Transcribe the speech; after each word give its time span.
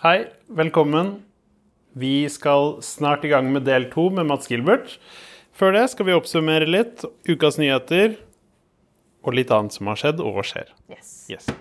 Hei, 0.00 0.30
velkommen. 0.48 1.10
Vi 1.92 2.24
skal 2.32 2.78
snart 2.80 3.24
i 3.24 3.28
gang 3.28 3.50
med 3.52 3.66
del 3.68 3.84
to 3.92 4.06
med 4.08 4.30
Mats 4.30 4.48
Gilbert. 4.48 4.94
Før 5.52 5.74
det 5.76 5.82
skal 5.92 6.08
vi 6.08 6.14
oppsummere 6.16 6.64
litt 6.64 7.04
ukas 7.28 7.58
nyheter 7.60 8.14
og 9.20 9.36
litt 9.36 9.52
annet 9.52 9.76
som 9.76 9.92
har 9.92 10.00
skjedd 10.00 10.22
og 10.24 10.40
skjer. 10.48 10.72
Yes. 10.88 11.10
Yes. 11.28 11.52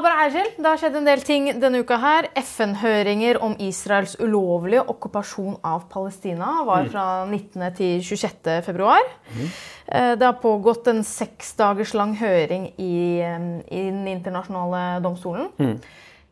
Khabar 0.00 0.16
Ajel, 0.16 0.46
det 0.56 0.64
har 0.64 0.78
skjedd 0.80 0.94
en 0.96 1.04
del 1.04 1.20
ting 1.20 1.46
denne 1.60 1.82
uka 1.84 1.98
her. 2.00 2.30
FN-høringer 2.40 3.36
om 3.44 3.52
Israels 3.60 4.14
ulovlige 4.16 4.80
okkupasjon 4.88 5.58
av 5.60 5.82
Palestina 5.92 6.62
var 6.64 6.86
fra 6.88 7.02
19. 7.28 7.66
til 7.76 7.98
26. 8.00 8.62
februar. 8.64 9.04
Eh, 9.28 10.14
Det 10.16 10.24
har 10.24 10.38
pågått 10.40 10.86
en 10.88 11.02
seks 11.04 11.52
dagers 11.58 11.92
lang 11.92 12.14
høring 12.16 12.72
i, 12.78 13.20
eh, 13.20 13.60
i 13.68 13.90
Den 13.90 14.06
internasjonale 14.08 15.02
domstolen. 15.04 15.50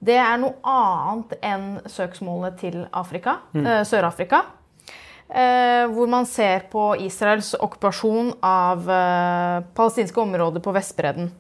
Det 0.01 0.17
er 0.17 0.39
noe 0.39 0.55
annet 0.65 1.35
enn 1.43 1.81
søksmålet 1.85 2.59
til 2.59 2.87
Afrika, 2.91 3.37
eh, 3.55 3.85
Sør-Afrika. 3.85 4.47
Eh, 5.29 5.85
hvor 5.93 6.09
man 6.09 6.25
ser 6.25 6.61
på 6.73 6.97
Israels 7.05 7.55
okkupasjon 7.61 8.33
av 8.43 8.87
palestinske 9.75 10.17
områder 10.17 10.61
på 10.61 10.73
Vestbredden. 10.73 11.31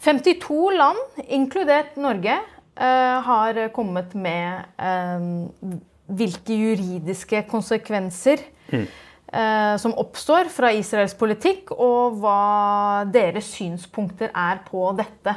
52 0.00 0.70
land, 0.72 0.98
inkludert 1.28 1.96
Norge, 2.00 2.38
eh, 2.80 3.20
har 3.26 3.60
kommet 3.76 4.14
med 4.16 4.64
eh, 4.80 5.76
hvilke 6.10 6.56
juridiske 6.56 7.42
konsekvenser 7.50 8.40
eh, 8.72 9.76
som 9.78 9.94
oppstår 10.00 10.48
fra 10.50 10.72
Israels 10.72 11.14
politikk, 11.14 11.74
og 11.76 12.16
hva 12.22 13.04
deres 13.12 13.52
synspunkter 13.52 14.32
er 14.32 14.62
på 14.66 14.88
dette. 14.98 15.36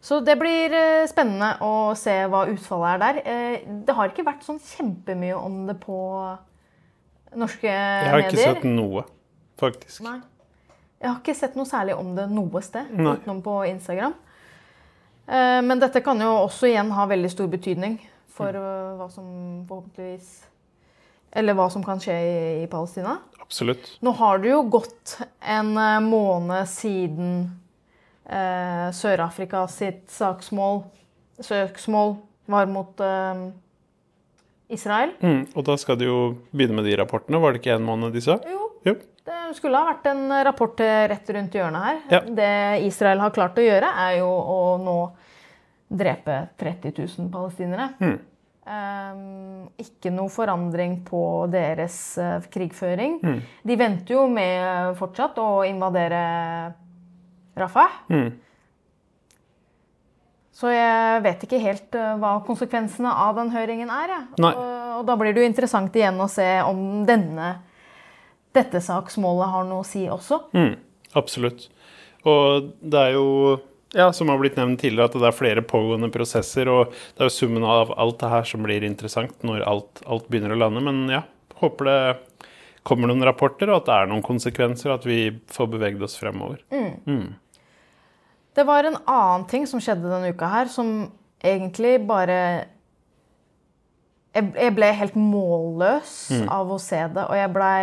Så 0.00 0.20
det 0.24 0.38
blir 0.40 0.72
spennende 1.10 1.56
å 1.66 1.92
se 1.98 2.14
hva 2.30 2.46
utfallet 2.48 2.94
er 2.94 3.02
der. 3.02 3.22
Eh, 3.26 3.66
Det 3.84 3.94
har 3.98 4.08
ikke 4.12 4.24
vært 4.24 4.46
sånn 4.46 4.62
kjempemye 4.62 5.34
om 5.36 5.64
det 5.66 5.80
på 5.82 5.98
norske 7.36 7.66
medier. 7.66 8.06
Jeg 8.06 8.10
har 8.14 8.22
ikke 8.22 8.36
medier. 8.38 8.54
sett 8.54 8.64
noe, 8.70 9.04
faktisk. 9.60 10.00
Nei. 10.06 10.20
Jeg 10.98 11.10
har 11.12 11.20
ikke 11.20 11.34
sett 11.38 11.54
noe 11.58 11.68
særlig 11.68 11.94
om 11.94 12.14
det 12.16 12.24
noe 12.32 12.60
sted, 12.64 12.88
Nei. 12.98 13.12
utenom 13.20 13.42
på 13.44 13.54
Instagram. 13.68 14.14
Eh, 15.28 15.60
Men 15.62 15.78
dette 15.82 16.00
kan 16.02 16.18
jo 16.20 16.32
også 16.46 16.66
igjen 16.70 16.90
ha 16.96 17.06
veldig 17.06 17.30
stor 17.30 17.46
betydning 17.52 17.98
for 18.34 18.48
eh, 18.54 18.96
hva 18.98 19.06
som 19.12 19.64
forhåpentligvis 19.68 20.28
Eller 21.38 21.52
hva 21.54 21.66
som 21.70 21.82
kan 21.84 22.00
skje 22.00 22.14
i, 22.16 22.36
i 22.64 22.66
Palestina. 22.72 23.18
Absolutt. 23.42 23.98
Nå 24.02 24.14
har 24.16 24.38
det 24.40 24.48
jo 24.50 24.62
gått 24.72 25.18
en 25.44 25.74
eh, 25.76 25.98
måned 26.04 26.66
siden 26.72 27.34
eh, 28.24 28.88
Sør-Afrika 28.96 29.66
sitt 29.68 30.06
saksmål, 30.10 30.82
søksmål 31.44 32.16
var 32.48 32.66
mot 32.72 33.00
eh, 33.04 33.44
Israel. 34.72 35.12
Mm, 35.20 35.44
og 35.54 35.64
da 35.68 35.76
skal 35.80 36.00
de 36.00 36.08
jo 36.08 36.18
begynne 36.50 36.80
med 36.80 36.88
de 36.88 36.96
rapportene. 37.00 37.40
Var 37.40 37.52
det 37.54 37.60
ikke 37.62 37.76
en 37.78 37.86
måned 37.86 38.16
de 38.16 38.24
sa? 38.24 38.38
Jo, 38.48 38.64
Jo. 38.88 38.96
Det 39.28 39.56
skulle 39.58 39.80
ha 39.80 39.90
vært 39.90 40.08
en 40.08 40.24
rapport 40.48 40.80
rett 40.80 41.30
rundt 41.36 41.56
hjørnet 41.56 41.84
her. 41.84 42.02
Ja. 42.16 42.20
Det 42.40 42.52
Israel 42.88 43.20
har 43.20 43.34
klart 43.36 43.60
å 43.60 43.64
gjøre, 43.64 43.92
er 44.08 44.18
jo 44.22 44.28
å 44.28 44.58
nå 44.80 44.98
drepe 45.88 46.40
30 46.60 46.92
000 46.96 47.30
palestinere. 47.32 47.90
Mm. 48.00 48.18
Um, 48.68 49.68
ikke 49.80 50.10
noe 50.12 50.28
forandring 50.28 50.98
på 51.06 51.22
deres 51.48 51.96
uh, 52.20 52.36
krigføring. 52.52 53.16
Mm. 53.24 53.38
De 53.64 53.76
venter 53.80 54.12
jo 54.18 54.26
med 54.28 54.92
fortsatt 54.98 55.40
å 55.40 55.62
invadere 55.64 56.20
Rafah. 57.56 58.02
Mm. 58.12 58.28
Så 60.58 60.74
jeg 60.74 61.22
vet 61.24 61.46
ikke 61.46 61.62
helt 61.62 61.96
uh, 61.96 62.18
hva 62.20 62.34
konsekvensene 62.44 63.14
av 63.24 63.40
den 63.40 63.54
høringen 63.54 63.88
er. 63.94 64.12
Ja. 64.12 64.20
Og, 64.50 64.60
og 64.98 65.08
da 65.08 65.16
blir 65.16 65.32
det 65.32 65.46
jo 65.46 65.48
interessant 65.48 65.96
igjen 65.96 66.20
å 66.20 66.28
se 66.28 66.50
om 66.66 67.06
denne, 67.08 67.54
dette 68.58 68.82
saksmålet 68.84 69.54
har 69.54 69.66
noe 69.70 69.86
å 69.86 69.88
si 69.88 70.04
også. 70.10 70.42
Mm, 70.58 70.76
absolutt. 71.18 71.68
Og 72.28 72.72
det 72.82 73.00
er 73.00 73.16
jo, 73.16 73.58
ja, 73.96 74.10
som 74.12 74.28
har 74.32 74.40
blitt 74.42 74.58
nevnt 74.58 74.82
tidligere, 74.82 75.08
at 75.08 75.18
det 75.18 75.30
er 75.30 75.36
flere 75.36 75.64
pågående 75.64 76.10
prosesser. 76.12 76.70
Og 76.72 76.92
det 76.92 77.24
er 77.24 77.30
jo 77.30 77.36
summen 77.38 77.66
av 77.66 77.94
alt 77.96 78.20
det 78.20 78.32
her 78.34 78.48
som 78.50 78.66
blir 78.66 78.86
interessant 78.86 79.46
når 79.46 79.64
alt, 79.68 80.02
alt 80.06 80.28
begynner 80.28 80.56
å 80.56 80.62
lande. 80.66 80.84
Men 80.84 81.04
ja, 81.12 81.22
håper 81.62 81.88
det 81.88 82.00
kommer 82.88 83.10
noen 83.10 83.26
rapporter, 83.26 83.68
og 83.70 83.82
at 83.82 83.88
det 83.88 83.96
er 83.98 84.10
noen 84.10 84.24
konsekvenser, 84.24 84.90
og 84.90 85.02
at 85.02 85.06
vi 85.08 85.20
får 85.52 85.70
beveget 85.74 86.04
oss 86.06 86.16
fremover. 86.20 86.62
Det 88.56 88.64
var 88.66 88.88
en 88.88 88.96
annen 89.04 89.44
ting 89.50 89.66
som 89.70 89.82
skjedde 89.82 90.08
denne 90.08 90.32
uka 90.34 90.48
her, 90.50 90.70
som 90.72 91.10
egentlig 91.44 92.00
bare 92.08 92.66
Jeg, 94.34 94.70
ble 94.76 94.88
helt 94.94 95.16
målløs 95.18 96.14
av 96.52 96.70
å 96.70 96.78
se 96.78 97.00
det, 97.10 97.24
og 97.24 97.34
jeg 97.34 97.52
blei 97.54 97.82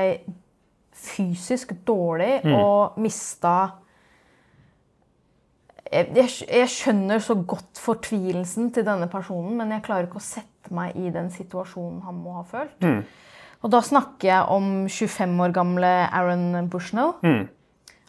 fysisk 1.05 1.73
dårlig 1.88 2.39
og 2.51 2.99
mista 3.01 3.55
jeg, 5.85 6.09
jeg, 6.17 6.29
jeg 6.49 6.69
skjønner 6.73 7.21
så 7.21 7.35
godt 7.47 7.79
fortvilelsen 7.79 8.71
til 8.73 8.85
denne 8.88 9.05
personen, 9.07 9.53
men 9.59 9.69
jeg 9.71 9.83
klarer 9.85 10.07
ikke 10.07 10.19
å 10.19 10.25
sette 10.25 10.73
meg 10.73 10.97
i 10.97 11.11
den 11.13 11.29
situasjonen 11.31 12.01
han 12.07 12.17
må 12.19 12.39
ha 12.39 12.41
følt. 12.49 12.73
Og 13.61 13.71
da 13.71 13.81
snakker 13.85 14.27
jeg 14.27 14.49
om 14.51 14.71
25 14.89 15.38
år 15.45 15.53
gamle 15.55 15.91
Aaron 16.09 16.67
Bushnell 16.73 17.13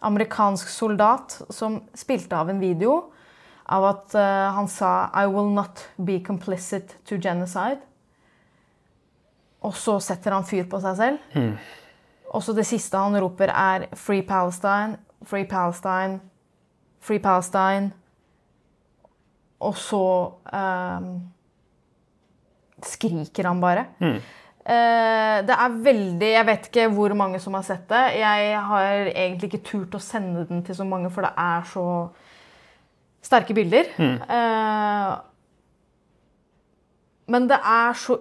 amerikansk 0.05 0.69
soldat 0.69 1.39
som 1.49 1.81
spilte 1.97 2.37
av 2.37 2.51
en 2.51 2.61
video 2.61 2.97
av 3.67 3.87
at 3.89 4.15
uh, 4.15 4.53
han 4.55 4.69
sa 4.71 5.09
I 5.17 5.25
will 5.31 5.49
not 5.53 5.81
be 5.97 6.19
complicit 6.23 6.95
to 7.07 7.17
genocide. 7.17 7.81
Og 9.65 9.73
så 9.75 9.97
setter 10.03 10.35
han 10.35 10.45
fyr 10.47 10.67
på 10.69 10.79
seg 10.83 10.99
selv. 10.99 11.17
Og 11.35 11.86
så 12.43 12.53
det 12.55 12.65
siste 12.67 12.99
han 12.99 13.15
roper, 13.21 13.51
er 13.53 13.87
Free 13.95 14.23
Palestine, 14.27 14.97
Free 15.25 15.47
Palestine, 15.47 16.19
Free 16.99 17.21
Palestine. 17.23 17.91
Og 19.63 19.77
så 19.79 20.03
um, 20.53 21.07
skriker 22.85 23.47
han 23.47 23.61
bare. 23.63 23.87
Eh, 24.67 25.37
det 25.47 25.55
er 25.55 25.75
veldig 25.79 26.27
Jeg 26.27 26.45
vet 26.49 26.65
ikke 26.67 26.87
hvor 26.91 27.13
mange 27.15 27.39
som 27.39 27.55
har 27.55 27.63
sett 27.63 27.87
det. 27.89 28.03
Jeg 28.19 28.63
har 28.69 29.11
egentlig 29.13 29.47
ikke 29.47 29.63
turt 29.69 29.95
å 29.95 30.03
sende 30.03 30.43
den 30.49 30.63
til 30.67 30.75
så 30.75 30.83
mange, 30.87 31.11
for 31.13 31.23
det 31.23 31.31
er 31.39 31.63
så 31.71 31.85
sterke 33.23 33.55
bilder. 33.55 33.93
Eh, 34.03 35.13
men 37.31 37.47
det 37.47 37.59
er 37.59 37.95
så 37.99 38.15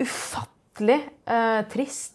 ufattelig 0.00 0.98
uh, 1.30 1.62
trist 1.70 2.13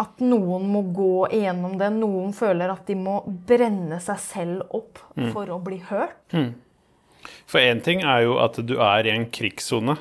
at 0.00 0.20
noen 0.24 0.68
må 0.72 0.82
gå 0.96 1.28
igjennom 1.36 1.76
det. 1.80 1.90
Noen 1.98 2.32
føler 2.36 2.72
at 2.72 2.86
de 2.88 2.96
må 2.96 3.18
brenne 3.48 3.98
seg 4.00 4.20
selv 4.22 4.74
opp 4.74 5.02
for 5.34 5.50
å 5.52 5.58
bli 5.62 5.82
hørt. 5.90 6.16
For 7.46 7.60
én 7.60 7.82
ting 7.84 8.02
er 8.02 8.24
jo 8.24 8.38
at 8.42 8.56
du 8.66 8.78
er 8.80 9.06
i 9.06 9.12
en 9.14 9.28
krigssone, 9.30 9.98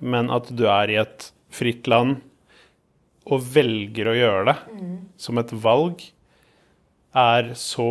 men 0.00 0.30
at 0.32 0.48
du 0.56 0.64
er 0.66 0.90
i 0.90 0.96
et 1.02 1.28
fritt 1.54 1.86
land 1.90 2.22
og 3.24 3.44
velger 3.54 4.08
å 4.10 4.16
gjøre 4.16 4.44
det 4.50 4.56
som 5.20 5.38
et 5.40 5.52
valg, 5.52 6.02
er 7.14 7.52
så 7.54 7.90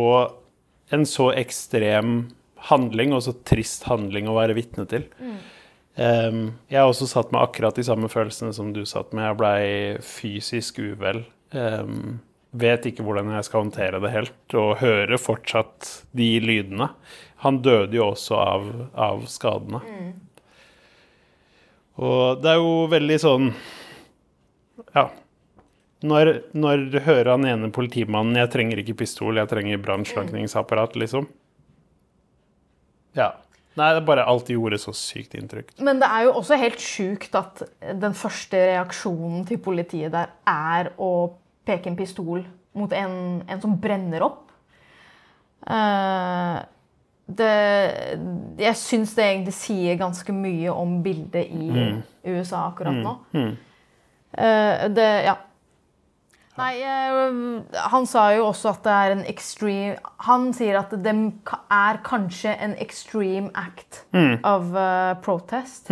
en 0.92 1.06
så 1.08 1.30
ekstrem 1.32 2.34
handling 2.68 3.14
og 3.16 3.22
så 3.24 3.32
trist 3.48 3.86
handling 3.88 4.28
å 4.28 4.36
være 4.36 4.54
vitne 4.54 4.84
til. 4.90 5.06
Um, 5.94 6.56
jeg 6.66 6.80
har 6.80 6.90
også 6.90 7.06
satt 7.06 7.30
meg 7.30 7.44
akkurat 7.46 7.76
de 7.78 7.84
samme 7.86 8.08
følelsene 8.10 8.54
som 8.56 8.72
du 8.74 8.82
satt 8.88 9.12
med. 9.14 9.28
Jeg 9.28 9.38
blei 9.38 9.64
fysisk 10.02 10.80
uvel. 10.82 11.22
Um, 11.54 12.18
vet 12.54 12.86
ikke 12.88 13.04
hvordan 13.06 13.30
jeg 13.34 13.46
skal 13.46 13.64
håndtere 13.64 14.00
det 14.02 14.10
helt, 14.14 14.56
og 14.58 14.78
hører 14.82 15.20
fortsatt 15.20 15.90
de 16.16 16.28
lydene. 16.42 16.90
Han 17.44 17.60
døde 17.62 17.98
jo 17.98 18.08
også 18.12 18.38
av, 18.40 18.68
av 18.94 19.26
skadene. 19.30 19.82
Og 22.02 22.40
det 22.42 22.50
er 22.50 22.58
jo 22.62 22.72
veldig 22.90 23.20
sånn 23.22 23.52
Ja. 24.96 25.04
Når, 26.04 26.30
når 26.52 26.82
du 26.90 26.98
hører 27.00 27.30
han 27.30 27.46
ene 27.48 27.70
politimannen 27.72 28.36
'Jeg 28.36 28.50
trenger 28.52 28.80
ikke 28.82 28.96
pistol, 28.98 29.38
jeg 29.38 29.48
trenger 29.48 29.78
brannslukningsapparat', 29.80 30.98
liksom. 31.00 31.28
Ja. 33.16 33.30
Nei, 33.74 33.88
det 33.90 34.02
er 34.02 34.06
bare 34.06 34.26
alt 34.30 34.50
gjorde 34.52 34.78
så 34.78 34.94
sykt 34.94 35.34
inntrykk. 35.38 35.72
Men 35.82 35.98
det 36.02 36.10
er 36.10 36.28
jo 36.28 36.36
også 36.38 36.58
helt 36.60 36.82
sjukt 36.82 37.34
at 37.38 37.64
den 38.02 38.14
første 38.14 38.60
reaksjonen 38.70 39.42
til 39.48 39.58
politiet 39.62 40.14
der 40.14 40.30
er 40.46 40.92
å 40.94 41.10
peke 41.66 41.90
en 41.90 41.98
pistol 41.98 42.44
mot 42.78 42.92
en, 42.94 43.16
en 43.48 43.62
som 43.62 43.74
brenner 43.80 44.22
opp. 44.26 44.44
Uh, 45.64 46.60
det, 47.24 47.52
jeg 48.60 48.76
syns 48.76 49.14
det 49.16 49.24
egentlig 49.24 49.54
sier 49.56 49.96
ganske 50.00 50.34
mye 50.36 50.72
om 50.72 50.98
bildet 51.04 51.48
i 51.48 51.70
USA 52.28 52.66
akkurat 52.68 52.98
nå. 53.00 53.14
Eh, 54.34 54.90
det, 54.90 55.08
ja. 55.24 55.36
Nei, 56.54 56.74
eh, 56.86 57.78
han 57.90 58.06
sa 58.06 58.28
jo 58.36 58.44
også 58.46 58.70
at 58.76 58.84
det 58.84 58.92
er 58.94 59.12
en 59.16 59.24
extreme 59.26 60.12
Han 60.28 60.52
sier 60.54 60.78
at 60.78 60.92
det 61.02 61.14
er 61.50 61.98
kanskje 62.06 62.52
en 62.62 62.76
extreme 62.78 63.50
act 63.58 64.04
of 64.46 64.70
eh, 64.78 65.14
protest. 65.24 65.90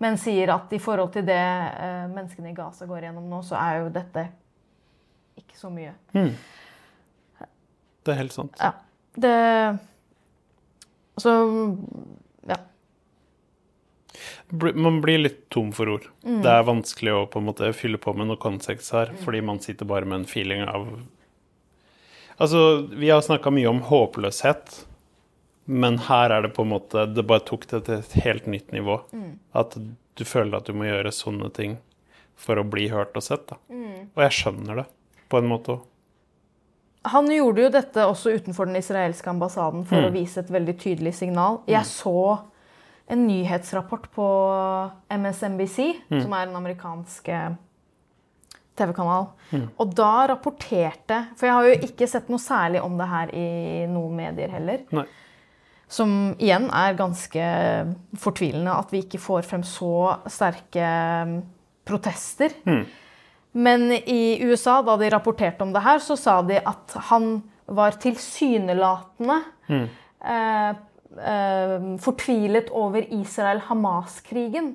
Men 0.00 0.16
sier 0.16 0.48
at 0.54 0.72
i 0.72 0.80
forhold 0.80 1.12
til 1.12 1.26
det 1.28 1.36
eh, 1.36 2.06
menneskene 2.08 2.54
i 2.54 2.56
Gaza 2.56 2.88
går 2.88 3.04
gjennom 3.10 3.28
nå, 3.28 3.42
så 3.44 3.58
er 3.60 3.82
jo 3.82 3.90
dette 3.92 4.24
ikke 5.36 5.58
så 5.58 5.68
mye. 5.72 5.92
Det 8.00 8.14
er 8.14 8.20
helt 8.22 8.32
sant. 8.32 8.56
Ja. 8.60 8.72
Det 9.20 9.78
Så 11.20 11.32
Man 14.50 15.00
blir 15.00 15.18
litt 15.22 15.48
tom 15.54 15.70
for 15.72 15.88
ord. 15.92 16.06
Det 16.22 16.50
er 16.50 16.66
vanskelig 16.66 17.12
å 17.14 17.24
på 17.30 17.38
en 17.40 17.46
måte 17.46 17.70
fylle 17.76 18.00
på 18.02 18.14
med 18.18 18.30
noe 18.30 18.40
kontekst 18.40 18.92
her, 18.96 19.12
fordi 19.22 19.42
man 19.46 19.60
sitter 19.62 19.88
bare 19.88 20.08
med 20.08 20.22
en 20.22 20.28
feeling 20.30 20.66
av 20.68 20.88
Altså, 22.40 22.86
vi 22.96 23.10
har 23.12 23.20
snakka 23.20 23.50
mye 23.52 23.68
om 23.68 23.82
håpløshet, 23.84 24.78
men 25.68 25.98
her 26.06 26.32
er 26.32 26.46
det 26.46 26.54
på 26.56 26.64
en 26.64 26.70
måte 26.70 27.02
Det 27.12 27.22
bare 27.28 27.44
tok 27.44 27.66
det 27.68 27.82
til 27.84 27.98
et 27.98 28.14
helt 28.24 28.46
nytt 28.48 28.72
nivå. 28.72 28.96
At 29.52 29.76
du 29.76 30.24
føler 30.24 30.56
at 30.56 30.66
du 30.66 30.72
må 30.72 30.88
gjøre 30.88 31.12
sånne 31.12 31.50
ting 31.52 31.76
for 32.40 32.56
å 32.56 32.64
bli 32.64 32.88
hørt 32.88 33.16
og 33.16 33.22
sett. 33.26 33.44
Da. 33.52 33.60
Og 34.16 34.24
jeg 34.24 34.36
skjønner 34.38 34.82
det, 34.82 34.86
på 35.28 35.40
en 35.40 35.50
måte 35.52 35.76
òg. 35.76 35.86
Han 37.12 37.30
gjorde 37.32 37.62
jo 37.62 37.68
dette 37.72 38.04
også 38.04 38.32
utenfor 38.36 38.68
den 38.68 38.76
israelske 38.76 39.30
ambassaden 39.30 39.86
for 39.88 40.04
å 40.04 40.12
vise 40.12 40.42
et 40.42 40.50
veldig 40.52 40.74
tydelig 40.80 41.14
signal. 41.16 41.62
Jeg 41.68 41.86
så 41.88 42.40
en 43.10 43.26
nyhetsrapport 43.26 44.06
på 44.14 44.26
MSNBC, 45.10 45.78
som 46.08 46.34
er 46.36 46.46
en 46.46 46.58
amerikansk 46.60 47.28
eh, 47.34 47.50
TV-kanal. 48.78 49.30
Og 49.80 49.94
da 49.98 50.12
rapporterte 50.30 51.24
For 51.36 51.48
jeg 51.48 51.56
har 51.56 51.68
jo 51.68 51.88
ikke 51.90 52.08
sett 52.10 52.30
noe 52.32 52.42
særlig 52.42 52.82
om 52.84 52.96
det 53.00 53.08
her 53.10 53.34
i 53.36 53.48
noen 53.90 54.14
medier 54.22 54.54
heller. 54.54 54.84
Nei. 54.94 55.06
Som 55.90 56.36
igjen 56.38 56.68
er 56.70 56.98
ganske 56.98 57.46
fortvilende 58.22 58.76
at 58.78 58.92
vi 58.94 59.02
ikke 59.02 59.18
får 59.18 59.46
frem 59.48 59.64
så 59.66 60.20
sterke 60.30 60.90
mm, 61.26 61.38
protester. 61.88 62.54
Men 63.58 63.88
i 63.98 64.38
USA, 64.46 64.78
da 64.86 64.94
de 65.00 65.10
rapporterte 65.10 65.66
om 65.66 65.72
det 65.74 65.82
her, 65.82 65.98
så 65.98 66.14
sa 66.14 66.36
de 66.46 66.60
at 66.62 66.94
han 67.10 67.40
var 67.70 67.98
tilsynelatende 68.02 69.40
mm. 69.66 69.82
eh, 70.30 70.70
fortvilet 72.00 72.70
over 72.70 73.02
Israel-Hamas-krigen. 73.02 74.74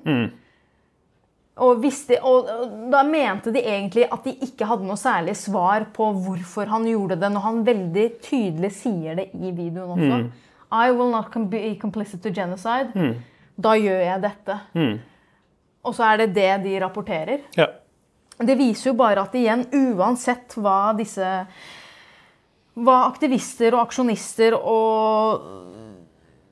Og, 1.56 1.78
visste, 1.80 2.18
og 2.20 2.50
da 2.92 3.00
mente 3.08 3.48
de 3.54 3.62
egentlig 3.64 4.04
at 4.12 4.26
de 4.28 4.34
ikke 4.44 4.66
hadde 4.68 4.84
noe 4.84 5.00
særlig 5.00 5.32
svar 5.40 5.86
på 5.96 6.10
hvorfor 6.26 6.68
han 6.68 6.84
gjorde 6.84 7.16
det, 7.22 7.30
når 7.32 7.44
han 7.46 7.62
veldig 7.64 8.04
tydelig 8.20 8.72
sier 8.76 9.16
det 9.16 9.30
i 9.32 9.54
videoen 9.56 9.94
også. 9.94 10.18
I 10.76 10.90
will 10.92 11.08
not 11.14 11.32
be 11.48 11.78
complicit 11.80 12.20
to 12.20 12.28
genocide. 12.28 12.92
Da 13.56 13.72
gjør 13.80 14.02
jeg 14.04 14.22
dette. 14.26 14.58
Og 15.86 15.96
så 15.96 16.10
er 16.10 16.16
det 16.20 16.34
det 16.36 16.52
de 16.66 16.76
rapporterer. 16.82 17.48
Ja. 17.56 17.70
Det 18.36 18.58
viser 18.58 18.90
jo 18.90 18.96
bare 18.98 19.22
at 19.24 19.32
igjen, 19.38 19.64
uansett 19.96 20.58
hva 20.60 20.92
disse 20.98 21.46
Hva 22.76 22.96
aktivister 23.06 23.72
og 23.72 23.86
aksjonister 23.86 24.52
og 24.58 25.40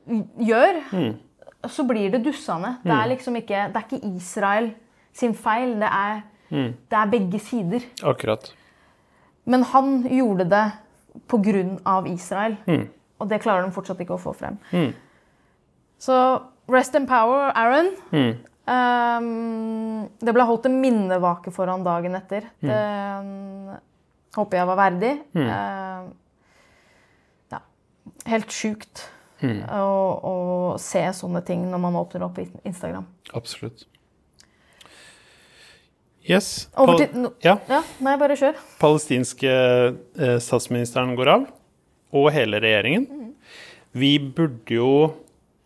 gjør, 0.07 0.81
så 1.71 1.85
blir 1.89 2.13
det 2.13 2.25
dussende. 2.25 2.77
Det 2.85 2.93
er 2.93 3.11
liksom 3.13 3.37
ikke 3.41 3.67
Det 3.73 3.81
er 3.81 3.87
ikke 3.89 4.17
Israel 4.17 4.71
sin 5.13 5.35
feil. 5.35 5.77
Det 5.81 5.91
er, 5.91 6.21
det 6.51 6.99
er 6.99 7.13
begge 7.13 7.41
sider. 7.41 7.87
Akkurat. 8.05 8.51
Men 9.45 9.63
han 9.63 10.03
gjorde 10.09 10.49
det 10.51 10.65
på 11.29 11.39
grunn 11.45 11.79
av 11.87 12.09
Israel. 12.11 12.57
Og 13.19 13.31
det 13.31 13.41
klarer 13.45 13.65
de 13.65 13.73
fortsatt 13.73 14.01
ikke 14.03 14.17
å 14.17 14.21
få 14.21 14.35
frem. 14.37 14.59
Så 15.99 16.17
rest 16.69 16.97
in 16.99 17.07
power, 17.09 17.53
Aaron. 17.55 17.93
Um, 18.65 20.07
det 20.25 20.33
ble 20.33 20.45
holdt 20.49 20.71
en 20.71 20.79
minnevake 20.81 21.53
for 21.53 21.69
han 21.69 21.85
dagen 21.85 22.17
etter. 22.17 22.47
Det 22.65 22.77
um, 23.21 23.75
håper 24.39 24.61
jeg 24.61 24.69
var 24.71 24.79
verdig. 24.81 25.11
Uh, 25.37 26.07
ja. 27.53 27.61
Helt 28.33 28.57
sjukt 28.57 29.05
å, 29.69 29.89
og, 30.31 30.81
se 30.83 31.03
sånne 31.17 31.43
ting 31.47 31.67
når 31.71 31.83
man 31.83 31.99
åpner 32.01 32.27
opp 32.27 32.41
Instagram. 32.43 33.07
Absolutt. 33.33 33.87
Yes. 36.25 36.71
Over 36.81 37.03
til 37.03 37.19
no, 37.21 37.35
ja. 37.45 37.59
ja, 37.69 37.83
Nei, 38.05 38.15
bare 38.21 38.37
kjør. 38.41 38.57
palestinske 38.81 39.51
eh, 39.53 40.39
statsministeren 40.41 41.13
går 41.19 41.31
av, 41.35 41.45
og 42.17 42.31
hele 42.33 42.63
regjeringen. 42.65 43.35
Vi 43.93 44.17
burde 44.19 44.79
jo 44.79 44.95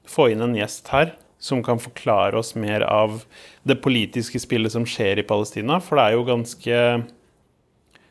få 0.09 0.33
inn 0.33 0.43
en 0.43 0.57
gjest 0.59 0.91
her 0.91 1.15
som 1.39 1.63
kan 1.63 1.79
forklare 1.79 2.39
oss 2.41 2.57
mer 2.59 2.83
av 2.83 3.23
det 3.69 3.79
politiske 3.85 4.41
spillet 4.43 4.75
som 4.75 4.87
skjer 4.89 5.23
i 5.23 5.27
Palestina, 5.27 5.79
for 5.79 6.01
det 6.01 6.09
er 6.09 6.17
jo 6.17 6.27
ganske 6.27 6.81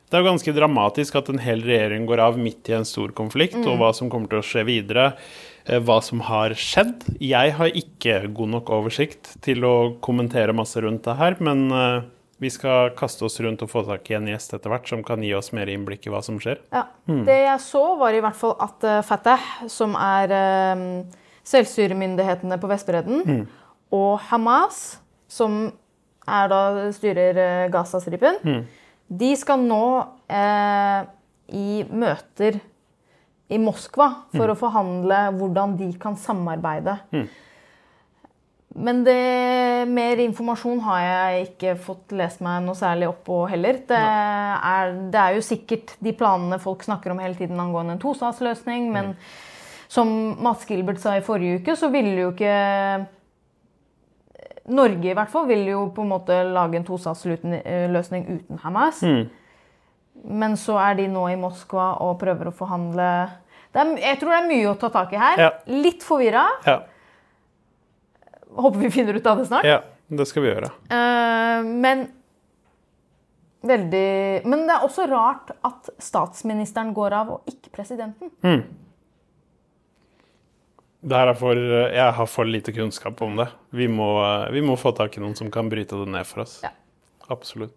det 0.07 0.15
er 0.15 0.23
jo 0.23 0.29
ganske 0.29 0.53
dramatisk 0.55 1.17
at 1.19 1.27
en 1.33 1.41
hel 1.43 1.65
regjering 1.67 2.05
går 2.07 2.21
av 2.23 2.37
midt 2.39 2.69
i 2.71 2.77
en 2.77 2.87
stor 2.87 3.11
konflikt, 3.15 3.59
og 3.59 3.75
hva 3.81 3.91
som 3.95 4.07
kommer 4.11 4.31
til 4.31 4.39
å 4.39 4.45
skje 4.45 4.63
videre, 4.67 5.09
hva 5.67 5.97
som 6.03 6.21
har 6.27 6.55
skjedd. 6.57 7.05
Jeg 7.23 7.55
har 7.57 7.73
ikke 7.75 8.21
god 8.35 8.53
nok 8.55 8.69
oversikt 8.73 9.33
til 9.43 9.65
å 9.67 9.75
kommentere 10.03 10.55
masse 10.55 10.79
rundt 10.83 11.03
det 11.07 11.17
her, 11.19 11.37
men 11.43 11.65
eh, 11.75 12.05
vi 12.43 12.51
skal 12.53 12.93
kaste 12.97 13.25
oss 13.27 13.39
rundt 13.43 13.63
og 13.65 13.71
få 13.71 13.83
tak 13.87 14.07
i 14.11 14.17
en 14.17 14.27
gjest 14.29 14.53
etter 14.55 14.71
hvert 14.71 14.89
som 14.89 15.01
kan 15.05 15.23
gi 15.25 15.33
oss 15.35 15.51
mer 15.57 15.69
innblikk 15.73 16.07
i 16.07 16.13
hva 16.13 16.21
som 16.25 16.37
skjer. 16.41 16.61
Ja. 16.73 16.85
Det 17.07 17.39
jeg 17.41 17.63
så, 17.65 17.83
var 17.99 18.15
i 18.15 18.21
hvert 18.23 18.37
fall 18.37 18.55
at 18.63 18.85
eh, 18.87 19.01
Fatah, 19.07 19.49
som 19.71 19.97
er 19.99 20.35
eh, 20.37 20.85
selvstyremyndighetene 21.47 22.59
på 22.61 22.69
Vestbredden, 22.71 23.45
og 23.95 24.17
Hamas, 24.27 24.97
som 25.31 25.67
er 26.27 26.49
da 26.51 26.61
styrer 26.95 27.37
uh, 27.69 28.37
hmm. 28.43 28.63
de 29.07 29.29
skal 29.39 29.63
nå 29.63 29.83
eh, 30.27 31.05
i 31.55 31.83
møter 31.87 32.59
i 33.47 33.59
Moskva 33.61 34.09
for 34.33 34.51
å 34.51 34.57
forhandle 34.59 35.27
hvordan 35.37 35.75
de 35.79 35.91
kan 36.01 36.17
samarbeide. 36.19 36.97
Men 38.77 38.99
det, 39.07 39.87
mer 39.89 40.19
informasjon 40.21 40.81
har 40.85 40.99
jeg 41.01 41.45
ikke 41.47 41.75
fått 41.81 42.13
lest 42.17 42.43
meg 42.45 42.61
noe 42.65 42.77
særlig 42.77 43.07
opp 43.09 43.23
på 43.25 43.39
heller. 43.49 43.79
Det 43.89 43.97
er, 43.97 44.91
det 45.13 45.21
er 45.21 45.37
jo 45.37 45.45
sikkert 45.45 45.95
de 46.03 46.13
planene 46.17 46.59
folk 46.61 46.85
snakker 46.85 47.13
om 47.13 47.21
hele 47.23 47.39
tiden 47.39 47.59
angående 47.63 47.95
en 47.95 48.03
tostatsløsning, 48.03 48.91
men 48.93 49.15
som 49.89 50.11
Mats 50.43 50.67
Gilbert 50.69 51.01
sa 51.01 51.15
i 51.17 51.25
forrige 51.25 51.63
uke, 51.63 51.77
så 51.79 51.89
ville 51.93 52.19
jo 52.19 52.33
ikke 52.35 52.53
Norge 54.67 55.09
i 55.09 55.15
hvert 55.15 55.31
fall 55.31 55.45
ville 55.47 55.71
jo 55.71 55.85
på 55.95 56.03
en 56.03 56.11
måte 56.11 56.37
lage 56.51 56.75
en 56.75 56.85
tostatsløsning 56.85 58.25
uten 58.27 58.59
Hamas. 58.65 58.99
Men 60.23 60.57
så 60.59 60.77
er 60.81 60.97
de 60.99 61.09
nå 61.11 61.27
i 61.31 61.37
Moskva 61.39 61.93
og 62.03 62.17
prøver 62.21 62.49
å 62.49 62.55
forhandle 62.55 63.09
er, 63.77 63.91
Jeg 64.01 64.17
tror 64.19 64.31
det 64.33 64.39
er 64.39 64.47
mye 64.49 64.69
å 64.71 64.77
ta 64.79 64.89
tak 64.93 65.11
i 65.13 65.19
her. 65.21 65.43
Ja. 65.43 65.51
Litt 65.69 66.05
forvirra. 66.05 66.47
Ja, 66.65 66.81
Håper 68.57 68.79
vi 68.79 68.89
finner 68.89 69.13
ut 69.13 69.27
av 69.27 69.37
det 69.37 69.45
snart. 69.51 69.67
ja 69.67 69.81
det 70.07 70.25
skal 70.29 70.45
vi 70.45 70.51
gjøre. 70.51 70.71
Uh, 70.87 71.67
men 71.67 72.07
veldig 73.67 74.47
Men 74.47 74.65
det 74.69 74.75
er 74.77 74.83
også 74.85 75.07
rart 75.11 75.51
at 75.67 75.89
statsministeren 75.99 76.93
går 76.95 77.15
av, 77.17 77.33
og 77.35 77.49
ikke 77.51 77.73
presidenten. 77.73 78.31
Er 81.07 81.33
for, 81.39 81.59
jeg 81.59 82.13
har 82.19 82.29
for 82.31 82.47
lite 82.47 82.73
kunnskap 82.75 83.21
om 83.23 83.35
det. 83.39 83.47
Vi 83.75 83.87
må, 83.91 84.07
vi 84.51 84.63
må 84.63 84.77
få 84.79 84.91
tak 84.95 85.17
i 85.17 85.23
noen 85.23 85.35
som 85.39 85.51
kan 85.51 85.69
bryte 85.71 85.99
det 85.99 86.07
ned 86.11 86.27
for 86.27 86.43
oss. 86.43 86.57
Ja. 86.63 86.71
Absolutt. 87.31 87.75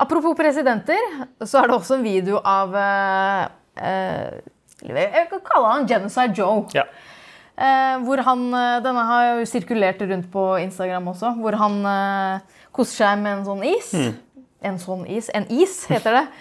Apropos 0.00 0.34
presidenter, 0.34 0.98
så 1.44 1.60
er 1.62 1.68
det 1.70 1.76
også 1.76 1.98
en 1.98 2.04
video 2.06 2.40
av 2.42 2.72
eh, 2.74 3.42
eh, 3.76 4.40
Jeg 4.88 5.28
kan 5.30 5.42
kalle 5.46 5.72
han 5.76 5.86
Genocide 5.86 6.34
Joe. 6.38 6.64
Ja. 6.74 6.86
Eh, 7.52 7.98
hvor 8.02 8.22
han, 8.26 8.46
eh, 8.56 8.80
Denne 8.82 9.04
har 9.06 9.26
jo 9.36 9.46
sirkulert 9.46 10.00
rundt 10.08 10.30
på 10.32 10.46
Instagram 10.64 11.12
også. 11.12 11.34
Hvor 11.38 11.54
han 11.60 11.78
eh, 11.86 12.58
koser 12.74 13.04
seg 13.04 13.22
med 13.22 13.38
en 13.38 13.46
sånn 13.46 13.62
is. 13.68 13.92
En 14.64 14.80
sånn 14.80 15.04
is. 15.06 15.28
En 15.36 15.46
is, 15.52 15.84
heter 15.92 16.20
det. 16.22 16.26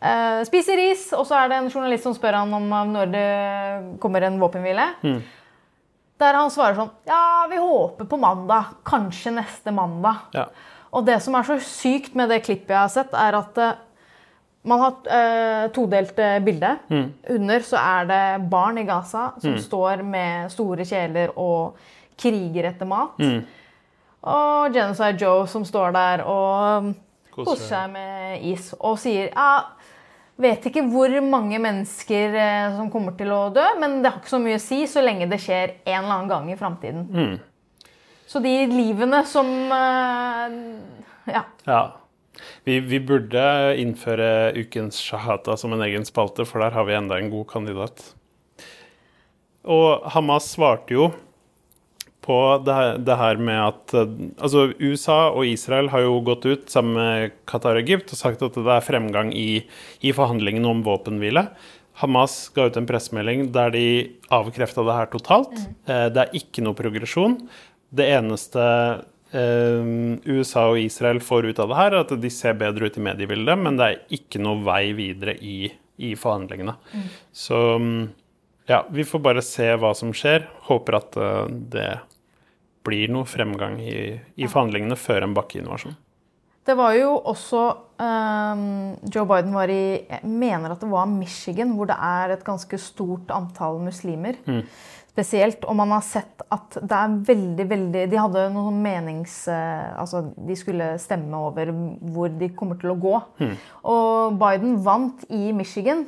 Eh, 0.00 0.38
spiser 0.48 0.80
is, 0.80 1.02
og 1.12 1.26
så 1.28 1.34
er 1.36 1.50
det 1.50 1.56
en 1.60 1.66
journalist 1.68 2.06
som 2.06 2.14
spør 2.16 2.38
han 2.38 2.54
om 2.56 2.70
når 2.88 3.10
det 3.12 3.24
kommer 4.00 4.24
en 4.24 4.38
våpenhvile. 4.40 4.86
Der 5.04 6.38
han 6.38 6.48
svarer 6.48 6.78
sånn 6.78 6.88
Ja, 7.04 7.44
vi 7.50 7.58
håper 7.60 8.08
på 8.08 8.16
mandag. 8.16 8.70
Kanskje 8.88 9.34
neste 9.36 9.74
mandag. 9.76 10.22
ja. 10.32 10.46
Og 10.92 11.06
det 11.06 11.20
som 11.22 11.36
er 11.38 11.46
så 11.46 11.58
sykt 11.62 12.16
med 12.18 12.32
det 12.32 12.42
klippet 12.46 12.74
jeg 12.74 12.80
har 12.80 12.90
sett, 12.92 13.14
er 13.14 13.38
at 13.38 13.60
eh, 13.62 13.78
man 14.70 14.82
har 14.82 14.96
eh, 15.06 15.68
todelt 15.72 16.16
bilde. 16.16 16.74
bilde. 16.90 17.04
Under 17.36 17.64
så 17.64 17.80
er 17.80 18.10
det 18.10 18.50
barn 18.50 18.78
i 18.78 18.84
Gaza 18.88 19.30
som 19.40 19.54
står 19.62 20.02
med 20.04 20.50
store 20.52 20.84
kjeler 20.84 21.32
og 21.38 21.78
kriger 22.20 22.68
etter 22.68 22.88
mat. 22.90 23.16
Og 24.20 24.74
Genocide 24.74 25.16
Joe 25.22 25.46
som 25.48 25.64
står 25.64 25.94
der 25.96 26.24
og 26.28 26.90
koser 27.32 27.62
seg 27.70 27.92
med 27.94 28.42
is 28.50 28.74
og 28.76 28.98
sier 29.00 29.30
ja, 29.30 29.62
vet 30.40 30.66
ikke 30.68 30.82
hvor 30.90 31.12
mange 31.24 31.56
mennesker 31.62 32.36
eh, 32.36 32.76
som 32.76 32.90
kommer 32.92 33.16
til 33.16 33.32
å 33.32 33.46
dø, 33.54 33.64
men 33.80 34.02
det 34.02 34.10
har 34.10 34.20
ikke 34.20 34.32
så 34.34 34.40
mye 34.42 34.58
å 34.58 34.62
si 34.64 34.82
så 34.90 35.00
lenge 35.04 35.28
det 35.30 35.40
skjer 35.40 35.78
en 35.86 36.02
eller 36.02 36.14
annen 36.18 36.30
gang 36.32 36.50
i 36.52 36.58
framtiden. 36.60 37.06
Så 38.30 38.38
de 38.38 38.52
livene 38.70 39.24
som 39.26 39.48
eh, 39.74 40.60
Ja. 41.34 41.42
Ja. 41.66 41.80
Vi, 42.64 42.78
vi 42.80 43.00
burde 43.02 43.42
innføre 43.80 44.52
ukens 44.56 45.00
shahata 45.02 45.56
som 45.60 45.74
en 45.74 45.82
egen 45.84 46.06
spalte, 46.08 46.46
for 46.48 46.62
der 46.62 46.76
har 46.76 46.86
vi 46.88 46.94
enda 46.96 47.18
en 47.18 47.32
god 47.32 47.48
kandidat. 47.50 48.04
Og 49.66 50.06
Hamas 50.14 50.46
svarte 50.54 50.94
jo 50.94 51.10
på 52.24 52.36
det 52.64 52.76
her, 52.76 53.00
det 53.02 53.16
her 53.16 53.40
med 53.40 53.60
at 53.64 53.94
eh, 53.98 54.14
Altså, 54.38 54.70
USA 54.78 55.18
og 55.34 55.48
Israel 55.48 55.90
har 55.90 56.06
jo 56.06 56.20
gått 56.24 56.46
ut 56.46 56.70
sammen 56.70 56.96
med 56.96 57.36
Qatar 57.50 57.80
og 57.80 57.82
Egypt 57.82 58.14
og 58.14 58.20
sagt 58.20 58.46
at 58.46 58.56
det 58.56 58.72
er 58.76 58.86
fremgang 58.86 59.34
i, 59.34 59.64
i 60.06 60.14
forhandlingene 60.16 60.70
om 60.70 60.84
våpenhvile. 60.86 61.48
Hamas 62.00 62.46
ga 62.54 62.68
ut 62.70 62.78
en 62.78 62.86
pressemelding 62.88 63.50
der 63.52 63.74
de 63.74 63.86
avkrefta 64.32 64.84
det 64.86 64.96
her 64.96 65.10
totalt. 65.12 65.52
Mm. 65.52 65.74
Det 66.14 66.22
er 66.22 66.38
ikke 66.38 66.64
noe 66.64 66.78
progresjon. 66.78 67.34
Det 67.90 68.06
eneste 68.14 68.62
eh, 69.34 69.90
USA 70.30 70.68
og 70.70 70.78
Israel 70.78 71.20
får 71.24 71.50
ut 71.50 71.62
av 71.62 71.72
det 71.72 71.78
her, 71.80 71.94
er 71.94 72.04
at 72.04 72.14
de 72.22 72.32
ser 72.32 72.58
bedre 72.60 72.90
ut 72.90 72.98
i 72.98 73.04
mediebildet, 73.04 73.58
men 73.58 73.78
det 73.80 73.88
er 73.88 74.18
ikke 74.20 74.42
noe 74.42 74.62
vei 74.66 74.92
videre 74.98 75.36
i, 75.36 75.72
i 75.98 76.14
forhandlingene. 76.18 76.76
Så 77.34 77.58
mm, 77.82 78.04
ja, 78.70 78.84
vi 78.90 79.06
får 79.06 79.24
bare 79.24 79.42
se 79.42 79.66
hva 79.80 79.90
som 79.98 80.14
skjer. 80.14 80.46
Håper 80.68 81.00
at 81.00 81.18
eh, 81.18 81.42
det 81.74 81.90
blir 82.86 83.10
noe 83.12 83.28
fremgang 83.28 83.80
i, 83.82 83.96
i 84.40 84.48
forhandlingene 84.48 84.96
før 84.98 85.26
en 85.26 85.36
bakkeinvasjon. 85.36 85.98
Det 86.66 86.76
var 86.76 86.92
jo 86.94 87.14
også 87.32 87.60
um, 87.98 88.64
Joe 89.10 89.24
Biden 89.26 89.54
var 89.56 89.70
i 89.72 90.04
Jeg 90.04 90.20
mener 90.28 90.74
at 90.74 90.82
det 90.82 90.90
var 90.90 91.08
Michigan, 91.08 91.72
hvor 91.74 91.88
det 91.88 91.96
er 91.96 92.34
et 92.34 92.44
ganske 92.46 92.78
stort 92.78 93.32
antall 93.34 93.80
muslimer. 93.82 94.38
Spesielt. 95.10 95.64
Og 95.66 95.76
man 95.78 95.90
har 95.94 96.04
sett 96.06 96.44
at 96.54 96.76
det 96.78 96.96
er 96.96 97.14
veldig, 97.26 97.64
veldig 97.70 98.02
De 98.12 98.18
hadde 98.18 98.44
noen 98.54 98.76
menings... 98.82 99.36
eh, 99.50 99.88
altså, 99.98 100.22
de 100.34 100.56
skulle 100.58 100.92
stemme 101.02 101.40
over 101.50 101.72
hvor 102.14 102.30
de 102.40 102.50
kommer 102.56 102.78
til 102.80 102.92
å 102.94 102.98
gå. 103.00 103.14
Og 103.90 104.36
Biden 104.40 104.78
vant 104.84 105.24
i 105.30 105.50
Michigan, 105.56 106.06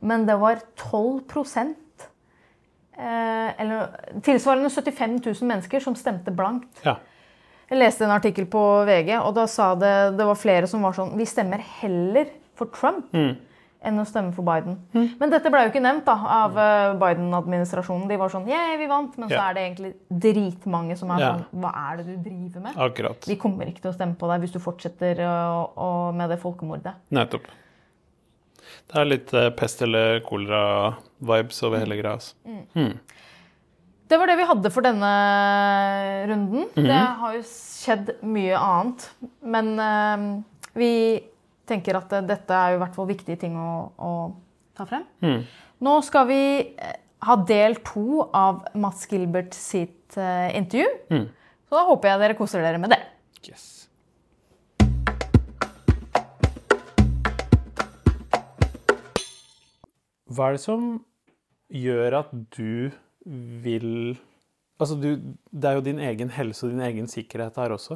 men 0.00 0.28
det 0.28 0.38
var 0.40 0.62
12 0.80 1.34
eh, 2.98 3.50
eller 3.58 4.20
tilsvarende 4.22 4.70
75 4.70 5.18
000 5.24 5.50
mennesker 5.50 5.82
som 5.82 5.98
stemte 5.98 6.34
blankt. 6.34 6.70
Ja. 6.86 6.98
Jeg 7.70 7.80
leste 7.80 8.04
en 8.04 8.12
artikkel 8.14 8.46
på 8.50 8.60
VG, 8.86 9.16
og 9.18 9.32
da 9.38 9.46
sa 9.50 9.72
det 9.78 9.94
det 10.18 10.26
var 10.28 10.36
flere 10.38 10.68
som 10.70 10.84
var 10.84 10.92
sånn 10.94 11.14
Vi 11.16 11.24
stemmer 11.26 11.62
heller 11.80 12.28
for 12.54 12.70
Trump 12.74 13.08
enn 13.84 13.98
å 14.00 14.04
stemme 14.08 14.32
for 14.34 14.42
Biden. 14.46 14.78
Men 15.20 15.30
dette 15.32 15.50
ble 15.52 15.62
jo 15.66 15.70
ikke 15.72 15.82
nevnt 15.84 16.04
da, 16.08 16.14
av 16.42 16.56
eh, 16.58 16.94
Biden-administrasjonen. 17.00 18.06
De 18.10 18.16
var 18.20 18.32
sånn 18.32 18.46
Yeah, 18.48 18.74
vi 18.80 18.86
vant! 18.90 19.16
Men 19.20 19.28
så 19.28 19.36
Ja. 19.36 19.48
er 19.50 19.54
det 19.58 19.64
egentlig 19.68 19.92
dritmange 20.10 20.96
som 20.98 21.10
er 21.14 21.20
Ja. 21.20 21.32
sånn 21.34 21.60
Hva 21.60 21.72
er 21.92 21.96
det 22.02 22.06
du 22.06 22.16
driver 22.30 22.60
med? 22.68 22.76
Akkurat. 22.76 23.26
Vi 23.28 23.36
kommer 23.36 23.66
ikke 23.70 23.82
til 23.82 23.90
å 23.92 23.94
stemme 23.94 24.16
på 24.16 24.28
deg 24.32 24.40
hvis 24.44 24.52
du 24.52 24.58
fortsetter 24.58 25.20
å, 25.24 25.70
å, 25.76 26.12
med 26.14 26.30
det 26.30 26.40
folkemordet. 26.40 26.94
Nettopp. 27.10 27.46
Det 28.88 28.96
er 29.00 29.04
litt 29.08 29.32
eh, 29.34 29.50
pest 29.50 29.82
eller 29.82 30.20
kolera-vibes 30.26 31.62
over 31.64 31.78
hele 31.78 31.96
greia. 32.00 32.12
Altså. 32.18 32.34
Det 34.08 34.18
var 34.20 34.26
det 34.28 34.36
vi 34.36 34.44
hadde 34.48 34.70
for 34.70 34.84
denne 34.84 35.12
runden. 36.28 36.66
Det 36.76 37.00
har 37.20 37.36
jo 37.36 37.42
skjedd 37.48 38.10
mye 38.22 38.58
annet. 38.60 39.06
Men 39.42 39.70
eh, 39.80 40.26
vi 40.78 40.90
tenker 41.68 41.98
at 41.98 42.12
eh, 42.12 42.26
dette 42.26 42.58
er 42.58 42.76
i 42.76 42.80
hvert 42.82 42.96
fall 42.96 43.08
viktige 43.10 43.38
ting 43.40 43.56
å, 43.58 43.70
å 43.96 44.12
ta 44.76 44.86
frem. 44.88 45.06
Nå 45.84 45.94
skal 46.06 46.28
vi 46.30 46.42
eh, 46.74 46.98
ha 47.24 47.38
del 47.48 47.78
to 47.86 48.26
av 48.34 48.64
Mats 48.78 49.06
Gilbert 49.10 49.56
sitt 49.56 50.18
eh, 50.20 50.50
intervju. 50.56 51.24
Så 51.64 51.78
da 51.78 51.86
håper 51.88 52.12
jeg 52.12 52.22
dere 52.24 52.38
koser 52.38 52.64
dere 52.64 52.80
med 52.82 52.94
det. 52.94 53.00
Yes. 53.48 53.70
Hva 60.34 60.48
er 60.50 60.56
det 60.56 60.64
som 60.64 60.86
gjør 61.74 62.20
at 62.24 62.30
du 62.56 62.92
vil 63.64 64.16
Altså, 64.82 64.96
du, 64.98 65.36
det 65.54 65.68
er 65.70 65.76
jo 65.78 65.84
din 65.86 66.00
egen 66.02 66.32
helse 66.34 66.64
og 66.66 66.72
din 66.72 66.82
egen 66.82 67.06
sikkerhet 67.08 67.54
her 67.62 67.72
også. 67.76 67.94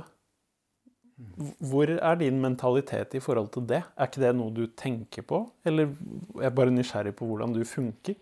Hvor 1.58 1.90
er 1.90 2.14
din 2.20 2.40
mentalitet 2.40 3.14
i 3.18 3.20
forhold 3.20 3.48
til 3.54 3.66
det? 3.66 3.82
Er 3.96 4.06
ikke 4.06 4.22
det 4.22 4.34
noe 4.38 4.54
du 4.54 4.66
tenker 4.78 5.25
på? 5.26 5.40
Eller 5.66 5.90
er 6.38 6.46
jeg 6.46 6.54
bare 6.54 6.70
nysgjerrig 6.75 7.14
på 7.18 7.26
hvordan 7.26 7.54
du 7.56 7.64
funker? 7.66 8.14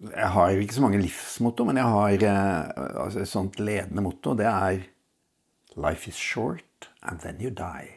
Jeg 0.00 0.28
har 0.32 0.50
ikke 0.56 0.74
så 0.74 0.82
mange 0.82 0.98
livsmotto, 1.02 1.64
men 1.68 1.76
jeg 1.76 1.84
har 1.84 2.24
eh, 2.24 3.02
altså 3.04 3.20
et 3.20 3.28
sånt 3.28 3.58
ledende 3.60 4.02
motto. 4.02 4.34
Det 4.34 4.46
er 4.48 4.80
Life 5.76 6.08
is 6.10 6.16
short, 6.18 6.88
and 7.02 7.20
then 7.20 7.38
you 7.40 7.50
die. 7.54 7.92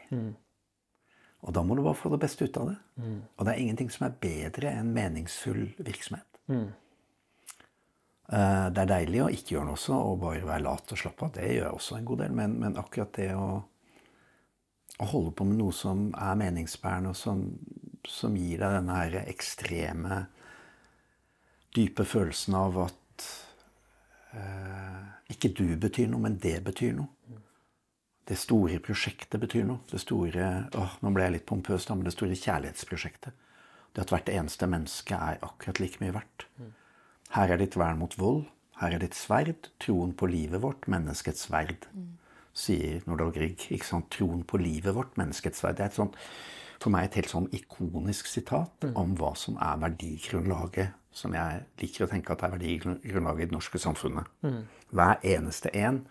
Og 1.42 1.54
da 1.56 1.64
må 1.66 1.76
du 1.76 1.82
bare 1.84 1.98
få 1.98 2.12
det 2.14 2.20
beste 2.22 2.46
ut 2.46 2.58
av 2.62 2.68
det. 2.70 2.76
Og 3.38 3.46
det 3.46 3.54
er 3.54 3.60
ingenting 3.64 3.90
som 3.92 4.06
er 4.08 4.14
bedre 4.22 4.70
enn 4.78 4.94
meningsfull 4.94 5.74
virksomhet. 5.80 6.28
Eh, 6.52 6.70
Det 8.34 8.82
er 8.82 8.90
deilig 8.90 9.20
å 9.22 9.30
ikke 9.30 9.54
gjøre 9.54 9.68
noe 9.68 9.78
også, 9.78 9.94
og 9.94 10.22
bare 10.24 10.46
være 10.48 10.64
lat 10.66 10.94
og 10.96 10.98
slappe 10.98 11.28
av. 11.28 11.34
Det 11.36 11.50
gjør 11.52 11.68
jeg 11.68 11.78
også 11.78 11.98
en 12.00 12.08
god 12.10 12.22
del. 12.24 12.32
Men, 12.40 12.56
men 12.64 12.78
akkurat 12.82 13.12
det 13.20 13.28
å, 13.38 13.48
å 14.98 15.10
holde 15.12 15.34
på 15.38 15.46
med 15.46 15.60
noe 15.60 15.76
som 15.78 16.08
er 16.18 16.40
meningsbærende, 16.42 17.12
og 17.14 17.20
som, 17.20 17.44
som 18.10 18.38
gir 18.40 18.64
deg 18.64 18.80
denne 18.80 18.98
her 18.98 19.20
ekstreme 19.28 20.24
dype 21.74 22.06
følelsen 22.06 22.58
av 22.58 22.78
at 22.86 23.28
eh, 24.38 25.00
ikke 25.34 25.54
du 25.58 25.66
betyr 25.82 26.10
noe, 26.12 26.22
men 26.28 26.38
det 26.42 26.60
betyr 26.66 26.94
noe. 26.98 27.40
Det 28.24 28.38
store 28.40 28.78
prosjektet 28.80 29.42
betyr 29.42 29.66
noe. 29.68 29.82
Det 29.90 30.00
store 30.00 30.52
åh, 30.80 30.94
Nå 31.04 31.12
ble 31.16 31.26
jeg 31.26 31.36
litt 31.38 31.50
pompøs, 31.50 31.90
da, 31.90 31.98
men 31.98 32.08
det 32.08 32.14
store 32.16 32.38
kjærlighetsprosjektet. 32.40 33.42
Det 33.94 34.06
at 34.06 34.14
hvert 34.14 34.32
eneste 34.32 34.70
menneske 34.70 35.18
er 35.18 35.42
akkurat 35.44 35.82
like 35.84 36.00
mye 36.02 36.16
verdt. 36.16 36.48
Her 37.34 37.50
er 37.50 37.58
ditt 37.58 37.78
vern 37.80 37.98
mot 37.98 38.14
vold. 38.20 38.44
Her 38.78 38.94
er 38.94 39.02
ditt 39.02 39.16
sverd. 39.18 39.70
Troen 39.82 40.14
på 40.18 40.28
livet 40.30 40.62
vårt, 40.62 40.86
menneskets 40.92 41.48
sverd. 41.48 41.88
Sier 42.54 43.02
Nordahl 43.10 43.34
Grieg. 43.34 43.64
Ikke 43.74 43.88
sant? 43.88 44.10
Troen 44.14 44.44
på 44.46 44.60
livet 44.62 44.94
vårt, 44.94 45.16
menneskets 45.18 45.64
sverd. 45.64 45.80
Det 45.80 45.88
er 45.88 45.94
et 45.94 45.98
sånt, 45.98 46.18
for 46.84 46.94
meg 46.94 47.08
et 47.08 47.18
helt 47.22 47.32
sånn 47.32 47.48
ikonisk 47.56 48.30
sitat 48.30 48.86
om 48.94 49.16
hva 49.18 49.32
som 49.40 49.58
er 49.58 49.80
verdigrunnlaget, 49.82 50.94
som 51.14 51.34
jeg 51.34 51.64
liker 51.82 52.06
å 52.06 52.10
tenke 52.12 52.34
at 52.36 52.44
er 52.46 52.54
verdigrunnlaget 52.58 53.46
i 53.46 53.50
det 53.50 53.56
norske 53.56 53.82
samfunnet. 53.82 54.30
Hver 54.94 55.26
eneste 55.36 55.74
en 55.74 56.04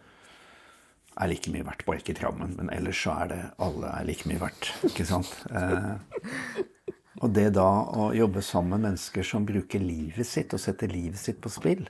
er 1.21 1.29
like 1.29 1.53
mye 1.53 1.67
verdt, 1.67 1.85
bare 1.87 2.01
ikke 2.01 2.15
i 2.15 2.19
Drammen. 2.19 2.57
Men 2.59 2.71
ellers 2.73 2.99
så 3.05 3.15
er 3.23 3.31
det 3.31 3.41
alle 3.63 3.95
er 4.01 4.09
like 4.09 4.27
mye 4.31 4.43
verdt. 4.43 4.73
Ikke 4.91 5.07
sant? 5.07 5.31
Eh, 5.53 6.99
og 7.23 7.33
det 7.33 7.53
da 7.55 7.67
å 7.95 8.11
jobbe 8.15 8.43
sammen 8.43 8.81
med 8.81 8.91
mennesker 8.91 9.23
som 9.23 9.45
bruker 9.47 9.79
livet 9.81 10.27
sitt 10.27 10.53
og 10.55 10.61
setter 10.61 10.89
livet 10.91 11.19
sitt 11.19 11.41
på 11.41 11.49
spill 11.51 11.87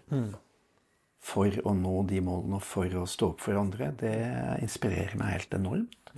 for 1.23 1.47
å 1.65 1.73
nå 1.75 2.07
de 2.09 2.21
målene 2.21 2.57
og 2.59 2.63
for 2.67 2.85
å 2.99 3.07
stå 3.07 3.29
opp 3.33 3.41
for 3.41 3.55
andre, 3.55 3.93
det 3.97 4.15
inspirerer 4.63 5.17
meg 5.17 5.33
helt 5.39 5.55
enormt. 5.55 6.11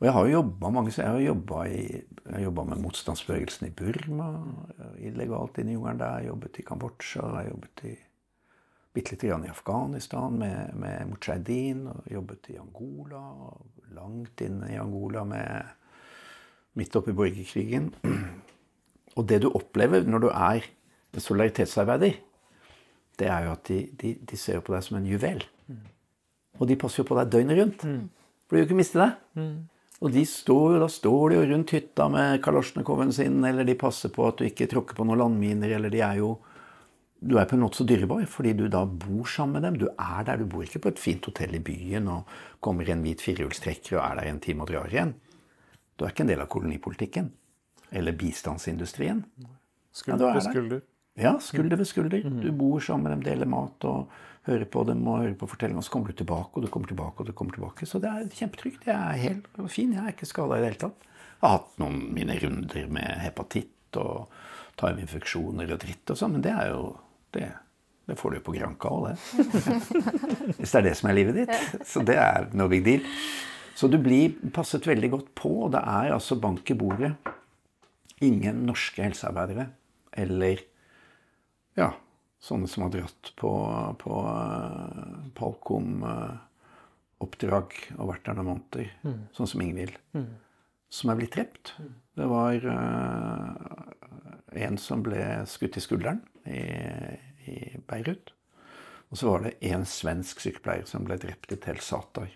Og 0.00 0.06
jeg 0.06 0.12
har 0.12 0.26
jo 0.26 0.32
jobba 0.42 0.70
mange 0.72 0.90
Jeg 0.96 1.06
har 1.06 1.20
jobba 1.20 1.64
i- 1.68 2.04
jeg 2.24 2.32
har 2.32 2.40
jobbet 2.40 2.68
med 2.68 2.78
motstandsbevegelsen 2.82 3.66
i 3.66 3.70
Burma, 3.70 4.28
illegalt 4.98 5.58
inne 5.58 5.70
i 5.72 5.74
jungelen 5.74 5.98
der. 5.98 6.06
Jeg 6.06 6.28
har 6.28 6.30
jobbet 6.34 6.58
i 6.58 6.62
Kambodsja, 6.62 7.20
jeg 7.22 7.34
har 7.36 7.50
jobbet 7.50 7.84
i 7.84 7.98
bitte 8.94 9.10
lite 9.12 9.28
grann 9.28 9.44
i 9.44 9.48
Afghanistan 9.50 10.38
med, 10.38 10.74
med 10.74 11.08
mujahedin, 11.10 11.86
og 11.86 12.04
jobbet 12.10 12.50
i 12.50 12.56
Angola, 12.58 13.20
og 13.20 13.60
langt 13.94 14.40
inne 14.40 14.70
i 14.72 14.76
Angola 14.78 15.24
med 15.24 15.64
midt 16.78 16.96
oppi 16.96 17.14
borgerkrigen. 17.16 17.90
Og 19.18 19.26
det 19.28 19.40
du 19.42 19.50
opplever 19.50 20.06
når 20.06 20.26
du 20.26 20.28
er 20.30 20.68
solidaritetsarbeider, 21.18 22.20
det 23.20 23.28
er 23.28 23.46
jo 23.46 23.56
at 23.56 23.66
de, 23.68 23.80
de, 24.00 24.14
de 24.24 24.36
ser 24.38 24.62
på 24.64 24.72
deg 24.72 24.84
som 24.86 24.96
en 25.00 25.08
juvel. 25.10 25.42
Og 26.60 26.68
de 26.68 26.76
passer 26.78 27.02
jo 27.02 27.08
på 27.10 27.18
deg 27.18 27.32
døgnet 27.32 27.58
rundt. 27.58 27.82
For 28.46 28.56
de 28.56 28.60
vil 28.60 28.64
jo 28.64 28.68
ikke 28.68 28.80
miste 28.80 29.00
deg. 29.00 29.18
Og 30.00 30.14
de 30.14 30.22
står, 30.24 30.78
da 30.80 30.86
står 30.88 31.24
de 31.28 31.36
jo 31.36 31.48
rundt 31.50 31.72
hytta 31.76 32.06
med 32.08 32.38
kalosjnikoven 32.44 33.10
sin, 33.12 33.42
eller 33.44 33.66
de 33.68 33.76
passer 33.76 34.12
på 34.14 34.24
at 34.30 34.38
du 34.40 34.46
ikke 34.46 34.68
tråkker 34.70 34.96
på 34.96 35.04
noen 35.04 35.20
landminer, 35.20 35.74
eller 35.76 35.92
de 35.92 36.00
er 36.06 36.22
jo 36.22 36.38
Du 37.20 37.34
er 37.36 37.44
på 37.44 37.52
en 37.52 37.60
måte 37.60 37.76
så 37.76 37.84
dyrebar 37.84 38.22
fordi 38.32 38.54
du 38.56 38.62
da 38.72 38.80
bor 38.86 39.26
sammen 39.28 39.58
med 39.60 39.66
dem. 39.66 39.74
Du 39.76 39.90
er 39.92 40.22
der. 40.24 40.38
Du 40.40 40.46
bor 40.48 40.62
ikke 40.64 40.80
på 40.80 40.88
et 40.88 40.98
fint 40.98 41.26
hotell 41.28 41.52
i 41.52 41.60
byen 41.60 42.06
og 42.08 42.30
kommer 42.64 42.88
i 42.88 42.94
en 42.94 43.02
hvit 43.04 43.20
firehjulstrekker 43.20 43.98
og 43.98 44.04
er 44.06 44.14
der 44.16 44.30
en 44.30 44.40
time 44.40 44.64
og 44.64 44.70
drar 44.70 44.88
igjen. 44.88 45.12
Du 46.00 46.06
er 46.06 46.14
ikke 46.14 46.24
en 46.24 46.30
del 46.32 46.40
av 46.40 46.48
kolonipolitikken. 46.48 47.28
Eller 47.92 48.14
bistandsindustrien. 48.16 49.20
Skulder 49.92 50.16
Ja, 50.16 50.18
du 50.18 50.24
er 50.24 50.32
på 50.32 50.40
der. 50.40 50.50
skulder. 50.50 50.82
Ja, 51.20 51.32
skulder 51.44 51.76
ved 51.76 51.88
skulder. 51.90 52.22
Du 52.40 52.50
bor 52.56 52.80
sammen 52.80 53.04
med 53.04 53.12
dem, 53.18 53.24
deler 53.26 53.48
mat 53.50 53.84
og 53.84 54.08
hører 54.48 54.64
på 54.64 54.84
dem 54.88 55.02
og 55.10 55.18
hører 55.20 55.34
på 55.36 55.48
fortellinger. 55.50 55.82
Og 55.82 55.84
så 55.84 55.92
kommer 55.92 56.08
du 56.08 56.16
tilbake, 56.22 56.56
og 56.56 56.64
du 56.64 56.70
kommer 56.72 56.88
tilbake, 56.88 57.20
og 57.20 57.26
du 57.28 57.32
kommer 57.36 57.52
tilbake. 57.58 57.84
Så 57.90 58.00
det 58.00 58.08
er 58.08 58.30
kjempetrygt. 58.38 58.86
Jeg 58.88 58.96
er 58.96 59.18
helt 59.26 59.50
fin. 59.68 59.92
Jeg 59.92 60.00
er 60.06 60.14
ikke 60.14 60.30
skada 60.30 60.56
i 60.56 60.62
det 60.64 60.70
hele 60.70 60.80
tatt. 60.86 61.04
Jeg 61.10 61.44
har 61.44 61.58
hatt 61.58 61.76
noen 61.82 62.00
mine 62.16 62.38
runder 62.40 62.88
med 62.96 63.20
hepatitt 63.26 63.98
og 64.00 64.30
tarminfeksjoner 64.80 65.74
og 65.74 65.82
dritt 65.82 66.14
og 66.14 66.16
sånn, 66.16 66.38
men 66.38 66.44
det 66.46 66.52
er 66.56 66.70
jo 66.72 66.94
det, 67.36 67.50
det 68.08 68.16
får 68.16 68.30
du 68.32 68.36
jo 68.38 68.44
på 68.46 68.54
granka 68.56 68.88
òg, 68.88 69.10
det. 69.10 69.18
Hvis 70.60 70.72
det 70.72 70.78
er 70.80 70.86
det 70.88 70.96
som 70.96 71.10
er 71.10 71.16
livet 71.18 71.40
ditt. 71.42 71.84
Så 71.88 72.02
det 72.06 72.16
er 72.16 72.48
no 72.56 72.68
big 72.70 72.84
deal. 72.86 73.04
Så 73.80 73.88
du 73.88 73.96
blir 73.96 74.34
passet 74.52 74.84
veldig 74.84 75.08
godt 75.14 75.30
på, 75.40 75.48
og 75.64 75.70
det 75.72 75.80
er 75.80 76.12
altså 76.12 76.36
bank 76.36 76.68
i 76.68 76.76
bordet. 76.76 77.16
Ingen 78.20 78.68
norske 78.68 79.00
helsearbeidere 79.00 79.72
eller 80.20 80.60
ja, 81.78 81.94
sånne 82.44 82.68
som 82.68 82.82
har 82.84 82.92
dratt 82.92 83.32
på, 83.40 83.48
på 84.02 84.12
uh, 84.26 85.24
Palkom-oppdrag 85.38 87.72
og 87.96 88.10
vært 88.10 88.24
der 88.26 88.34
noen 88.36 88.50
måneder, 88.50 88.86
sånn 89.36 89.48
som 89.48 89.62
Ingvild, 89.64 89.96
som 90.92 91.08
er 91.08 91.16
blitt 91.22 91.36
drept. 91.38 91.64
Det 92.20 92.28
var 92.28 92.56
uh, 92.60 93.56
en 94.60 94.76
som 94.82 95.00
ble 95.06 95.22
skutt 95.48 95.78
i 95.80 95.84
skulderen 95.86 96.20
i, 96.44 96.64
i 97.48 97.80
Beirut. 97.88 98.36
Og 99.08 99.16
så 99.16 99.24
var 99.30 99.38
det 99.46 99.56
en 99.72 99.84
svensk 99.88 100.36
sykepleier 100.44 100.84
som 100.90 101.06
ble 101.08 101.16
drept 101.22 101.54
i 101.56 101.60
Tel 101.64 101.80
Satar. 101.80 102.28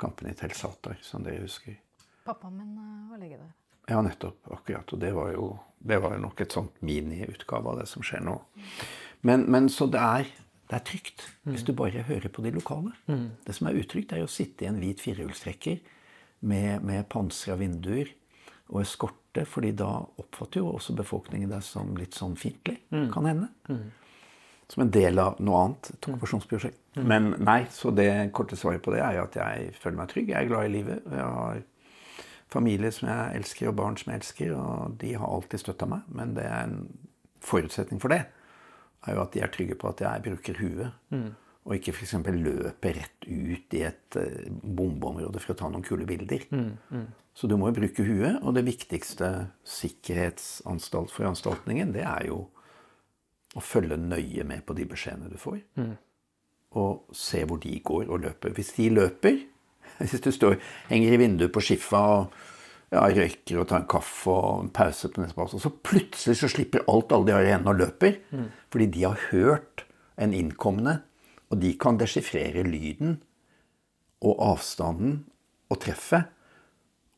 Kampen 0.00 0.30
i 0.30 0.34
Tel 0.38 0.54
Satar, 0.56 0.98
som 1.02 1.24
dere 1.26 1.44
husker. 1.44 1.76
Pappaen 2.24 2.56
min 2.58 2.72
eh, 2.78 3.10
var 3.10 3.22
lege 3.22 3.38
der. 3.38 3.52
Ja, 3.90 4.00
nettopp. 4.02 4.48
Akkurat. 4.54 4.92
Og 4.92 5.00
det 5.00 5.12
var 5.14 5.32
jo 5.34 5.52
det 5.84 5.98
var 6.00 6.14
jo 6.16 6.22
nok 6.22 6.40
et 6.40 6.54
sånt 6.54 6.78
miniutgave 6.80 7.68
av 7.68 7.82
det 7.82 7.88
som 7.90 8.04
skjer 8.04 8.22
nå. 8.24 8.38
Men, 9.28 9.44
men 9.52 9.68
så 9.72 9.84
det 9.92 10.00
er, 10.00 10.30
det 10.70 10.78
er 10.78 10.84
trygt 10.88 11.26
hvis 11.44 11.64
du 11.68 11.74
bare 11.76 12.06
hører 12.08 12.32
på 12.32 12.44
de 12.44 12.54
lokale. 12.54 12.94
Det 13.44 13.52
som 13.56 13.68
er 13.68 13.76
utrygt, 13.82 14.14
er 14.16 14.24
å 14.24 14.30
sitte 14.30 14.64
i 14.64 14.70
en 14.70 14.80
hvit 14.80 15.02
firehjulstrekker 15.04 15.82
med, 16.48 16.80
med 16.84 17.04
pansra 17.12 17.58
vinduer 17.60 18.14
og 18.72 18.80
eskorte, 18.80 19.44
fordi 19.44 19.74
da 19.76 19.90
oppfatter 20.22 20.62
jo 20.62 20.72
også 20.72 20.96
befolkningen 20.96 21.52
deg 21.52 21.60
som 21.66 21.92
litt 22.00 22.16
sånn 22.16 22.38
fiendtlig. 22.40 22.78
Kan 23.12 23.28
hende. 23.28 23.50
Som 24.72 24.86
en 24.86 24.92
del 24.94 25.18
av 25.20 25.40
noe 25.44 25.60
annet. 25.64 25.90
Et 25.94 26.08
okkupasjonsprosjekt. 26.08 26.80
Men 26.96 27.34
nei, 27.42 27.64
så 27.74 27.90
det 27.94 28.08
korte 28.36 28.56
svaret 28.56 28.82
på 28.84 28.94
det 28.94 29.02
er 29.04 29.18
jo 29.18 29.26
at 29.26 29.38
jeg 29.38 29.72
føler 29.82 29.98
meg 29.98 30.12
trygg. 30.12 30.30
Jeg 30.30 30.38
er 30.40 30.50
glad 30.50 30.68
i 30.68 30.72
livet. 30.72 31.08
Jeg 31.10 31.26
har 31.26 31.64
familie 32.54 32.92
som 32.94 33.10
jeg 33.10 33.40
elsker, 33.40 33.68
og 33.70 33.76
barn 33.80 33.98
som 34.00 34.12
jeg 34.12 34.22
elsker, 34.22 34.54
og 34.56 34.94
de 35.02 35.12
har 35.18 35.26
alltid 35.26 35.64
støtta 35.64 35.88
meg. 35.90 36.06
Men 36.14 36.36
det 36.38 36.46
er 36.48 36.68
en 36.68 36.78
forutsetning 37.44 38.00
for 38.00 38.14
det 38.14 38.22
er 39.04 39.18
jo 39.18 39.24
at 39.24 39.34
de 39.34 39.42
er 39.44 39.52
trygge 39.52 39.76
på 39.78 39.90
at 39.90 40.02
jeg 40.04 40.22
bruker 40.24 40.60
huet. 40.60 40.94
Og 41.64 41.78
ikke 41.78 41.94
f.eks. 41.96 42.14
løper 42.28 42.98
rett 42.98 43.26
ut 43.26 43.76
i 43.76 43.84
et 43.86 44.16
eh, 44.20 44.48
bombeområde 44.52 45.40
for 45.40 45.54
å 45.54 45.58
ta 45.58 45.70
noen 45.72 45.84
kule 45.84 46.04
bilder. 46.08 46.44
Så 47.34 47.48
du 47.48 47.56
må 47.56 47.70
jo 47.70 47.78
bruke 47.80 48.04
huet. 48.04 48.36
Og 48.42 48.52
det 48.56 48.66
viktigste 48.66 49.30
sikkerhetsanstalt 49.64 51.12
for 51.12 51.30
anstaltningen, 51.30 51.94
det 51.96 52.04
er 52.04 52.28
jo 52.28 52.44
å 53.54 53.62
følge 53.62 53.98
nøye 54.00 54.44
med 54.46 54.64
på 54.66 54.74
de 54.76 54.86
beskjedene 54.90 55.30
du 55.30 55.38
får. 55.40 55.60
Og 56.80 57.14
se 57.14 57.44
hvor 57.46 57.60
de 57.62 57.74
går 57.86 58.08
og 58.10 58.24
løper. 58.24 58.54
Hvis 58.56 58.72
de 58.78 58.88
løper, 58.90 59.38
hvis 60.00 60.24
du 60.24 60.30
står, 60.34 60.58
henger 60.90 61.14
i 61.14 61.20
vinduet 61.22 61.54
på 61.54 61.62
skiffa 61.62 62.02
og 62.16 62.34
ja, 62.94 63.04
røyker 63.10 63.60
og 63.62 63.68
tar 63.70 63.82
en 63.82 63.90
kaffe 63.90 64.30
og 64.30 64.64
en 64.64 64.72
pause 64.74 65.10
på 65.10 65.22
neste 65.22 65.46
og 65.46 65.62
så 65.62 65.72
plutselig 65.86 66.36
så 66.38 66.50
slipper 66.50 66.86
alt 66.90 67.12
alle 67.14 67.30
de 67.30 67.34
har 67.34 67.46
igjen, 67.46 67.66
og 67.70 67.80
løper, 67.80 68.18
fordi 68.70 68.86
de 68.94 69.06
har 69.06 69.28
hørt 69.30 69.84
en 70.20 70.34
innkommende, 70.34 71.00
og 71.50 71.58
de 71.62 71.72
kan 71.78 71.98
desifrere 71.98 72.62
lyden 72.66 73.18
og 74.24 74.38
avstanden 74.52 75.24
og 75.70 75.80
treffet. 75.82 76.30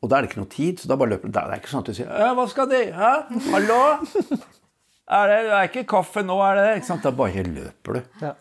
Og 0.01 0.09
da 0.09 0.17
er 0.17 0.25
det 0.25 0.31
ikke 0.31 0.41
noe 0.43 0.53
tid, 0.53 0.81
så 0.81 0.89
da 0.89 0.97
bare 0.99 1.15
løper 1.15 1.29
de. 1.29 1.33
Det 1.33 1.41
er 1.41 1.61
ikke 1.61 1.71
sånn 1.71 1.81
at 1.81 1.89
du 1.89 1.97
sier 1.97 2.09
«Øh, 2.09 2.33
'Hva 2.37 2.45
skal 2.51 2.69
de? 2.69 2.81
Hæ? 2.93 3.13
Hallo? 3.49 3.81
Er 5.07 5.29
det, 5.31 5.37
det 5.47 5.55
er 5.55 5.69
ikke 5.69 5.85
kaffe 5.87 6.23
nå, 6.25 6.35
er 6.43 6.59
det?' 6.59 6.75
Ikke 6.81 6.89
sant? 6.89 7.05
Da 7.05 7.13
bare 7.15 7.43
løper 7.47 7.93
du. 7.93 8.01
Ja. 8.21 8.33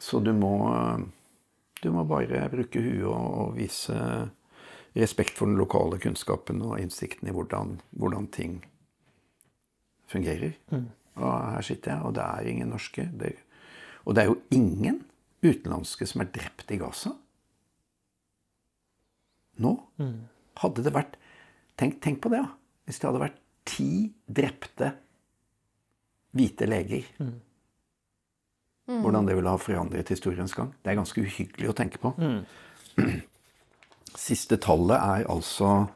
Så 0.00 0.20
du 0.24 0.32
må, 0.36 0.52
du 1.82 1.90
må 1.92 2.04
bare 2.08 2.48
bruke 2.52 2.80
huet 2.80 3.06
og, 3.08 3.54
vise 3.56 3.96
respekt 4.96 5.36
for 5.38 5.46
den 5.46 5.56
lokale 5.60 6.00
kunnskapen 6.02 6.60
og 6.66 6.80
innsikten 6.80 7.28
i 7.28 7.34
hvordan, 7.34 7.76
hvordan 7.96 8.26
ting 8.34 8.58
fungerer. 10.10 10.56
Og 11.20 11.30
her 11.54 11.62
sitter 11.62 11.94
jeg, 11.94 12.02
og 12.04 12.14
det 12.16 12.24
er 12.24 12.48
ingen 12.50 12.72
norske. 12.72 13.06
Det, 13.20 13.34
og 14.04 14.16
det 14.16 14.24
er 14.24 14.32
jo 14.32 14.40
ingen 14.50 15.04
utenlandske 15.44 16.08
som 16.08 16.24
er 16.24 16.32
drept 16.34 16.72
i 16.74 16.80
Gaza. 16.80 17.14
Nå 19.60 19.76
hadde 20.60 20.84
det 20.84 20.92
vært 20.96 21.16
tenk, 21.80 22.00
tenk 22.02 22.20
på 22.24 22.32
det, 22.32 22.40
da. 22.42 22.56
Hvis 22.88 22.98
det 23.00 23.08
hadde 23.08 23.22
vært 23.22 23.40
ti 23.68 23.90
drepte 24.26 24.94
hvite 26.36 26.66
leger. 26.68 27.06
Hvordan 28.90 29.28
det 29.28 29.36
ville 29.38 29.52
ha 29.52 29.60
forandret 29.60 30.10
historiens 30.10 30.54
gang. 30.54 30.72
Det 30.82 30.92
er 30.92 30.98
ganske 30.98 31.22
uhyggelig 31.22 31.70
å 31.70 31.76
tenke 31.78 32.00
på. 32.02 32.12
Siste 34.18 34.58
tallet 34.58 34.98
er 34.98 35.28
altså 35.30 35.86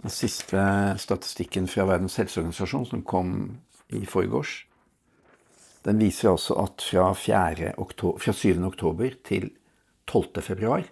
den 0.00 0.12
siste 0.12 0.62
statistikken 0.98 1.68
fra 1.70 1.86
Verdens 1.90 2.16
helseorganisasjon 2.18 2.88
som 2.88 3.04
kom 3.06 3.32
i 3.92 4.02
forgårs. 4.08 4.64
Den 5.84 6.00
viser 6.00 6.32
altså 6.32 6.56
at 6.60 6.82
fra, 6.84 7.10
4. 7.16 7.74
oktober, 7.80 8.20
fra 8.20 8.34
7. 8.36 8.60
oktober 8.68 9.14
til 9.24 9.50
12. 10.10 10.42
februar, 10.44 10.84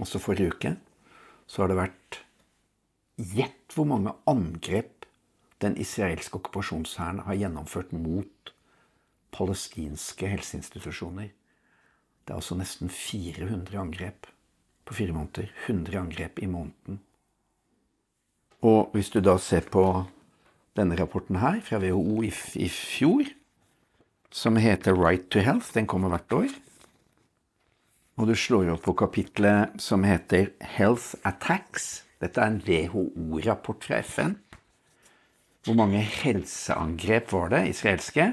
altså 0.00 0.20
forrige 0.22 0.54
uke, 0.54 0.74
så 1.46 1.62
har 1.62 1.72
det 1.72 1.80
vært 1.82 2.22
Gjett 3.22 3.74
hvor 3.76 3.84
mange 3.86 4.14
angrep 4.26 5.01
den 5.62 5.76
israelske 5.80 6.38
okkupasjonshæren 6.40 7.22
har 7.26 7.38
gjennomført 7.38 7.92
mot 7.94 8.52
palestinske 9.32 10.28
helseinstitusjoner. 10.28 11.30
Det 12.22 12.34
er 12.34 12.38
altså 12.38 12.58
nesten 12.58 12.90
400 12.90 13.78
angrep 13.78 14.26
på 14.84 14.94
fire 14.94 15.14
måneder. 15.16 15.48
100 15.66 15.98
angrep 15.98 16.38
i 16.42 16.46
måneden. 16.46 17.00
Og 18.62 18.90
hvis 18.94 19.10
du 19.10 19.20
da 19.20 19.38
ser 19.42 19.66
på 19.70 20.04
denne 20.78 20.96
rapporten 20.98 21.40
her 21.42 21.60
fra 21.64 21.80
WHO 21.82 22.22
i, 22.22 22.30
i 22.54 22.68
fjor, 22.68 23.26
som 24.32 24.56
heter 24.56 24.96
Right 24.96 25.28
to 25.30 25.42
Health, 25.42 25.74
den 25.74 25.86
kommer 25.86 26.12
hvert 26.12 26.32
år, 26.32 26.52
og 28.16 28.28
du 28.28 28.36
slår 28.36 28.70
opp 28.74 28.84
på 28.86 28.94
kapitlet 29.02 29.80
som 29.82 30.04
heter 30.06 30.52
Health 30.76 31.16
Attacks. 31.26 32.04
Dette 32.20 32.40
er 32.40 32.52
en 32.52 32.62
WHO-rapport 32.62 33.84
fra 33.88 33.98
FN. 34.04 34.36
Hvor 35.62 35.76
mange 35.78 36.00
helseangrep 36.02 37.32
var 37.32 37.52
det 37.52 37.68
israelske? 37.70 38.32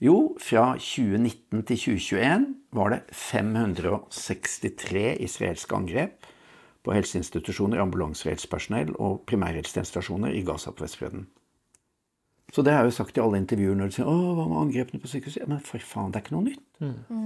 Jo, 0.00 0.36
fra 0.40 0.78
2019 0.78 1.62
til 1.62 1.76
2021 1.76 2.46
var 2.72 2.88
det 2.94 3.00
563 3.12 5.16
israelske 5.20 5.76
angrep 5.76 6.26
på 6.84 6.92
helseinstitusjoner, 6.94 7.82
ambulansehelsepersonell 7.82 8.94
og 8.96 9.24
primærhelsetjenestestasjoner 9.26 10.32
i 10.32 10.44
Gaza 10.46 10.70
på 10.70 10.86
Vestbredden. 10.86 11.26
Så 12.52 12.62
det 12.62 12.72
har 12.72 12.80
jeg 12.80 12.92
jo 12.92 12.96
sagt 12.96 13.18
i 13.18 13.20
alle 13.20 13.42
intervjuer 13.42 13.74
når 13.76 13.86
de 13.86 13.92
sier 13.92 14.06
'Å, 14.08 14.34
hva 14.34 14.48
med 14.48 14.56
angrepene 14.56 15.02
på 15.02 15.08
sykehuset?' 15.08 15.40
Ja, 15.40 15.46
men 15.46 15.60
for 15.60 15.78
faen, 15.78 16.12
det 16.12 16.16
er 16.16 16.20
ikke 16.24 16.36
noe 16.36 16.44
nytt. 16.44 16.62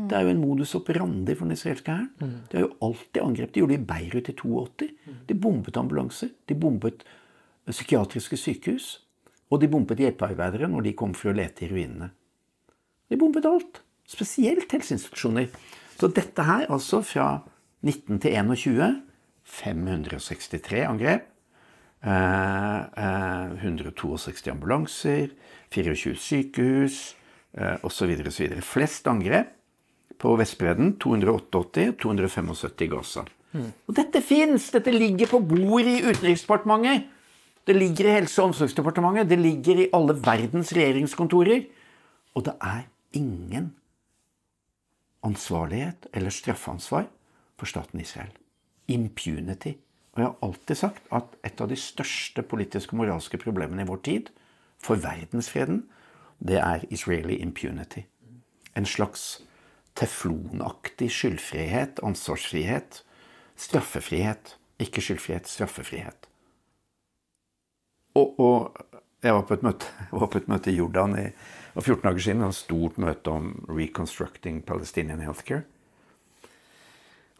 Det 0.08 0.18
er 0.18 0.22
jo 0.22 0.28
en 0.28 0.40
modus 0.40 0.74
operandi 0.74 1.34
for 1.34 1.44
den 1.44 1.52
israelske 1.52 1.92
hæren. 1.92 2.10
De 2.50 2.56
har 2.56 2.66
jo 2.66 2.76
alltid 2.82 3.22
angrep. 3.22 3.52
De 3.52 3.60
gjorde 3.60 3.76
det 3.76 3.80
i 3.80 3.86
Beirut 3.86 4.28
i 4.28 4.32
82. 4.32 4.90
De 5.28 5.34
bombet 5.34 5.76
ambulanser. 5.76 6.28
De 6.48 6.54
bombet 6.54 7.04
psykiatriske 7.70 8.36
sykehus. 8.36 9.01
Og 9.52 9.60
de 9.60 9.68
bompet 9.68 10.00
hjelpearbeidere 10.00 10.70
når 10.72 10.88
de 10.88 10.96
kom 10.96 11.12
for 11.16 11.32
å 11.32 11.36
lete 11.36 11.66
i 11.66 11.70
ruinene. 11.70 12.08
De 13.12 13.18
bompet 13.20 13.46
alt. 13.48 13.82
Spesielt 14.08 14.72
helseinstitusjoner. 14.72 15.50
Så 16.00 16.08
dette 16.08 16.44
her, 16.48 16.64
altså 16.72 17.02
fra 17.04 17.42
19 17.84 18.22
til 18.24 18.32
21 18.34 19.02
563 19.44 20.86
angrep. 20.88 21.28
Eh, 22.02 22.78
eh, 23.04 23.52
162 23.62 24.50
ambulanser, 24.50 25.28
24 25.70 26.16
sykehus 26.18 26.96
eh, 27.54 27.76
osv. 27.86 28.16
osv. 28.26 28.56
Flest 28.66 29.06
angrep 29.06 29.52
på 30.18 30.34
Vestbredden, 30.38 30.96
288, 30.98 31.92
275 32.02 32.80
i 32.80 32.90
Gaza. 32.90 33.24
Og 33.52 33.94
dette 33.94 34.22
fins! 34.24 34.70
Dette 34.72 34.94
ligger 34.94 35.28
på 35.28 35.42
bordet 35.44 35.98
i 35.98 36.04
Utenriksdepartementet. 36.08 37.10
Det 37.66 37.76
ligger 37.76 38.08
i 38.08 38.14
Helse- 38.18 38.42
og 38.42 38.50
omsorgsdepartementet. 38.50 39.30
Det 39.30 39.38
ligger 39.38 39.84
i 39.84 39.90
alle 39.94 40.16
verdens 40.18 40.72
regjeringskontorer. 40.72 41.64
Og 42.34 42.44
det 42.44 42.54
er 42.60 42.82
ingen 43.12 43.74
ansvarlighet 45.22 46.06
eller 46.12 46.30
straffansvar 46.30 47.06
for 47.58 47.66
staten 47.66 48.00
Israel. 48.00 48.32
Impunity. 48.88 49.76
Og 50.12 50.20
jeg 50.20 50.26
har 50.26 50.36
alltid 50.42 50.74
sagt 50.76 51.02
at 51.12 51.36
et 51.44 51.60
av 51.60 51.68
de 51.68 51.76
største 51.76 52.42
politiske 52.42 52.92
og 52.92 53.04
moralske 53.04 53.38
problemene 53.38 53.84
i 53.84 53.88
vår 53.88 54.02
tid 54.04 54.32
for 54.82 55.00
verdensfreden, 55.00 55.84
det 56.42 56.58
er 56.58 56.84
Israeli 56.90 57.38
impunity. 57.40 58.02
En 58.76 58.86
slags 58.86 59.42
teflonaktig 59.94 61.10
skyldfrihet, 61.12 62.00
ansvarsfrihet, 62.02 63.04
straffefrihet. 63.56 64.56
Ikke 64.82 65.00
skyldfrihet, 65.04 65.48
straffefrihet. 65.48 66.28
Og, 68.18 68.40
og 68.40 68.82
jeg 69.22 69.36
var 69.36 69.44
på 69.48 69.56
et 69.56 69.66
møte, 69.66 69.90
var 70.22 70.30
på 70.32 70.40
et 70.42 70.48
møte 70.50 70.72
i 70.72 70.78
Jordan 70.78 71.18
i, 71.18 71.28
for 71.74 71.94
14 71.94 72.08
dager 72.08 72.26
siden. 72.26 72.46
Et 72.46 72.56
stort 72.56 72.98
møte 73.00 73.32
om 73.32 73.52
'Reconstructing 73.68 74.62
Palestinian 74.66 75.22
Healthcare'. 75.24 75.64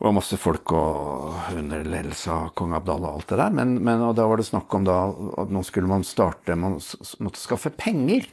Det 0.03 0.09
var 0.09 0.15
masse 0.17 0.37
folk 0.41 0.73
og 0.75 1.53
under 1.55 1.85
ledelse 1.87 2.27
av 2.33 2.49
kong 2.59 2.73
Abdallah 2.75 3.13
og 3.13 3.21
alt 3.21 3.29
det 3.31 3.37
der. 3.39 3.53
Men, 3.55 3.77
men 3.87 4.01
da 4.19 4.25
var 4.27 4.41
det 4.41 4.49
snakk 4.49 4.73
om 4.75 4.87
da, 4.89 4.97
at 5.39 5.53
nå 5.55 5.63
skulle 5.63 5.87
man 5.87 6.03
starte 6.03 6.57
Man 6.59 6.81
måtte 7.23 7.39
skaffe 7.39 7.71
penger 7.71 8.27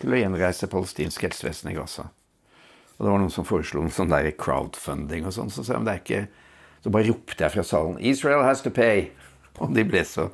til 0.00 0.12
å 0.12 0.20
gjenreise 0.20 0.68
palestinsk 0.68 1.24
helsevesen 1.24 1.70
i 1.72 1.76
Gaza. 1.78 2.10
Og 2.98 3.06
det 3.06 3.14
var 3.14 3.22
noen 3.22 3.32
som 3.32 3.48
foreslo 3.48 3.80
en 3.80 3.94
sånn 3.96 4.12
der 4.12 4.28
crowdfunding 4.36 5.24
og 5.24 5.32
sånn. 5.32 5.48
Så, 5.48 5.64
så, 5.64 5.80
så, 5.80 6.92
bare 6.92 7.08
ropte 7.08 7.46
jeg 7.46 7.54
fra 7.54 7.64
salen 7.64 7.96
'Israel 7.96 8.44
has 8.44 8.60
to 8.60 8.68
pay'. 8.68 9.08
Og 9.56 9.72
de 9.72 9.84
ble 9.88 10.04
så, 10.04 10.28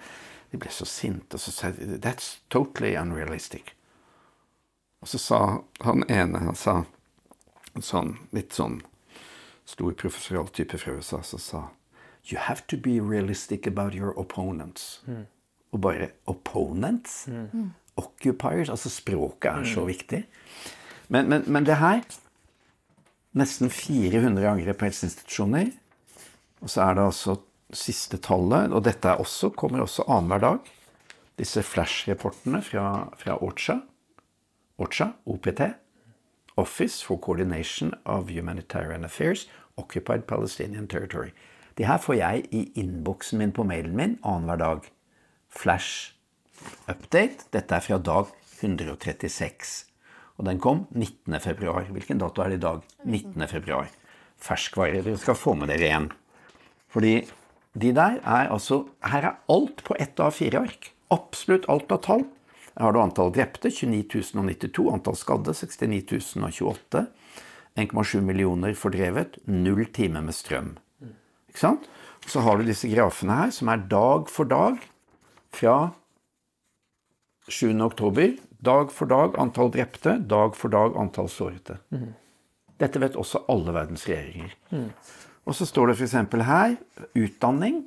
de 0.52 0.58
ble 0.58 0.70
så 0.70 0.84
sinte. 0.84 1.34
Og 1.34 1.40
så 1.40 1.52
sa 1.52 1.70
de 1.70 1.98
'That's 1.98 2.38
totally 2.50 2.96
unrealistic'. 2.96 3.74
Og 5.00 5.08
så 5.08 5.18
sa 5.18 5.58
han 5.80 6.04
ene 6.10 6.38
Han 6.38 6.54
sa 6.54 6.84
sånn, 7.80 8.16
litt 8.32 8.52
sånn 8.52 8.82
stor 9.64 9.92
professoral 9.92 10.48
type 10.48 10.78
fra 10.78 10.92
USA, 10.92 11.22
så 11.22 11.38
sa 11.38 11.68
You 12.24 12.38
have 12.38 12.66
to 12.66 12.76
be 12.76 13.00
realistic 13.00 13.66
about 13.66 13.94
your 13.94 14.12
opponents. 14.18 15.02
Mm. 15.06 15.26
Og 15.72 15.80
bare 15.80 16.08
opponents? 16.26 17.26
Mm. 17.26 17.72
Occupiers? 17.96 18.68
Altså 18.68 18.90
språket 18.90 19.52
er 19.52 19.64
så 19.64 19.84
viktig. 19.84 20.24
Men, 21.08 21.28
men, 21.28 21.44
men 21.46 21.66
det 21.66 21.76
her 21.76 22.02
Nesten 23.36 23.68
400 23.68 24.48
angrep 24.48 24.78
på 24.80 24.86
helseinstitusjoner. 24.88 25.66
Og 26.64 26.70
så 26.72 26.86
er 26.86 26.94
det 26.96 27.02
altså 27.04 27.34
siste 27.74 28.18
tallet, 28.22 28.72
og 28.72 28.84
dette 28.86 29.16
også, 29.18 29.50
kommer 29.50 29.82
også 29.82 30.06
annenhver 30.08 30.44
dag. 30.44 30.70
Disse 31.36 31.62
flash-rapportene 31.66 32.62
fra, 32.64 33.10
fra 33.18 33.36
OCHA, 33.44 33.80
OCHA, 34.78 35.10
OPT, 35.26 35.62
Office 36.56 37.04
for 37.04 37.20
Coordination 37.20 37.92
of 38.04 38.30
Humanitarian 38.30 39.04
Affairs, 39.04 39.46
Occupied 39.76 40.26
Palestinian 40.26 40.88
Territory. 40.88 41.34
De 41.76 41.84
her 41.84 41.98
får 42.00 42.16
jeg 42.16 42.46
i 42.56 42.62
innboksen 42.80 43.38
min 43.38 43.52
på 43.52 43.66
mailen 43.68 43.96
min 43.96 44.16
annenhver 44.24 44.56
dag. 44.62 44.86
Flash 45.52 46.14
update. 46.88 47.50
Dette 47.52 47.76
er 47.76 47.84
fra 47.84 47.98
dag 48.00 48.32
136. 48.62 49.84
Og 50.36 50.48
den 50.48 50.60
kom 50.60 50.86
19. 50.90 51.40
februar. 51.40 51.84
Hvilken 51.92 52.20
dato 52.20 52.42
er 52.42 52.54
det 52.54 52.60
i 52.60 52.64
dag? 52.64 52.80
19. 53.04 53.48
februar. 53.48 53.90
Ferskvare. 54.40 55.02
Dere 55.04 55.20
skal 55.20 55.36
få 55.36 55.54
med 55.54 55.68
dere 55.68 55.90
igjen. 55.90 56.08
Fordi 56.88 57.18
de 57.76 57.92
der 57.96 58.20
er 58.24 58.48
altså 58.52 58.86
Her 59.04 59.24
er 59.30 59.36
alt 59.52 59.84
på 59.84 59.96
ett 60.00 60.20
av 60.20 60.32
fire 60.36 60.64
ark. 60.64 60.90
Absolutt 61.12 61.68
alt 61.68 61.92
av 61.92 62.02
tall. 62.06 62.24
Her 62.76 62.88
har 62.88 62.92
du 62.92 63.00
antall 63.00 63.32
drepte, 63.32 63.70
29.092, 63.72 64.88
Antall 64.92 65.16
skadde, 65.16 65.52
69.028. 65.56 67.06
1,7 67.76 68.20
millioner 68.24 68.74
fordrevet. 68.76 69.38
Null 69.44 69.86
timer 69.92 70.24
med 70.24 70.36
strøm. 70.36 70.74
Ikke 71.48 71.62
sant? 71.62 71.86
Så 72.26 72.42
har 72.42 72.58
du 72.58 72.66
disse 72.66 72.88
grafene 72.90 73.36
her, 73.38 73.52
som 73.54 73.70
er 73.70 73.84
dag 73.88 74.28
for 74.32 74.48
dag 74.50 74.80
fra 75.54 75.76
7. 77.48 77.70
oktober 77.86 78.34
Dag 78.66 78.90
for 78.90 79.06
dag 79.06 79.36
antall 79.38 79.68
drepte, 79.70 80.16
dag 80.26 80.56
for 80.56 80.72
dag 80.72 80.96
antall 80.98 81.28
sårete. 81.30 81.76
Mm. 81.92 82.14
Dette 82.80 83.00
vet 83.00 83.18
også 83.20 83.44
alle 83.52 83.74
verdens 83.76 84.06
regjeringer. 84.08 84.54
Mm. 84.72 84.88
Og 85.46 85.54
så 85.54 85.66
står 85.68 85.86
det 85.90 85.96
f.eks. 85.98 86.14
her 86.46 86.76
utdanning. 87.14 87.84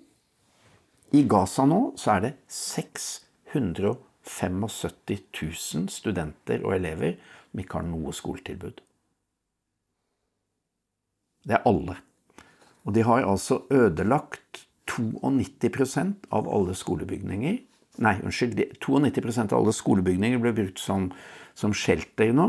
I 1.12 1.24
Gaza 1.28 1.66
nå 1.68 1.94
så 2.00 2.12
er 2.16 2.20
det 2.28 2.34
675 2.54 3.98
000 4.64 5.90
studenter 5.92 6.64
og 6.64 6.76
elever 6.78 7.18
som 7.50 7.60
ikke 7.64 7.78
har 7.80 7.88
noe 7.90 8.14
skoletilbud. 8.14 8.78
Det 11.50 11.56
er 11.58 11.66
alle. 11.68 11.96
Og 12.86 12.94
de 12.96 13.02
har 13.04 13.26
altså 13.26 13.64
ødelagt 13.74 14.68
92% 14.90 16.30
av 16.36 16.48
alle 16.50 16.74
skolebygninger 16.78 17.58
Nei, 18.00 18.16
unnskyld. 18.24 18.60
92% 18.80 19.52
av 19.52 19.60
alle 19.60 19.74
skolebygninger 19.76 20.40
ble 20.40 20.54
brukt 20.56 20.80
som, 20.80 21.10
som 21.58 21.74
shelter 21.76 22.32
nå. 22.36 22.48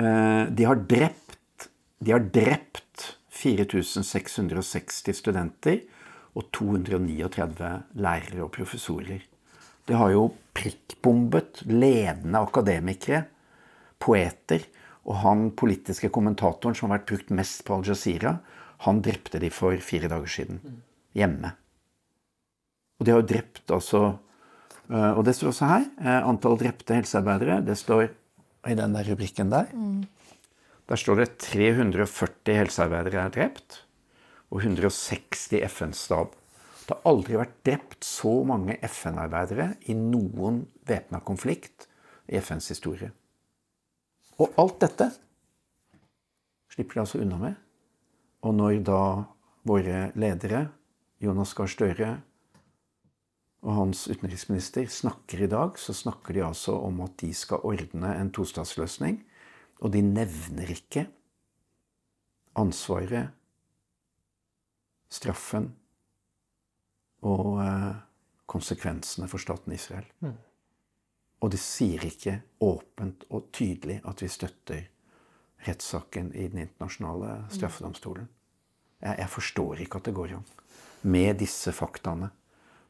Eh, 0.00 0.44
de 0.56 0.64
har 0.64 0.80
drept, 0.88 1.66
de 2.00 2.14
har 2.14 2.24
drept 2.32 2.89
4660 3.40 5.16
studenter 5.16 5.80
og 6.36 6.46
239 6.54 7.72
lærere 7.98 8.44
og 8.44 8.52
professorer. 8.54 9.24
Det 9.88 9.96
har 9.98 10.12
jo 10.14 10.28
prikkbombet 10.54 11.64
ledende 11.66 12.44
akademikere, 12.44 13.24
poeter. 14.00 14.62
Og 15.08 15.16
han 15.24 15.48
politiske 15.56 16.10
kommentatoren 16.12 16.76
som 16.76 16.90
har 16.90 16.98
vært 17.00 17.08
brukt 17.08 17.30
mest 17.34 17.64
på 17.64 17.78
Al 17.78 17.86
Jazeera, 17.88 18.36
han 18.84 19.00
drepte 19.04 19.40
de 19.40 19.48
for 19.52 19.76
fire 19.84 20.08
dager 20.12 20.30
siden. 20.30 20.60
Hjemme. 21.16 21.50
Og 23.00 23.06
de 23.06 23.12
har 23.12 23.22
jo 23.22 23.30
drept 23.32 23.72
altså 23.72 24.02
Eh, 24.90 25.12
og 25.14 25.24
det 25.26 25.36
står 25.38 25.52
også 25.52 25.68
her. 25.70 25.84
Eh, 26.02 26.28
antall 26.28 26.58
drepte 26.58 26.96
helsearbeidere. 26.98 27.60
Det 27.66 27.76
står 27.78 28.08
i 28.68 28.76
den 28.76 28.96
der 28.96 29.06
rubrikken 29.10 29.52
der. 29.52 29.70
Mm. 29.72 30.02
Der 30.90 30.98
står 30.98 31.20
det 31.20 31.28
340 31.38 32.56
helsearbeidere 32.56 33.22
er 33.22 33.34
drept. 33.34 33.84
Og 34.50 34.64
160 34.64 35.60
FN-stab. 35.68 36.34
Det 36.82 36.96
har 36.96 37.06
aldri 37.06 37.36
vært 37.38 37.60
drept 37.62 38.02
så 38.02 38.32
mange 38.42 38.74
FN-arbeidere 38.82 39.68
i 39.86 39.94
noen 39.94 40.64
væpna 40.88 41.20
konflikt 41.22 41.86
i 42.26 42.40
FNs 42.42 42.72
historie. 42.72 43.12
Og 44.42 44.56
alt 44.58 44.80
dette 44.82 45.06
slipper 46.74 46.98
de 46.98 47.04
altså 47.04 47.20
unna 47.22 47.38
med. 47.38 47.54
Og 48.42 48.56
når 48.58 48.80
da 48.88 49.00
våre 49.68 50.08
ledere, 50.18 50.64
Jonas 51.22 51.54
Gahr 51.54 51.70
Støre, 51.70 52.10
og 53.60 53.76
hans 53.76 54.06
utenriksminister 54.08 54.88
snakker 54.90 55.44
i 55.44 55.50
dag, 55.52 55.76
så 55.78 55.94
snakker 55.94 56.34
de 56.34 56.46
altså 56.46 56.78
om 56.80 57.02
at 57.04 57.18
de 57.20 57.30
skal 57.36 57.62
ordne 57.68 58.14
en 58.16 58.32
tostatsløsning. 58.32 59.20
Og 59.80 59.92
de 59.94 60.02
nevner 60.04 60.70
ikke 60.74 61.06
ansvaret, 62.60 63.30
straffen 65.10 65.70
og 67.26 67.58
eh, 67.64 67.94
konsekvensene 68.50 69.26
for 69.30 69.42
staten 69.42 69.74
Israel. 69.74 70.06
Mm. 70.22 70.36
Og 71.40 71.50
de 71.50 71.58
sier 71.58 72.04
ikke 72.06 72.36
åpent 72.62 73.24
og 73.32 73.48
tydelig 73.56 73.98
at 74.06 74.22
vi 74.22 74.28
støtter 74.30 74.84
rettssaken 75.66 76.30
i 76.34 76.46
Den 76.52 76.66
internasjonale 76.66 77.32
mm. 77.40 77.48
straffedomstolen. 77.56 78.28
Jeg, 79.00 79.16
jeg 79.18 79.32
forstår 79.32 79.82
ikke 79.82 80.00
at 80.00 80.10
det 80.10 80.16
går 80.16 80.36
an 80.38 80.46
med 81.02 81.40
disse 81.40 81.72
faktaene 81.72 82.30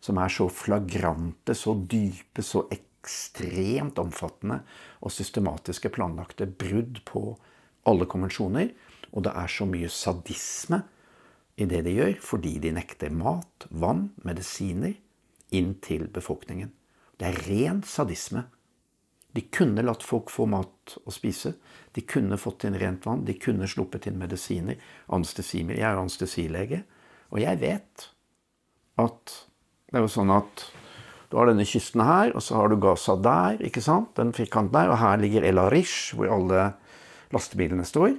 som 0.00 0.18
er 0.18 0.33
så 0.33 0.48
flagrante, 0.48 1.55
så 1.55 1.74
dype, 1.76 2.42
så 2.42 2.64
ekstremt 3.00 3.98
omfattende 3.98 4.60
og 5.00 5.12
systematiske 5.14 5.90
planlagte 5.94 6.46
brudd 6.46 7.00
på 7.08 7.24
alle 7.88 8.06
konvensjoner. 8.10 8.72
Og 9.10 9.24
det 9.26 9.34
er 9.34 9.50
så 9.50 9.66
mye 9.66 9.90
sadisme 9.90 10.82
i 11.60 11.66
det 11.68 11.82
de 11.86 11.96
gjør, 11.96 12.14
fordi 12.22 12.58
de 12.62 12.72
nekter 12.76 13.12
mat, 13.12 13.66
vann, 13.70 14.10
medisiner 14.24 14.94
inn 15.56 15.74
til 15.82 16.06
befolkningen. 16.12 16.70
Det 17.18 17.28
er 17.28 17.42
ren 17.48 17.82
sadisme. 17.84 18.46
De 19.34 19.42
kunne 19.52 19.82
latt 19.84 20.02
folk 20.02 20.30
få 20.32 20.46
mat 20.50 20.96
å 21.06 21.12
spise. 21.14 21.52
De 21.94 22.02
kunne 22.06 22.38
fått 22.40 22.64
inn 22.66 22.78
rent 22.80 23.04
vann. 23.06 23.26
De 23.26 23.36
kunne 23.38 23.68
sluppet 23.70 24.08
inn 24.10 24.18
medisiner. 24.18 24.80
Anestesimer. 25.12 25.76
Jeg 25.78 25.86
er 25.86 26.00
anestesilege. 26.00 26.80
Og 27.30 27.42
jeg 27.42 27.60
vet 27.60 28.08
at 28.98 29.36
det 29.90 29.98
er 29.98 30.06
jo 30.06 30.10
sånn 30.10 30.32
at 30.34 30.64
du 31.31 31.38
har 31.38 31.47
denne 31.47 31.66
kysten 31.69 32.03
her, 32.03 32.33
og 32.35 32.43
så 32.43 32.57
har 32.59 32.71
du 32.71 32.77
Gaza 32.83 33.14
der, 33.23 33.61
ikke 33.62 33.83
sant? 33.85 34.11
den 34.19 34.33
firkanten 34.35 34.75
der, 34.75 34.90
og 34.90 34.99
her 34.99 35.21
ligger 35.23 35.47
El 35.47 35.62
Arish, 35.62 36.16
hvor 36.19 36.33
alle 36.35 36.73
lastebilene 37.31 37.87
står. 37.87 38.16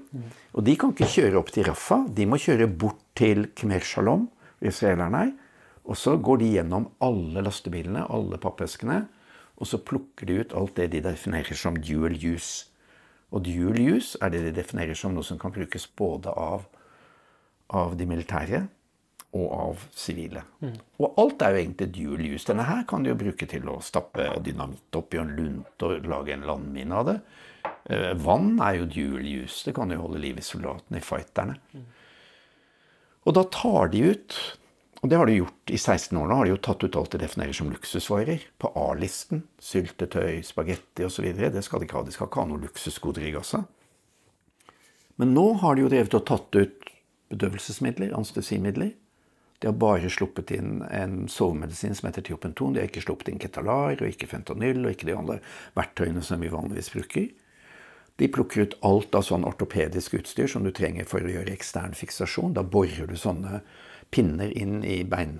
Og 0.55 0.63
de 0.63 0.77
kan 0.79 0.93
ikke 0.95 1.09
kjøre 1.17 1.41
opp 1.41 1.51
til 1.51 1.67
Rafa, 1.67 2.05
de 2.07 2.27
må 2.29 2.39
kjøre 2.39 2.69
bort 2.71 3.01
til 3.19 3.49
Khmer 3.51 3.83
Shalom, 3.83 4.29
israelerne 4.63 5.25
er. 5.27 5.33
Og 5.83 5.97
så 5.99 6.15
går 6.15 6.39
de 6.39 6.51
gjennom 6.55 6.87
alle 7.03 7.43
lastebilene, 7.43 8.07
alle 8.07 8.39
pappeskene, 8.39 9.03
og 9.59 9.67
så 9.67 9.81
plukker 9.83 10.29
de 10.29 10.39
ut 10.41 10.53
alt 10.55 10.77
det 10.79 10.91
de 10.93 11.03
definerer 11.03 11.57
som 11.57 11.75
dual 11.75 12.15
use. 12.15 12.69
Og 13.35 13.43
dual 13.43 13.75
use 13.91 14.15
er 14.23 14.31
det 14.31 14.45
de 14.47 14.55
definerer 14.55 14.95
som 14.95 15.11
noe 15.11 15.27
som 15.27 15.39
kan 15.41 15.51
brukes 15.51 15.83
både 15.99 16.31
av, 16.31 16.63
av 17.75 17.97
de 17.99 18.07
militære 18.07 18.69
og 19.31 19.47
av 19.55 19.83
sivile. 19.95 20.43
Og 20.99 21.19
alt 21.21 21.43
er 21.45 21.53
jo 21.53 21.61
egentlig 21.61 21.87
dual 21.95 22.23
use. 22.33 22.47
Denne 22.49 22.67
her 22.67 22.83
kan 22.89 23.03
du 23.03 23.11
jo 23.11 23.19
bruke 23.19 23.47
til 23.47 23.69
å 23.71 23.77
stappe 23.83 24.27
dynamitt 24.43 24.99
opp 24.99 25.15
i 25.15 25.21
en 25.21 25.31
lunt 25.37 25.85
og 25.87 26.07
lage 26.11 26.35
en 26.35 26.47
landmine 26.49 26.97
av 26.97 27.07
det. 27.07 27.17
Eh, 27.91 28.11
vann 28.19 28.57
er 28.59 28.81
jo 28.81 28.89
dual 28.91 29.27
use. 29.43 29.63
Det 29.67 29.75
kan 29.77 29.93
jo 29.93 30.01
holde 30.03 30.19
liv 30.23 30.41
i 30.41 30.45
soldatene, 30.45 30.99
i 30.99 31.05
fighterne. 31.05 31.55
Og 33.21 33.37
da 33.37 33.45
tar 33.53 33.93
de 33.93 34.09
ut 34.11 34.39
og 35.01 35.09
det 35.09 35.17
har 35.17 35.25
de 35.25 35.39
gjort 35.39 35.71
i 35.73 35.77
16 35.79 36.17
år 36.17 36.27
nå. 36.29 36.35
har 36.35 36.45
de 36.45 36.51
jo 36.51 36.61
tatt 36.61 36.83
ut 36.83 36.95
alt 36.99 37.13
de 37.15 37.19
definerer 37.23 37.55
som 37.57 37.71
luksusvarer. 37.73 38.43
På 38.61 38.69
A-listen. 38.77 39.47
Syltetøy, 39.57 40.43
spagetti 40.45 41.07
osv. 41.07 41.25
Det 41.33 41.63
skal 41.65 41.81
de 41.81 41.87
ikke 41.87 41.97
ha. 41.97 42.05
De 42.05 42.13
skal 42.13 42.29
ikke 42.29 42.43
ha 42.43 42.49
noe 42.51 42.61
luksusgoder 42.61 43.25
i 43.25 43.31
Gaza. 43.33 43.63
Men 45.17 45.33
nå 45.33 45.47
har 45.63 45.75
de 45.75 45.85
jo 45.85 45.89
drevet 45.89 46.17
og 46.19 46.27
tatt 46.29 46.53
ut 46.53 46.91
bedøvelsesmidler, 47.33 48.13
anestesimidler. 48.13 48.93
De 49.61 49.69
har 49.69 49.77
bare 49.77 50.09
sluppet 50.09 50.51
inn 50.55 50.81
en 50.89 51.27
sovemedisin 51.29 51.93
som 51.95 52.07
heter 52.09 52.25
Tiopenton. 52.25 52.73
De 52.73 52.81
har 52.81 52.89
ikke 52.89 53.03
sluppet 53.03 53.29
inn 53.29 53.41
Ketalar 53.41 53.99
og 54.01 54.07
ikke 54.09 54.29
Fentanyl 54.31 54.81
og 54.81 54.95
ikke 54.95 55.05
de 55.11 55.13
andre 55.13 55.37
verktøyene 55.77 56.23
som 56.25 56.41
vi 56.41 56.49
vanligvis 56.49 56.89
bruker. 56.95 57.27
De 58.17 58.29
plukker 58.33 58.65
ut 58.65 58.73
alt 58.85 59.15
av 59.17 59.27
sånn 59.27 59.45
ortopedisk 59.45 60.17
utstyr 60.17 60.49
som 60.49 60.65
du 60.65 60.71
trenger 60.73 61.05
for 61.09 61.21
å 61.21 61.29
gjøre 61.29 61.53
ekstern 61.53 61.93
fiksasjon. 61.97 62.55
Da 62.57 62.65
borer 62.65 63.09
du 63.09 63.15
sånne 63.17 63.61
pinner 64.13 64.49
inn 64.57 64.81
i, 64.81 65.03
bein, 65.05 65.39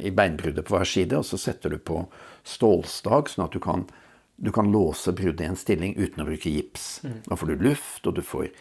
i 0.00 0.12
beinbruddet 0.12 0.68
på 0.68 0.76
hver 0.76 0.88
side, 0.88 1.16
og 1.16 1.24
så 1.28 1.40
setter 1.40 1.72
du 1.72 1.80
på 1.80 2.04
stålstag, 2.44 3.32
sånn 3.32 3.46
at 3.48 3.56
du 3.56 3.60
kan, 3.64 3.88
du 4.36 4.52
kan 4.52 4.68
låse 4.72 5.16
bruddet 5.16 5.44
i 5.44 5.50
en 5.50 5.60
stilling 5.60 5.96
uten 5.96 6.24
å 6.24 6.28
bruke 6.28 6.52
gips. 6.52 7.02
Da 7.24 7.40
får 7.40 7.52
du 7.52 7.68
luft, 7.70 8.04
og 8.04 8.20
du 8.20 8.22
får 8.24 8.52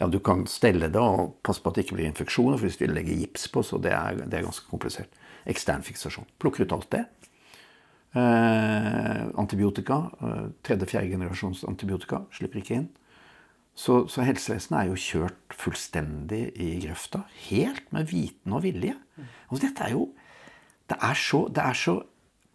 ja, 0.00 0.08
Du 0.08 0.18
kan 0.24 0.46
stelle 0.48 0.88
det 0.88 1.00
og 1.00 1.36
passe 1.44 1.62
på 1.62 1.70
at 1.70 1.76
det 1.76 1.84
ikke 1.84 1.98
blir 1.98 2.08
infeksjoner, 2.08 2.56
for 2.56 2.66
hvis 2.66 2.78
du 2.80 2.86
legger 2.88 3.18
gips 3.20 3.48
på, 3.52 3.62
så 3.62 3.78
det 3.78 3.92
er, 3.92 4.22
det 4.24 4.38
er 4.38 4.46
ganske 4.46 4.68
komplisert. 4.70 5.12
Ekstern 5.48 5.84
fiksasjon. 5.84 6.28
Plukker 6.40 6.64
ut 6.64 6.72
alt 6.72 6.90
det. 6.92 7.04
Eh, 8.16 9.26
antibiotika. 9.38 10.00
Eh, 10.20 10.46
tredje-fjerde 10.66 11.12
generasjons 11.12 11.62
antibiotika 11.68 12.24
slipper 12.34 12.62
ikke 12.62 12.78
inn. 12.80 12.88
Så, 13.76 14.02
så, 14.10 14.24
helsevesenet 14.26 14.80
er 14.80 14.88
jo 14.90 14.98
kjørt 14.98 15.54
fullstendig 15.56 16.42
i 16.60 16.72
grøfta. 16.82 17.22
Helt 17.46 17.86
med 17.94 18.10
viten 18.10 18.56
og 18.56 18.64
vilje. 18.64 18.96
Altså, 19.48 19.62
dette 19.66 19.86
er 19.86 19.94
jo 19.94 20.08
det 20.90 20.96
er, 20.98 21.14
så, 21.14 21.44
det, 21.54 21.62
er 21.62 21.76
så, 21.78 21.92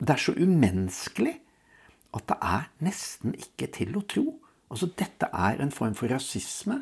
det 0.01 0.11
er 0.11 0.19
så 0.19 0.33
umenneskelig 0.35 1.37
at 2.15 2.25
det 2.27 2.35
er 2.43 2.65
nesten 2.83 3.35
ikke 3.39 3.69
til 3.77 3.95
å 3.95 4.03
tro. 4.11 4.25
Altså, 4.67 4.89
dette 4.99 5.29
er 5.31 5.61
en 5.63 5.71
form 5.71 5.95
for 5.95 6.11
rasisme. 6.11 6.81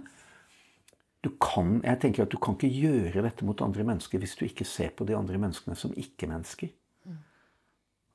Du 1.23 1.29
kan, 1.39 1.77
jeg 1.85 1.99
tenker 2.03 2.25
at 2.25 2.33
du 2.33 2.39
kan 2.41 2.57
ikke 2.57 2.67
gjøre 2.67 3.23
dette 3.23 3.45
mot 3.47 3.61
andre 3.63 3.85
mennesker 3.87 4.19
hvis 4.19 4.35
du 4.35 4.43
ikke 4.47 4.67
ser 4.67 4.91
på 4.91 5.07
de 5.07 5.15
andre 5.15 5.39
menneskene 5.39 5.77
som 5.79 5.93
ikke-mennesker. 5.95 6.73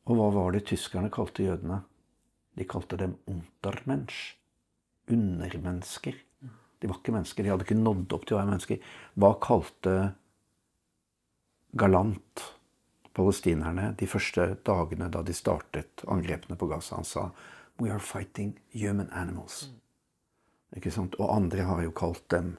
Og 0.09 0.17
hva 0.17 0.29
var 0.33 0.53
det 0.53 0.67
tyskerne 0.69 1.13
kalte 1.13 1.45
jødene? 1.45 1.83
De 2.57 2.67
kalte 2.69 2.99
dem 3.01 3.17
untermensch 3.29 4.37
undermennesker. 5.09 6.17
De 6.79 6.89
var 6.89 7.01
ikke 7.01 7.15
mennesker. 7.15 7.45
De 7.45 7.53
hadde 7.53 7.67
ikke 7.67 7.79
nådd 7.79 8.15
opp 8.17 8.27
til 8.27 8.37
å 8.37 8.41
være 8.41 8.51
mennesker. 8.53 8.81
Hva 9.19 9.33
kalte 9.43 9.97
galant 11.79 12.45
palestinerne 13.17 13.93
de 13.99 14.09
første 14.09 14.47
dagene 14.67 15.11
da 15.13 15.25
de 15.27 15.37
startet 15.37 16.05
angrepene 16.09 16.59
på 16.59 16.69
Gaza? 16.71 17.01
Han 17.01 17.09
sa 17.09 17.29
We 17.79 17.93
are 17.95 18.03
fighting 18.03 18.57
human 18.75 19.11
animals. 19.15 19.69
Ikke 20.77 20.93
sant? 20.93 21.17
Og 21.23 21.31
andre 21.31 21.67
har 21.69 21.83
jo 21.85 21.95
kalt 21.95 22.25
dem 22.33 22.57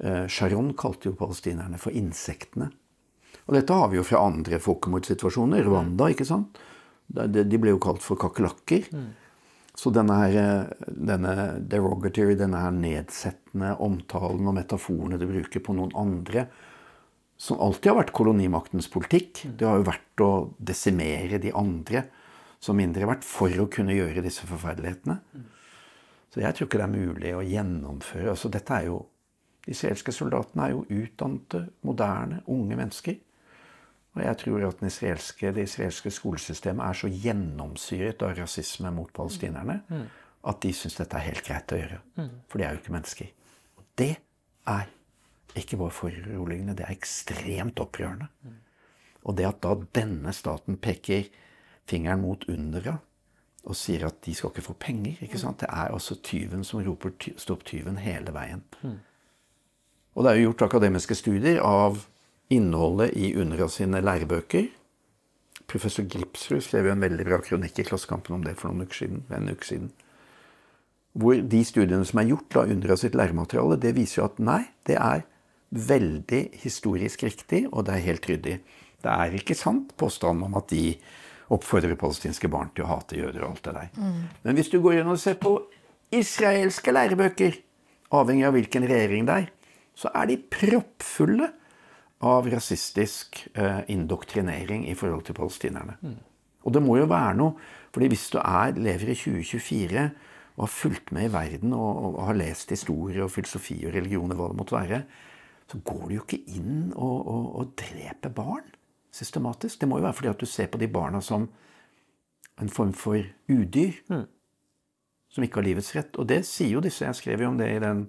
Sharon 0.00 0.72
kalte 0.78 1.10
jo 1.10 1.16
palestinerne 1.18 1.78
for 1.80 1.92
insektene. 1.92 2.70
Og 3.44 3.56
dette 3.56 3.76
har 3.76 3.90
vi 3.92 3.98
jo 3.98 4.04
fra 4.06 4.22
andre 4.24 4.60
folkemordsituasjoner. 4.62 5.64
Rwanda, 5.66 6.08
ikke 6.12 6.28
sant? 6.28 6.60
De 7.10 7.58
ble 7.60 7.74
jo 7.74 7.82
kalt 7.82 8.04
for 8.04 8.20
kakerlakker. 8.20 8.86
Så 9.80 9.92
denne, 9.94 10.16
her, 10.18 10.70
denne 10.88 11.34
derogatory, 11.70 12.34
denne 12.38 12.60
her 12.62 12.74
nedsettende 12.74 13.74
omtalen 13.82 14.48
og 14.50 14.56
metaforene 14.56 15.18
du 15.20 15.26
bruker 15.30 15.62
på 15.64 15.74
noen 15.76 15.94
andre, 15.98 16.46
som 17.40 17.60
alltid 17.64 17.92
har 17.92 18.00
vært 18.02 18.12
kolonimaktens 18.16 18.90
politikk, 18.92 19.46
det 19.56 19.64
har 19.64 19.78
jo 19.80 19.86
vært 19.88 20.22
å 20.24 20.32
desimere 20.58 21.40
de 21.40 21.54
andre 21.56 22.04
som 22.60 22.76
mindre 22.76 23.08
verdt 23.08 23.24
for 23.24 23.54
å 23.62 23.70
kunne 23.72 23.96
gjøre 23.96 24.24
disse 24.26 24.44
forferdelighetene. 24.44 25.16
Så 26.30 26.42
jeg 26.42 26.54
tror 26.54 26.68
ikke 26.68 26.82
det 26.82 26.84
er 26.84 26.92
mulig 26.92 27.32
å 27.34 27.46
gjennomføre 27.46 28.34
altså 28.34 28.50
dette 28.52 28.76
er 28.76 28.90
jo, 28.90 28.98
De 29.64 29.74
israelske 29.74 30.12
soldatene 30.12 30.66
er 30.66 30.74
jo 30.74 30.84
utdannede, 30.88 31.66
moderne, 31.86 32.40
unge 32.46 32.76
mennesker. 32.76 33.18
Og 34.16 34.22
jeg 34.24 34.38
tror 34.40 34.64
at 34.66 34.80
israelske, 34.82 35.52
det 35.54 35.66
israelske 35.68 36.10
skolesystemet 36.10 36.82
er 36.86 36.96
så 36.98 37.10
gjennomsyret 37.12 38.22
av 38.26 38.32
rasisme 38.38 38.90
mot 38.94 39.12
palestinerne 39.14 39.76
mm. 39.88 40.06
at 40.50 40.62
de 40.64 40.72
syns 40.74 40.96
dette 40.98 41.18
er 41.18 41.28
helt 41.28 41.44
greit 41.46 41.74
å 41.74 41.78
gjøre. 41.78 42.00
Mm. 42.16 42.32
For 42.50 42.58
de 42.58 42.66
er 42.66 42.74
jo 42.74 42.80
ikke 42.80 42.96
mennesker. 42.96 43.28
Og 43.78 43.84
det 44.00 44.14
er 44.70 44.90
ikke 45.60 45.78
bare 45.78 45.94
foruroligende, 45.94 46.74
det 46.78 46.88
er 46.88 46.96
ekstremt 46.96 47.82
opprørende. 47.82 48.26
Mm. 48.42 48.58
Og 49.28 49.36
det 49.38 49.46
at 49.46 49.62
da 49.62 49.76
denne 50.00 50.34
staten 50.34 50.80
peker 50.82 51.28
fingeren 51.90 52.24
mot 52.24 52.46
UNRWA 52.48 52.96
og 53.68 53.76
sier 53.76 54.06
at 54.08 54.22
de 54.24 54.32
skal 54.34 54.50
ikke 54.54 54.64
få 54.64 54.74
penger 54.80 55.20
ikke 55.22 55.38
sant? 55.38 55.60
Det 55.60 55.68
er 55.68 55.92
altså 55.92 56.16
tyven 56.24 56.64
som 56.64 56.80
roper 56.82 57.12
'stopp 57.36 57.66
tyven' 57.68 58.00
hele 58.00 58.32
veien. 58.32 58.64
Og 60.16 60.24
det 60.24 60.32
er 60.32 60.40
jo 60.40 60.50
gjort 60.50 60.66
akademiske 60.68 61.16
studier 61.18 61.60
av 61.64 62.02
innholdet 62.50 63.14
i 63.16 63.32
UNRWA 63.38 63.68
sine 63.70 64.02
lærebøker. 64.02 64.68
Professor 65.70 66.06
Gripsrud 66.10 66.64
skrev 66.66 66.88
jo 66.88 66.94
en 66.96 67.04
veldig 67.04 67.26
bra 67.28 67.38
kronikk 67.44 67.78
i 67.78 67.86
Klassekampen 67.86 68.34
om 68.40 68.46
det 68.46 68.56
for 68.58 68.70
noen 68.70 68.88
uker 68.88 69.04
siden. 69.04 69.24
en 69.30 69.52
uke 69.52 69.66
siden. 69.66 69.92
Hvor 71.12 71.34
de 71.34 71.64
studiene 71.64 72.04
som 72.06 72.18
er 72.18 72.30
gjort 72.30 72.56
av 72.56 72.70
UNRWA 72.70 72.96
sitt 72.96 73.14
læremateriale, 73.14 73.78
det 73.80 73.94
viser 73.94 74.20
jo 74.20 74.26
at 74.26 74.38
nei, 74.38 74.62
det 74.86 74.96
er 74.98 75.24
veldig 75.70 76.42
historisk 76.62 77.22
riktig, 77.22 77.66
og 77.70 77.86
det 77.86 77.94
er 77.94 78.06
helt 78.06 78.26
ryddig. 78.26 78.60
Det 79.00 79.10
er 79.10 79.34
ikke 79.38 79.54
sant 79.54 79.94
påstanden 79.96 80.48
om 80.48 80.58
at 80.58 80.68
de 80.70 80.96
oppfordrer 81.50 81.98
palestinske 81.98 82.50
barn 82.50 82.70
til 82.74 82.86
å 82.86 82.92
hate 82.92 83.18
jøder 83.18 83.42
og 83.42 83.54
alt 83.54 83.64
det 83.64 83.74
der. 83.74 83.88
Mm. 83.96 84.20
Men 84.42 84.58
hvis 84.58 84.70
du 84.70 84.78
går 84.82 85.00
inn 85.00 85.10
og 85.10 85.18
ser 85.18 85.38
på 85.40 85.56
israelske 86.14 86.94
lærebøker, 86.94 87.58
avhengig 88.14 88.46
av 88.46 88.54
hvilken 88.54 88.86
regjering 88.90 89.26
det 89.26 89.38
er, 89.42 89.48
så 90.00 90.12
er 90.16 90.30
de 90.30 90.38
proppfulle 90.40 91.50
av 92.24 92.48
rasistisk 92.52 93.42
eh, 93.54 93.82
indoktrinering 93.92 94.86
i 94.88 94.96
forhold 94.96 95.26
til 95.28 95.36
palestinerne. 95.36 95.96
Mm. 96.00 96.18
Og 96.64 96.74
det 96.76 96.82
må 96.84 96.98
jo 97.00 97.08
være 97.08 97.36
noe, 97.38 97.70
fordi 97.94 98.10
hvis 98.12 98.26
du 98.32 98.38
er, 98.42 98.76
lever 98.76 99.12
i 99.12 99.16
2024 99.16 100.04
og 100.56 100.64
har 100.66 100.72
fulgt 100.72 101.12
med 101.16 101.28
i 101.28 101.32
verden 101.32 101.72
og, 101.76 102.02
og 102.10 102.20
har 102.28 102.36
lest 102.36 102.72
historie 102.72 103.24
og 103.24 103.32
filosofi 103.32 103.78
og 103.86 103.94
religion 103.96 104.32
og 104.32 104.40
hva 104.40 104.50
det 104.50 104.60
måtte 104.60 104.76
være, 104.76 105.00
så 105.70 105.78
går 105.86 106.02
du 106.08 106.14
jo 106.16 106.26
ikke 106.26 106.42
inn 106.58 106.90
og, 106.90 107.16
og, 107.30 107.48
og 107.60 107.72
dreper 107.80 108.32
barn 108.34 108.66
systematisk. 109.14 109.80
Det 109.80 109.88
må 109.88 109.98
jo 109.98 110.06
være 110.06 110.18
fordi 110.18 110.32
at 110.32 110.42
du 110.42 110.46
ser 110.46 110.68
på 110.70 110.78
de 110.78 110.88
barna 110.90 111.20
som 111.24 111.48
en 112.60 112.68
form 112.68 112.92
for 112.92 113.22
udyr. 113.48 113.96
Mm. 114.10 114.26
Som 115.30 115.46
ikke 115.46 115.60
har 115.60 115.68
livets 115.68 115.92
rett. 115.94 116.16
Og 116.18 116.26
det 116.28 116.42
sier 116.46 116.74
jo 116.74 116.82
disse. 116.84 117.04
Jeg 117.06 117.18
skrev 117.18 117.44
jo 117.44 117.52
om 117.52 117.58
det 117.58 117.68
i 117.70 117.82
den 117.82 118.08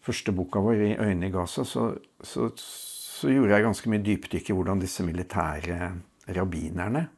første 0.00 0.32
boka 0.32 0.60
vår, 0.60 0.74
'Øynene 0.96 1.28
i 1.28 1.30
Gaza', 1.30 1.64
så, 1.64 1.94
så, 2.22 2.50
så, 2.56 3.28
gjorde 3.28 3.54
jeg 3.54 3.62
ganske 3.62 3.90
mye 3.90 4.04
dypdykk 4.04 4.50
i 4.50 4.54
hvordan 4.56 4.80
disse 4.80 5.04
militære 5.04 5.92
rabbinerne 6.36 7.08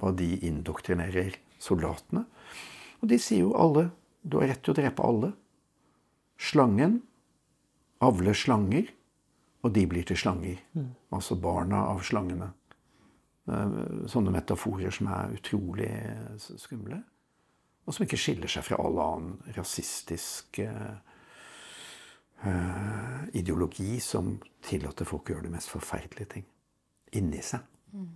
hva 0.00 0.12
de 0.16 0.36
indoktrinerer 0.48 1.36
soldatene. 1.60 2.24
Og 3.00 3.08
de 3.08 3.18
sier 3.18 3.44
jo 3.44 3.56
alle 3.56 3.90
Du 4.22 4.36
har 4.36 4.50
rett 4.50 4.60
til 4.60 4.74
å 4.74 4.76
drepe 4.76 5.00
alle. 5.00 5.30
Slangen 6.36 6.98
avler 8.04 8.36
slanger, 8.36 8.90
og 9.64 9.72
de 9.72 9.86
blir 9.88 10.04
til 10.04 10.18
slanger. 10.20 10.58
Mm. 10.76 10.90
Altså 11.16 11.38
barna 11.40 11.86
av 11.88 12.02
slangene. 12.04 12.50
Eh, 13.48 13.78
sånne 14.12 14.34
metaforer 14.34 14.92
som 14.92 15.08
er 15.08 15.32
utrolig 15.38 15.88
skumle. 16.36 17.00
Og 17.86 17.96
som 17.96 18.04
ikke 18.04 18.20
skiller 18.20 18.50
seg 18.52 18.66
fra 18.66 18.76
all 18.84 19.00
annen 19.00 19.56
rasistisk 19.56 20.60
eh, 20.66 20.98
uh, 22.46 23.22
ideologi 23.36 24.00
som 24.04 24.34
tillater 24.64 25.08
folk 25.08 25.28
å 25.28 25.36
gjøre 25.36 25.48
de 25.48 25.54
mest 25.54 25.72
forferdelige 25.72 26.34
ting 26.36 26.46
inni 27.16 27.42
seg. 27.44 27.64
Mm. 27.94 28.10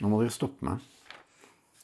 Nå 0.00 0.10
må 0.10 0.22
dere 0.22 0.34
stoppe 0.34 0.66
meg. 0.66 0.86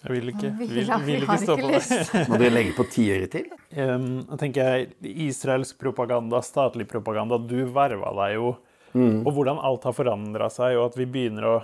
Jeg 0.06 0.12
vil 0.12 0.30
ikke, 0.30 0.50
vil, 0.60 0.72
vil 1.02 1.24
ikke 1.24 1.38
stoppe 1.42 1.70
deg. 1.72 2.28
må 2.30 2.38
dere 2.38 2.52
legge 2.54 2.74
på 2.76 2.86
tiøret 2.92 3.32
til? 3.32 3.48
Um, 3.74 4.10
jeg 4.22 4.40
tenker 4.42 4.84
Israelsk 5.26 5.78
propaganda, 5.80 6.42
statlig 6.44 6.86
propaganda. 6.90 7.40
Du 7.42 7.58
verva 7.74 8.12
deg 8.22 8.36
jo. 8.36 8.52
Mm. 8.96 9.24
Og 9.26 9.32
hvordan 9.34 9.58
alt 9.60 9.84
har 9.88 9.96
forandra 9.96 10.48
seg, 10.52 10.78
og 10.78 10.90
at 10.90 11.00
vi 11.00 11.08
begynner 11.10 11.48
å 11.48 11.56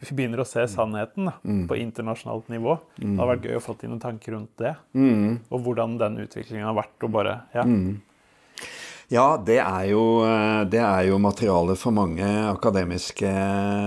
vi 0.00 0.14
begynner 0.14 0.42
å 0.42 0.48
se 0.48 0.64
sannheten 0.68 1.30
da, 1.30 1.36
mm. 1.42 1.62
på 1.70 1.78
internasjonalt 1.80 2.50
nivå. 2.52 2.76
Mm. 2.98 3.14
Det 3.14 3.22
har 3.22 3.30
vært 3.32 3.46
gøy 3.48 3.58
å 3.58 3.62
få 3.64 3.76
til 3.80 3.92
noen 3.92 4.02
tanker 4.02 4.36
rundt 4.36 4.52
det. 4.60 4.74
Mm. 4.96 5.38
Og 5.48 5.62
hvordan 5.64 5.96
den 6.02 6.20
utviklingen 6.26 6.68
har 6.68 6.76
vært. 6.76 6.96
og 7.02 7.14
bare, 7.16 7.38
ja. 7.56 7.64
Mm. 7.64 7.96
Ja, 9.06 9.36
det 9.38 9.60
er, 9.62 9.84
jo, 9.92 10.02
eh, 10.26 10.64
det 10.66 10.80
er 10.82 11.04
jo 11.06 11.20
materiale 11.22 11.76
for 11.78 11.94
mange 11.94 12.26
akademiske 12.50 13.30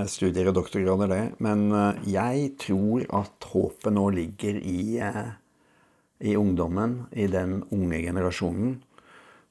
studier 0.08 0.48
og 0.48 0.56
doktorgrader, 0.62 1.12
det. 1.12 1.24
Men 1.44 1.66
eh, 1.76 2.06
jeg 2.16 2.54
tror 2.64 3.04
at 3.20 3.50
håpet 3.52 3.92
nå 3.98 4.06
ligger 4.16 4.62
i, 4.64 4.96
eh, 5.04 5.34
i 6.24 6.38
ungdommen, 6.40 7.02
i 7.12 7.28
den 7.28 7.60
unge 7.68 8.00
generasjonen. 8.06 8.78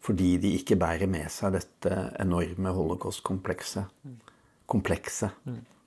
Fordi 0.00 0.37
de 0.40 0.54
ikke 0.57 0.78
bærer 0.81 1.11
med 1.11 1.28
seg 1.35 1.59
dette 1.59 1.92
enorme 2.22 2.72
holocaust-komplekset. 2.72 3.92
Komplekset. 4.70 5.37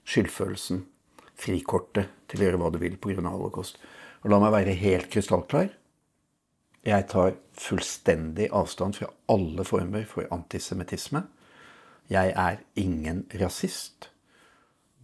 Skyldfølelsen. 0.08 0.86
Frikortet 1.42 2.12
til 2.30 2.42
å 2.42 2.48
gjøre 2.48 2.62
hva 2.62 2.72
du 2.74 2.80
vil 2.82 2.98
pga. 3.02 3.22
holocaust. 3.30 3.80
Og 4.24 4.30
la 4.30 4.40
meg 4.42 4.54
være 4.54 4.78
helt 4.78 5.10
krystallklar. 5.12 5.72
Jeg 6.86 7.08
tar 7.10 7.36
fullstendig 7.54 8.50
avstand 8.52 8.98
fra 8.98 9.10
alle 9.30 9.66
former 9.66 10.06
for 10.10 10.26
antisemittisme. 10.34 11.24
Jeg 12.10 12.34
er 12.36 12.58
ingen 12.76 13.26
rasist. 13.42 14.10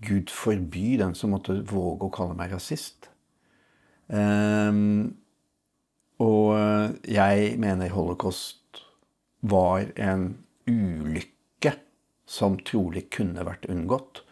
Gud 0.01 0.29
forby 0.29 0.97
den 0.97 1.15
som 1.15 1.33
måtte 1.33 1.61
våge 1.65 2.09
å 2.09 2.13
kalle 2.13 2.37
meg 2.37 2.53
rasist. 2.53 3.09
Um, 4.07 5.17
og 6.23 6.53
jeg 7.05 7.57
mener 7.61 7.93
holocaust 7.93 8.83
var 9.41 9.89
en 9.95 10.29
ulykke 10.67 11.73
som 12.27 12.57
trolig 12.65 13.07
kunne 13.13 13.45
vært 13.45 13.67
unngått 13.69 14.23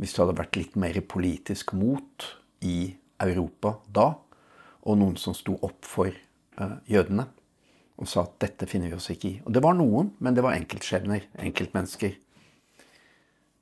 hvis 0.00 0.14
det 0.14 0.22
hadde 0.22 0.38
vært 0.40 0.58
litt 0.58 0.76
mer 0.80 0.98
politisk 1.06 1.74
mot 1.78 2.28
i 2.66 2.94
Europa 3.22 3.76
da, 3.94 4.10
og 4.84 5.00
noen 5.00 5.16
som 5.20 5.36
sto 5.36 5.56
opp 5.64 5.86
for 5.88 6.10
uh, 6.10 6.76
jødene 6.90 7.28
og 7.94 8.10
sa 8.10 8.24
at 8.24 8.36
dette 8.42 8.66
finner 8.66 8.90
vi 8.90 8.98
oss 8.98 9.10
ikke 9.12 9.28
i. 9.28 9.36
Og 9.46 9.54
det 9.54 9.62
var 9.62 9.76
noen, 9.78 10.10
men 10.18 10.34
det 10.34 10.42
var 10.44 10.56
enkeltskjebner. 10.58 11.28
Enkeltmennesker. 11.46 12.16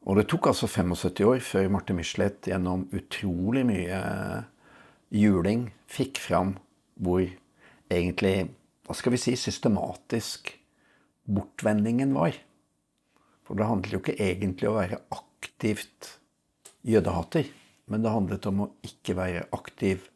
Og 0.09 0.19
det 0.19 0.25
tok 0.31 0.49
altså 0.51 0.67
75 0.71 1.21
år 1.29 1.43
før 1.45 1.69
Marte 1.71 1.95
Michelet 1.95 2.49
gjennom 2.49 2.87
utrolig 2.97 3.63
mye 3.69 4.01
juling 5.13 5.69
fikk 5.91 6.19
fram 6.23 6.57
hvor 7.03 7.23
egentlig, 7.93 8.49
hva 8.87 8.97
skal 8.97 9.15
vi 9.15 9.21
si, 9.21 9.37
systematisk 9.37 10.55
bortvendingen 11.29 12.17
var. 12.17 12.35
For 13.45 13.59
det 13.59 13.69
handler 13.69 13.99
jo 13.99 14.03
ikke 14.03 14.19
egentlig 14.19 14.71
om 14.71 14.75
å 14.75 14.81
være 14.81 15.03
aktivt 15.13 16.17
jødehater, 16.87 17.49
men 17.91 18.05
det 18.05 18.13
handlet 18.15 18.47
om 18.51 18.65
å 18.65 18.71
ikke 18.87 19.17
være 19.19 19.47
aktiv 19.55 20.09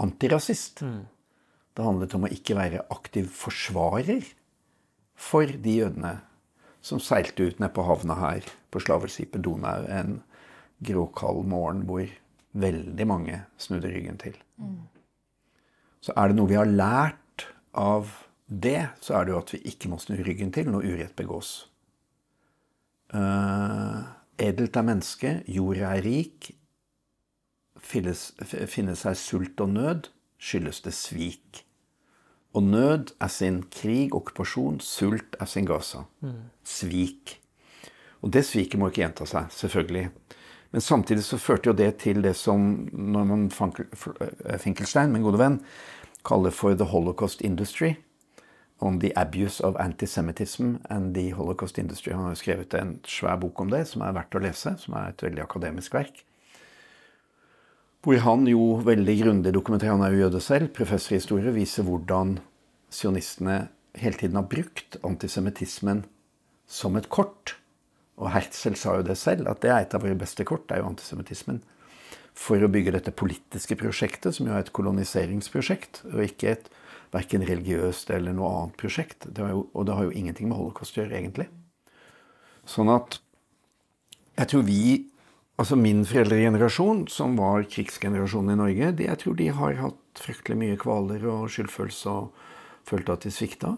antirasist. 0.00 0.82
Mm. 0.82 1.04
Det 1.74 1.86
handlet 1.86 2.14
om 2.16 2.26
å 2.26 2.32
ikke 2.34 2.56
være 2.58 2.84
aktiv 2.94 3.28
forsvarer 3.34 4.26
for 5.14 5.46
de 5.46 5.78
jødene 5.80 6.16
som 6.84 7.00
seilte 7.02 7.48
ut 7.48 7.60
ned 7.62 7.72
på 7.74 7.84
havna 7.86 8.16
her 8.18 8.46
på 8.74 8.82
slaveskipet 8.82 9.42
Donau 9.44 9.86
en 9.88 10.18
gråkald 10.84 11.46
morgen 11.48 11.84
hvor 11.88 12.10
veldig 12.54 13.06
mange 13.08 13.40
snudde 13.58 13.90
ryggen 13.90 14.18
til. 14.20 14.36
Mm. 14.60 14.84
Så 16.04 16.14
er 16.16 16.30
det 16.30 16.38
noe 16.38 16.50
vi 16.50 16.58
har 16.58 16.68
lært 16.68 17.46
av 17.72 18.10
det, 18.46 18.90
så 19.00 19.16
er 19.16 19.24
det 19.24 19.32
jo 19.32 19.40
at 19.40 19.54
vi 19.54 19.62
ikke 19.70 19.90
må 19.90 19.98
snu 20.02 20.18
ryggen 20.22 20.52
til 20.54 20.68
når 20.70 20.86
urett 20.92 21.16
begås. 21.16 21.54
Uh, 23.14 24.04
edelt 24.38 24.76
er 24.76 24.86
mennesket, 24.86 25.48
jorda 25.48 25.94
er 25.96 26.04
rik. 26.04 26.50
Finnes, 27.84 28.32
her 28.38 29.14
sult 29.18 29.60
og 29.60 29.68
nød, 29.74 30.08
skyldes 30.40 30.80
det 30.84 30.94
svik. 30.96 31.64
Og 32.54 32.62
nød 32.62 33.14
er 33.20 33.28
sin 33.28 33.62
krig, 33.70 34.14
okkupasjon. 34.14 34.80
Sult 34.80 35.36
er 35.40 35.50
sin 35.50 35.66
Gaza. 35.66 36.04
Svik. 36.64 37.40
Og 38.22 38.32
det 38.32 38.44
sviket 38.46 38.78
må 38.80 38.88
ikke 38.88 39.02
gjenta 39.02 39.26
seg, 39.28 39.50
selvfølgelig. 39.52 40.08
Men 40.72 40.80
samtidig 40.80 41.24
så 41.26 41.38
førte 41.38 41.70
jo 41.70 41.76
det 41.76 41.96
til 42.02 42.22
det 42.22 42.36
som 42.36 42.88
Norman 42.92 43.50
Finkelstein, 43.50 45.12
min 45.12 45.22
gode 45.22 45.38
venn, 45.38 45.60
kaller 46.24 46.50
for 46.50 46.74
the 46.74 46.88
holocaust 46.88 47.42
industry. 47.42 47.94
On 48.84 48.98
the 49.00 49.14
abuse 49.16 49.64
of 49.64 49.78
antisemitism 49.80 50.76
and 50.92 51.14
the 51.16 51.30
holocaust 51.32 51.78
industry. 51.80 52.12
Han 52.12 52.28
har 52.28 52.36
skrevet 52.36 52.74
en 52.76 52.98
svær 53.08 53.38
bok 53.40 53.62
om 53.64 53.72
det, 53.72 53.86
som 53.88 54.04
er 54.04 54.12
verdt 54.12 54.36
å 54.36 54.42
lese. 54.44 54.74
Som 54.82 54.98
er 55.00 55.14
et 55.14 55.24
veldig 55.24 55.44
akademisk 55.46 55.96
verk. 55.96 56.20
Hvor 58.04 58.20
han 58.20 58.44
jo 58.44 58.74
veldig 58.84 59.14
grundig 59.22 59.54
dokumenterer, 59.56 59.96
han 59.96 60.04
er 60.04 60.12
jo 60.12 60.26
jøde 60.26 60.42
selv, 60.44 60.74
professor 60.76 61.14
i 61.14 61.22
historie, 61.22 61.54
viser 61.56 61.86
hvordan 61.86 62.36
sionistene 62.92 63.62
hele 63.96 64.18
tiden 64.20 64.36
har 64.36 64.48
brukt 64.50 64.98
antisemittismen 65.06 66.04
som 66.68 66.98
et 67.00 67.08
kort. 67.08 67.54
Og 68.20 68.28
Herzl 68.34 68.76
sa 68.78 68.98
jo 68.98 69.06
det 69.06 69.16
selv, 69.18 69.48
at 69.48 69.62
det 69.64 69.72
er 69.72 69.86
et 69.86 69.96
av 69.96 70.04
våre 70.04 70.18
beste 70.18 70.44
kort, 70.44 70.66
det 70.68 70.76
er 70.76 70.84
jo 70.84 70.90
antisemittismen. 70.92 71.62
For 72.36 72.60
å 72.60 72.70
bygge 72.70 72.92
dette 72.96 73.14
politiske 73.14 73.78
prosjektet, 73.78 74.36
som 74.36 74.50
jo 74.50 74.54
er 74.54 74.66
et 74.66 74.74
koloniseringsprosjekt, 74.74 76.02
og 76.12 76.26
ikke 76.26 76.52
et 76.52 76.68
verken 77.14 77.44
religiøst 77.46 78.10
eller 78.14 78.34
noe 78.36 78.50
annet 78.50 78.78
prosjekt. 78.80 79.28
Det 79.30 79.46
jo, 79.50 79.66
og 79.72 79.86
det 79.86 79.96
har 79.96 80.08
jo 80.08 80.14
ingenting 80.14 80.50
med 80.50 80.58
holocaust 80.58 80.98
å 80.98 81.02
gjøre, 81.04 81.18
egentlig. 81.20 81.48
Sånn 82.68 82.90
at 82.92 83.20
jeg 84.34 84.50
tror 84.50 84.64
vi 84.68 84.84
Altså 85.54 85.76
min 85.78 86.00
foreldregenerasjon, 86.02 87.04
som 87.14 87.36
var 87.38 87.62
krigsgenerasjonen 87.70 88.56
i 88.56 88.58
Norge, 88.58 88.88
de, 88.98 89.04
jeg 89.06 89.20
tror 89.20 89.36
de 89.38 89.44
har 89.54 89.76
hatt 89.78 90.18
fryktelig 90.18 90.56
mye 90.58 90.78
kvaler 90.82 91.22
og 91.30 91.44
skyldfølelse 91.54 92.10
og 92.10 92.40
følte 92.88 93.14
at 93.14 93.26
de 93.26 93.30
svikta. 93.30 93.70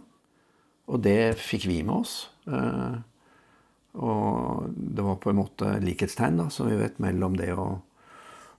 Og 0.89 1.03
det 1.05 1.37
fikk 1.37 1.67
vi 1.69 1.83
med 1.85 1.99
oss. 1.99 2.15
Eh, 2.49 2.97
og 4.01 4.73
det 4.73 5.05
var 5.05 5.21
på 5.21 5.35
en 5.35 5.41
måte 5.43 5.75
likhetstegn, 5.85 6.41
da, 6.41 6.49
som 6.49 6.71
vi 6.71 6.81
vet, 6.81 6.97
mellom 7.03 7.37
det 7.37 7.53
å, 7.53 7.69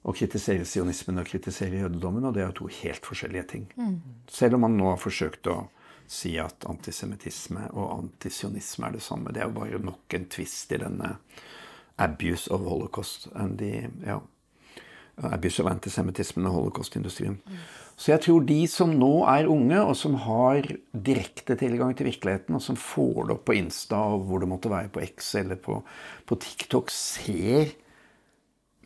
å 0.07 0.13
kritisere 0.15 0.65
sionismen 0.67 1.19
og 1.19 1.27
kritisere 1.27 1.81
jødedommen, 1.81 2.25
og 2.27 2.35
det 2.35 2.43
er 2.43 2.51
jo 2.51 2.59
to 2.61 2.69
helt 2.79 3.07
forskjellige 3.07 3.47
ting. 3.51 3.65
Mm. 3.75 3.97
Selv 4.31 4.55
om 4.55 4.63
man 4.63 4.77
nå 4.79 4.87
har 4.93 5.01
forsøkt 5.01 5.49
å 5.51 5.65
si 6.07 6.37
at 6.39 6.63
antisemittisme 6.69 7.65
og 7.73 7.91
antisionisme 7.97 8.87
er 8.87 8.95
det 8.95 9.03
samme. 9.03 9.33
Det 9.35 9.43
er 9.43 9.49
jo 9.49 9.57
bare 9.59 9.83
nok 9.83 10.15
en 10.15 10.29
tvist 10.31 10.71
i 10.71 10.79
denne 10.79 11.17
abuse 11.99 12.47
of 12.53 12.63
holocaust 12.63 13.27
and 13.35 13.59
the 13.59 13.89
ja, 14.05 14.21
abuse 15.27 15.59
of 15.59 15.67
antisemittismen 15.67 16.47
og 16.47 16.55
holocaustindustrien. 16.61 17.39
Mm. 17.43 17.59
Så 17.97 18.11
jeg 18.13 18.23
tror 18.27 18.45
de 18.45 18.59
som 18.69 18.93
nå 18.93 19.11
er 19.27 19.49
unge, 19.49 19.81
og 19.81 19.95
som 19.97 20.15
har 20.21 20.69
direkte 20.93 21.57
tilgang 21.57 21.95
til 21.97 22.07
virkeligheten, 22.11 22.55
og 22.55 22.63
som 22.63 22.77
får 22.79 23.25
det 23.25 23.35
opp 23.35 23.43
på 23.49 23.57
Insta 23.57 23.99
og 24.13 24.27
hvor 24.29 24.43
det 24.43 24.51
måtte 24.51 24.71
være 24.71 24.93
på 24.93 25.03
X 25.09 25.33
eller 25.41 25.59
på, 25.59 25.81
på 26.29 26.39
TikTok, 26.45 26.93
ser 26.93 27.73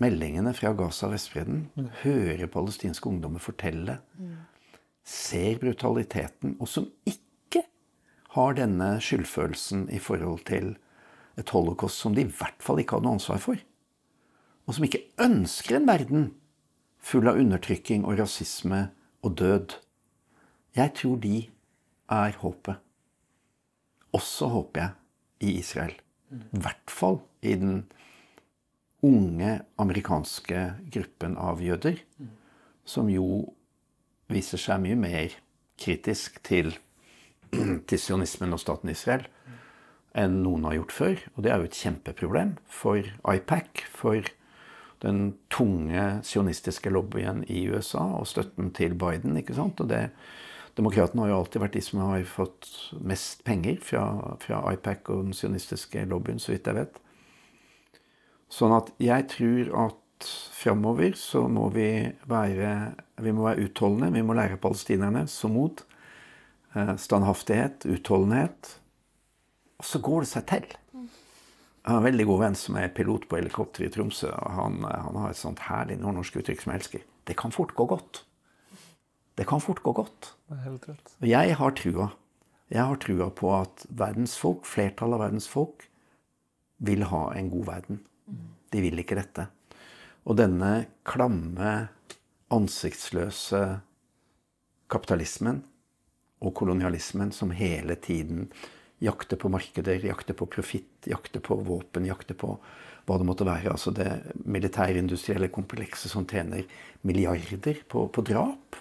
meldingene 0.01 0.53
fra 0.57 0.73
Gaza 0.77 1.07
og 1.07 1.15
Vestbredden, 1.15 1.65
mm. 1.75 1.89
hører 2.03 2.51
palestinske 2.51 3.09
ungdommer 3.09 3.43
fortelle, 3.43 3.99
mm. 4.17 4.35
ser 5.07 5.59
brutaliteten, 5.61 6.57
og 6.59 6.69
som 6.69 6.87
ikke 7.05 7.65
har 8.35 8.55
denne 8.57 8.93
skyldfølelsen 9.03 9.87
i 9.91 9.99
forhold 10.01 10.45
til 10.47 10.73
et 11.39 11.51
holocaust 11.53 12.01
som 12.01 12.15
de 12.15 12.25
i 12.25 12.31
hvert 12.31 12.63
fall 12.63 12.81
ikke 12.81 12.97
har 12.97 13.05
noe 13.05 13.17
ansvar 13.17 13.41
for. 13.43 13.59
Og 14.67 14.77
som 14.77 14.85
ikke 14.85 15.03
ønsker 15.21 15.79
en 15.79 15.89
verden 15.89 16.29
full 17.01 17.27
av 17.27 17.39
undertrykking 17.41 18.05
og 18.05 18.19
rasisme 18.21 18.85
og 19.25 19.37
død. 19.41 19.75
Jeg 20.77 20.93
tror 21.01 21.17
de 21.23 21.35
er 22.11 22.37
håpet. 22.41 22.77
Også 24.15 24.47
håper 24.51 24.81
jeg 24.81 25.49
i 25.49 25.57
Israel. 25.59 25.95
I 26.31 26.61
hvert 26.63 26.91
fall 26.91 27.19
i 27.43 27.55
den 27.59 27.83
unge 29.05 29.61
amerikanske 29.81 30.65
gruppen 30.93 31.37
av 31.37 31.61
jøder, 31.63 31.99
som 32.85 33.09
jo 33.09 33.53
viser 34.31 34.61
seg 34.61 34.81
mye 34.83 34.97
mer 34.99 35.37
kritisk 35.81 36.37
til, 36.45 36.75
til 37.89 37.99
sionismen 37.99 38.53
og 38.53 38.61
staten 38.61 38.93
Israel 38.93 39.27
enn 40.17 40.41
noen 40.43 40.65
har 40.67 40.75
gjort 40.75 40.93
før. 40.95 41.25
Og 41.35 41.43
det 41.45 41.51
er 41.51 41.61
jo 41.61 41.69
et 41.69 41.81
kjempeproblem 41.81 42.53
for 42.67 42.99
IPAC, 43.31 43.85
for 43.95 44.27
den 45.01 45.33
tunge 45.49 46.03
sionistiske 46.27 46.91
lobbyen 46.91 47.45
i 47.49 47.63
USA 47.71 48.03
og 48.19 48.27
støtten 48.29 48.73
til 48.75 48.93
Biden. 48.99 49.37
ikke 49.39 49.55
sant? 49.57 49.79
Og 49.81 49.89
det, 49.89 50.09
Demokratene 50.77 51.25
har 51.25 51.33
jo 51.33 51.37
alltid 51.41 51.63
vært 51.63 51.73
de 51.75 51.81
som 51.83 51.99
har 52.05 52.21
fått 52.29 52.67
mest 53.03 53.41
penger 53.47 53.79
fra, 53.83 54.03
fra 54.39 54.61
IPAC 54.71 55.09
og 55.11 55.25
den 55.25 55.35
sionistiske 55.35 56.05
lobbyen, 56.07 56.39
så 56.39 56.53
vidt 56.53 56.69
jeg 56.69 56.77
vet. 56.77 57.01
Sånn 58.51 58.73
at 58.75 58.91
jeg 59.01 59.29
tror 59.31 59.71
at 59.87 60.27
framover 60.61 61.15
så 61.17 61.45
må 61.49 61.69
vi 61.73 61.87
være 62.29 62.73
vi 63.21 63.33
må 63.33 63.45
være 63.45 63.67
utholdende. 63.67 64.11
Vi 64.15 64.25
må 64.25 64.35
lære 64.37 64.59
palestinerne 64.61 65.25
så 65.29 65.49
mot. 65.51 65.83
Eh, 66.75 66.95
standhaftighet, 66.97 67.85
utholdenhet. 67.85 68.75
Og 69.81 69.87
så 69.87 70.01
går 70.03 70.25
det 70.25 70.31
seg 70.31 70.47
til. 70.49 70.67
Jeg 71.81 71.89
har 71.89 71.97
en 71.97 72.05
veldig 72.05 72.27
god 72.29 72.41
venn 72.43 72.57
som 72.57 72.77
er 72.77 72.91
pilot 72.93 73.25
på 73.29 73.39
helikopter 73.39 73.87
i 73.87 73.89
Tromsø. 73.93 74.29
og 74.29 74.51
han, 74.53 74.83
han, 74.85 75.17
har 75.17 75.31
et 75.31 75.39
sånt 75.39 75.63
herlig 75.65 75.97
nordnorsk 76.01 76.37
uttrykk 76.41 76.61
som 76.61 76.73
jeg 76.73 76.83
elsker. 76.83 77.07
Det 77.25 77.37
kan 77.37 77.53
fort 77.53 77.73
gå 77.77 77.87
godt. 77.89 78.23
Det 79.37 79.47
kan 79.49 79.63
fort 79.63 79.81
gå 79.81 79.93
godt. 79.97 80.33
Og 81.21 81.27
jeg 81.31 81.55
har 81.57 81.73
trua. 81.77 82.11
Jeg 82.71 82.85
har 82.87 83.01
trua 83.01 83.31
på 83.33 83.49
at 83.57 83.85
verdens 83.89 84.37
folk, 84.37 84.61
flertallet 84.69 85.17
av 85.17 85.25
verdens 85.25 85.49
folk, 85.49 85.87
vil 86.77 87.03
ha 87.09 87.23
en 87.37 87.49
god 87.49 87.65
verden. 87.65 87.99
De 88.71 88.83
vil 88.83 89.01
ikke 89.01 89.17
dette. 89.19 89.47
Og 90.27 90.37
denne 90.37 90.71
klamme, 91.07 91.89
ansiktsløse 92.51 93.61
kapitalismen 94.91 95.61
og 96.41 96.53
kolonialismen 96.57 97.31
som 97.35 97.53
hele 97.55 97.95
tiden 98.01 98.49
jakter 99.01 99.39
på 99.39 99.49
markeder, 99.49 100.03
jakter 100.05 100.37
på 100.37 100.45
profitt, 100.51 101.07
jakter 101.09 101.41
på 101.41 101.57
våpen, 101.65 102.05
jakter 102.05 102.37
på 102.37 102.53
hva 103.07 103.17
det 103.17 103.25
måtte 103.25 103.47
være. 103.47 103.73
Altså 103.73 103.93
det 103.95 104.07
militærindustrielle 104.45 105.49
komplekset 105.53 106.13
som 106.13 106.27
tjener 106.29 106.67
milliarder 107.07 107.81
på, 107.89 108.05
på, 108.13 108.25
drap. 108.25 108.77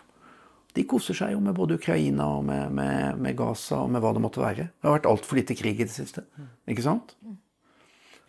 De 0.76 0.84
koser 0.86 1.16
seg 1.16 1.32
jo 1.34 1.40
med 1.42 1.56
både 1.56 1.78
Ukraina 1.80 2.28
og 2.36 2.44
med, 2.46 2.74
med, 2.76 3.16
med, 3.18 3.36
Gaza 3.38 3.80
og 3.80 3.94
med 3.94 4.04
hva 4.04 4.12
det 4.16 4.24
måtte 4.26 4.44
være. 4.44 4.68
Det 4.76 4.88
har 4.88 4.98
vært 4.98 5.08
altfor 5.10 5.40
lite 5.40 5.56
krig 5.58 5.80
i 5.80 5.86
det 5.86 5.94
siste. 5.94 6.26
Ikke 6.70 6.84
sant? 6.84 7.16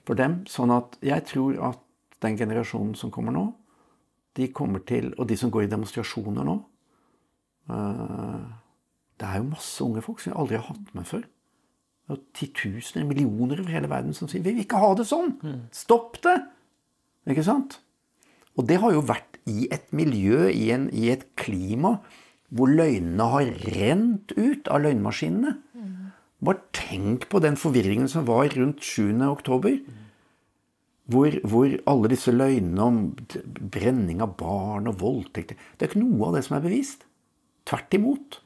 For 0.08 0.18
dem. 0.18 0.41
Sånn 0.49 0.74
at 0.74 0.97
jeg 1.06 1.26
tror 1.30 1.60
at 1.72 1.82
den 2.22 2.38
generasjonen 2.38 2.95
som 2.97 3.12
kommer 3.14 3.36
nå, 3.36 3.45
de 4.38 4.47
kommer 4.56 4.80
til 4.88 5.10
Og 5.20 5.28
de 5.28 5.36
som 5.36 5.52
går 5.52 5.66
i 5.66 5.68
demonstrasjoner 5.68 6.45
nå 6.47 6.54
uh, 7.68 8.45
Det 9.20 9.28
er 9.28 9.41
jo 9.41 9.49
masse 9.49 9.84
unge 9.84 9.99
folk 10.06 10.22
som 10.24 10.32
vi 10.32 10.38
aldri 10.39 10.56
har 10.56 10.70
hatt 10.70 10.93
med 10.95 11.10
før 11.10 11.26
Det 11.26 11.41
og 12.12 12.20
titusener, 12.36 13.06
millioner 13.08 13.62
over 13.62 13.72
hele 13.72 13.89
verden 13.89 14.14
som 14.14 14.28
sier 14.28 14.41
'Vi 14.41 14.52
vil 14.52 14.66
ikke 14.66 14.80
ha 14.82 14.93
det 14.95 15.08
sånn! 15.08 15.32
Stopp 15.72 16.22
det!' 16.24 16.43
Ikke 17.30 17.45
sant? 17.45 17.80
Og 18.58 18.68
det 18.68 18.80
har 18.82 18.91
jo 18.91 19.02
vært 19.06 19.38
i 19.47 19.68
et 19.72 19.93
miljø, 19.93 20.49
i, 20.49 20.72
en, 20.72 20.89
i 20.91 21.10
et 21.14 21.24
klima, 21.36 21.99
hvor 22.49 22.68
løgnene 22.68 23.28
har 23.32 23.52
rent 23.76 24.34
ut 24.36 24.68
av 24.68 24.82
løgnmaskinene. 24.84 25.54
Bare 26.42 26.64
tenk 26.74 27.28
på 27.30 27.42
den 27.44 27.58
forvirringen 27.60 28.10
som 28.10 28.26
var 28.30 28.50
rundt 28.56 28.82
7. 28.84 29.14
oktober. 29.30 29.78
Hvor, 31.12 31.36
hvor, 31.44 31.74
alle 31.92 32.12
disse 32.14 32.32
løgnene 32.32 32.86
om 32.86 33.00
brenning 33.74 34.22
av 34.24 34.38
barn 34.39 34.88
og 34.88 35.02
voldtekter 35.02 35.58
Det 35.76 35.84
er 35.84 35.89
ikke 35.89 36.04
noe 36.06 36.30
av 36.30 36.38
det 36.38 36.46
som 36.48 36.56
er 36.56 36.64
bevist. 36.64 37.04
Tvert 37.68 37.98
imot. 37.98 38.39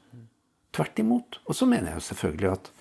Tvert 0.74 0.98
imot. 0.98 1.38
Og 1.46 1.56
så 1.56 1.68
mener 1.68 1.92
jeg 1.92 2.00
jo 2.00 2.08
selvfølgelig 2.10 2.52
at 2.54 2.72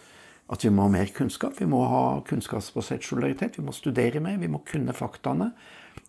at 0.53 0.61
vi 0.61 0.69
må 0.69 0.85
ha 0.85 0.93
mer 0.93 1.09
kunnskap. 1.13 1.57
Vi 1.57 1.65
må 1.69 1.81
ha 1.89 2.03
kunnskapsbasert 2.27 3.05
solidaritet. 3.05 3.57
Vi 3.57 3.65
må 3.65 3.73
studere 3.73 4.21
mer, 4.21 4.37
vi 4.37 4.49
må 4.51 4.61
kunne 4.67 4.93
faktaene. 4.93 5.49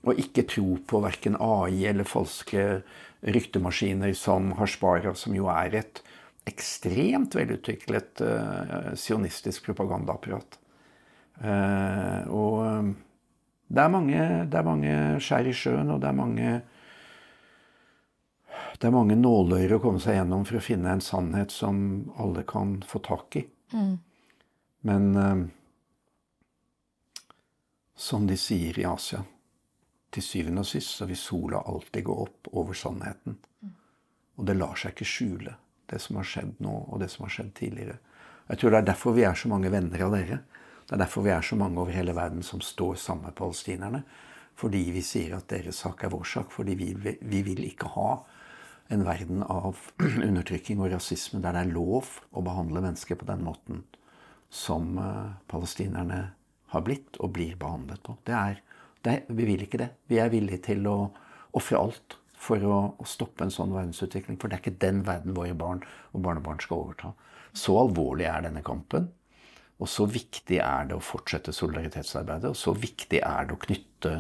Og 0.04 0.20
ikke 0.20 0.44
tro 0.50 0.76
på 0.88 1.00
verken 1.04 1.38
AI 1.40 1.86
eller 1.88 2.09
falske 2.09 2.82
ryktemaskiner 3.24 4.12
som 4.18 4.52
Hashbara, 4.59 5.14
som 5.16 5.34
jo 5.36 5.48
er 5.52 5.78
et 5.80 6.02
ekstremt 6.47 7.34
velutviklet 7.34 8.22
uh, 8.22 8.94
sionistisk 8.94 9.66
propagandaapparat. 9.66 10.59
Uh, 11.36 12.22
og 12.32 12.55
eh, 12.64 12.86
det 13.66 13.82
er, 13.82 13.90
mange, 13.92 14.20
det 14.49 14.57
er 14.57 14.64
mange 14.64 14.94
skjær 15.20 15.51
i 15.51 15.53
sjøen, 15.57 15.90
og 15.92 16.01
det 16.01 16.09
er 16.09 16.16
mange 16.16 16.55
det 18.76 18.88
er 18.88 18.92
mange 18.94 19.16
nåløyer 19.16 19.74
å 19.76 19.80
komme 19.80 20.01
seg 20.01 20.18
gjennom 20.18 20.44
for 20.49 20.59
å 20.59 20.64
finne 20.64 20.92
en 20.92 21.05
sannhet 21.05 21.53
som 21.53 21.78
alle 22.20 22.44
kan 22.49 22.78
få 22.86 23.01
tak 23.05 23.38
i. 23.40 23.42
Mm. 23.72 23.94
Men 24.88 25.07
eh, 25.20 25.44
som 27.97 28.26
de 28.28 28.36
sier 28.40 28.78
i 28.78 28.86
Asia, 28.88 29.22
til 30.12 30.24
syvende 30.24 30.62
og 30.62 30.68
sist 30.68 30.97
så 30.97 31.09
vil 31.09 31.18
sola 31.20 31.61
alltid 31.68 32.05
gå 32.07 32.16
opp 32.22 32.51
over 32.53 32.76
sannheten. 32.76 33.38
Og 34.36 34.44
det 34.49 34.57
lar 34.57 34.76
seg 34.78 34.94
ikke 34.94 35.09
skjule, 35.09 35.57
det 35.91 36.01
som 36.03 36.18
har 36.20 36.28
skjedd 36.28 36.61
nå, 36.64 36.74
og 36.91 37.01
det 37.03 37.09
som 37.12 37.26
har 37.26 37.34
skjedd 37.37 37.53
tidligere. 37.59 37.99
Jeg 38.47 38.61
tror 38.61 38.72
det 38.72 38.78
er 38.78 38.89
derfor 38.93 39.16
vi 39.16 39.26
er 39.26 39.39
så 39.39 39.51
mange 39.51 39.70
venner 39.72 40.07
av 40.07 40.14
dere. 40.14 40.41
Det 40.87 40.95
er 40.95 41.03
derfor 41.03 41.26
vi 41.26 41.34
er 41.34 41.43
så 41.43 41.59
mange 41.59 41.80
over 41.82 41.95
hele 41.95 42.14
verden 42.14 42.45
som 42.47 42.62
står 42.62 42.95
sammen 43.03 43.26
med 43.26 43.37
palestinerne. 43.39 44.05
Fordi 44.57 44.84
vi 44.95 45.03
sier 45.05 45.34
at 45.37 45.49
deres 45.51 45.82
sak 45.82 46.05
er 46.07 46.12
vår 46.14 46.24
sak. 46.30 46.53
Fordi 46.55 46.76
vi, 46.78 46.93
vi 47.20 47.43
vil 47.45 47.64
ikke 47.66 47.91
ha 47.97 48.11
en 48.95 49.03
verden 49.07 49.43
av 49.43 49.80
undertrykking 50.28 50.80
og 50.80 50.93
rasisme 50.95 51.43
der 51.43 51.57
det 51.57 51.64
er 51.66 51.74
lov 51.74 52.20
å 52.30 52.45
behandle 52.47 52.84
mennesker 52.84 53.18
på 53.18 53.26
den 53.28 53.43
måten 53.47 53.82
som 54.53 54.95
uh, 54.99 55.34
palestinerne 55.51 56.20
har 56.70 56.84
blitt 56.87 57.18
og 57.18 57.34
blir 57.34 57.59
behandlet 57.59 58.03
på. 58.07 58.14
Det 58.26 58.37
er, 58.37 58.62
det 59.03 59.16
vi 59.28 59.49
vil 59.49 59.66
ikke 59.66 59.82
det. 59.82 59.91
Vi 60.07 60.20
er 60.22 60.30
villige 60.30 60.62
til 60.70 60.87
å 60.87 60.97
ofre 61.57 61.80
alt 61.80 62.18
for 62.37 62.62
å, 62.62 62.78
å, 63.01 63.07
stoppe 63.09 63.47
en 63.47 63.53
sånn 63.55 63.74
verdensutvikling. 63.74 64.39
For 64.41 64.49
det 64.49 64.59
er 64.59 64.64
ikke 64.64 64.82
den 64.84 65.03
verden 65.07 65.37
våre 65.37 65.57
barn 65.57 65.82
og 66.12 66.24
barnebarn 66.26 66.61
skal 66.62 66.84
overta. 66.84 67.12
Så 67.57 67.76
alvorlig 67.80 68.28
er 68.28 68.45
denne 68.47 68.64
kampen. 68.66 69.09
Og 69.80 69.91
så 69.93 70.07
viktig 70.09 70.61
er 70.62 70.89
det 70.89 70.97
å 70.97 71.05
fortsette 71.05 71.53
solidaritetsarbeidet. 71.53 72.53
Og 72.53 72.59
så 72.59 72.72
viktig 72.76 73.20
er 73.24 73.49
det 73.49 73.57
å 73.57 73.61
knytte 73.66 74.14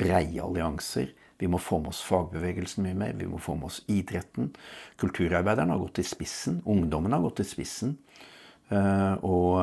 breie 0.00 0.42
allianser. 0.42 1.12
Vi 1.40 1.48
må 1.50 1.58
få 1.60 1.80
med 1.82 1.92
oss 1.92 2.02
fagbevegelsen 2.06 2.86
mye 2.86 2.96
mer. 2.96 3.12
Vi 3.18 3.28
må 3.28 3.40
få 3.42 3.56
med 3.58 3.68
oss 3.68 3.82
idretten. 3.90 4.52
Kulturarbeiderne 5.00 5.74
har 5.74 5.82
gått 5.82 6.00
i 6.00 6.06
spissen. 6.08 6.62
Ungdommen 6.70 7.12
har 7.12 7.24
gått 7.24 7.42
i 7.44 7.48
spissen. 7.48 7.96
Eh, 8.72 9.14
og, 9.26 9.60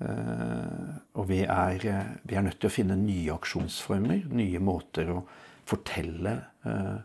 eh, 0.00 0.92
og 1.12 1.28
vi, 1.28 1.42
er, 1.44 1.88
vi, 2.22 2.36
er, 2.36 2.46
nødt 2.46 2.60
til 2.62 2.70
å 2.70 2.74
finne 2.74 2.96
nye 2.96 3.34
aksjonsformer, 3.34 4.24
nye 4.32 4.62
måter 4.62 5.12
å 5.12 5.22
fortelle 5.68 6.36
eh, 6.66 6.96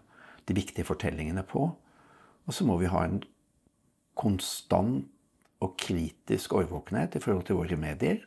de 0.48 0.56
viktige 0.56 0.88
fortellingene 0.88 1.44
på. 1.48 1.68
Og 2.48 2.56
så 2.56 2.66
må 2.66 2.78
vi 2.80 2.90
ha 2.92 3.04
en 3.06 3.22
konstant 4.18 5.06
og 5.64 5.74
kritisk 5.80 6.54
årvåkenhet 6.54 7.18
i 7.18 7.22
forhold 7.22 7.48
til 7.48 7.58
våre 7.60 7.78
medier. 7.80 8.22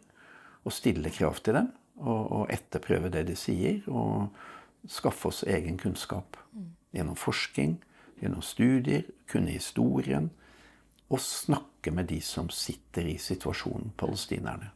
Og 0.64 0.74
stille 0.76 1.12
krav 1.14 1.39
til 1.41 1.57
dem, 1.57 1.70
og, 2.01 2.51
etterprøve 2.53 3.09
det 3.12 3.26
de 3.31 3.37
sier. 3.39 3.81
Og 3.89 4.28
skaffe 4.89 5.31
oss 5.31 5.45
egen 5.49 5.78
kunnskap. 5.81 6.37
Gjennom 6.93 7.16
forskning, 7.16 7.78
gjennom 8.20 8.43
studier, 8.43 9.09
kunne 9.31 9.57
historien, 9.57 10.31
Og 11.11 11.18
snakke 11.18 11.91
med 11.91 12.07
de 12.07 12.20
som 12.22 12.47
sitter 12.55 13.03
i 13.03 13.16
situasjonen, 13.18 13.89
palestinerne. 13.99 14.68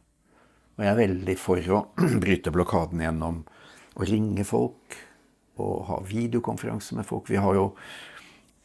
Og 0.75 0.83
jeg 0.83 0.91
er 0.91 0.97
veldig 0.99 1.35
for 1.39 1.69
å 1.71 1.77
bryte 2.23 2.51
blokaden 2.51 2.99
gjennom 2.99 3.37
å 3.95 4.03
ringe 4.03 4.43
folk 4.43 4.97
og 5.61 5.85
ha 5.89 6.01
videokonferanse 6.07 6.97
med 6.97 7.07
folk. 7.07 7.29
Vi 7.31 7.41
har 7.41 7.57
jo 7.57 7.71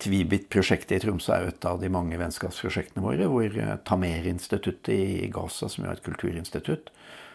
Tvibit-prosjektet 0.01 0.95
i 0.97 1.01
Tromsø 1.03 1.35
er 1.35 1.51
et 1.51 1.65
av 1.69 1.77
de 1.83 1.91
mange 1.93 2.17
vennskapsprosjektene 2.17 3.03
våre. 3.05 3.27
Hvor 3.29 3.45
eh, 3.45 3.75
Tamer-instituttet 3.85 4.95
i 4.95 5.27
Gaza, 5.33 5.69
som 5.69 5.85
jo 5.85 5.91
er 5.91 5.99
et 5.99 6.07
kulturinstitutt, 6.07 6.89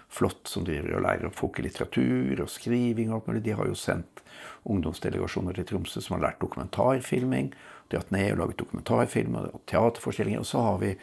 flott 0.10 0.50
som 0.50 0.66
driver 0.66 0.96
og 0.98 1.04
lærer 1.06 1.30
opp 1.30 1.38
folk 1.38 1.60
i 1.60 1.66
litteratur 1.68 2.42
og 2.42 2.50
skriving 2.50 3.12
og 3.12 3.20
alt 3.20 3.30
mulig, 3.30 3.44
de 3.46 3.54
har 3.60 3.70
jo 3.70 3.78
sendt 3.78 4.24
ungdomsdelegasjoner 4.66 5.60
til 5.60 5.70
Tromsø 5.70 6.02
som 6.02 6.18
har 6.18 6.26
lært 6.26 6.42
dokumentarfilming 6.42 7.52
dratt 7.94 8.12
ned 8.14 8.34
og 8.34 8.42
laget 8.42 8.62
dokumentarfilmer 8.64 9.50
og 9.52 9.64
teaterforestillinger. 9.70 10.42
Og 10.42 10.50
så 10.50 10.64
har, 10.66 10.82
vi, 10.82 10.96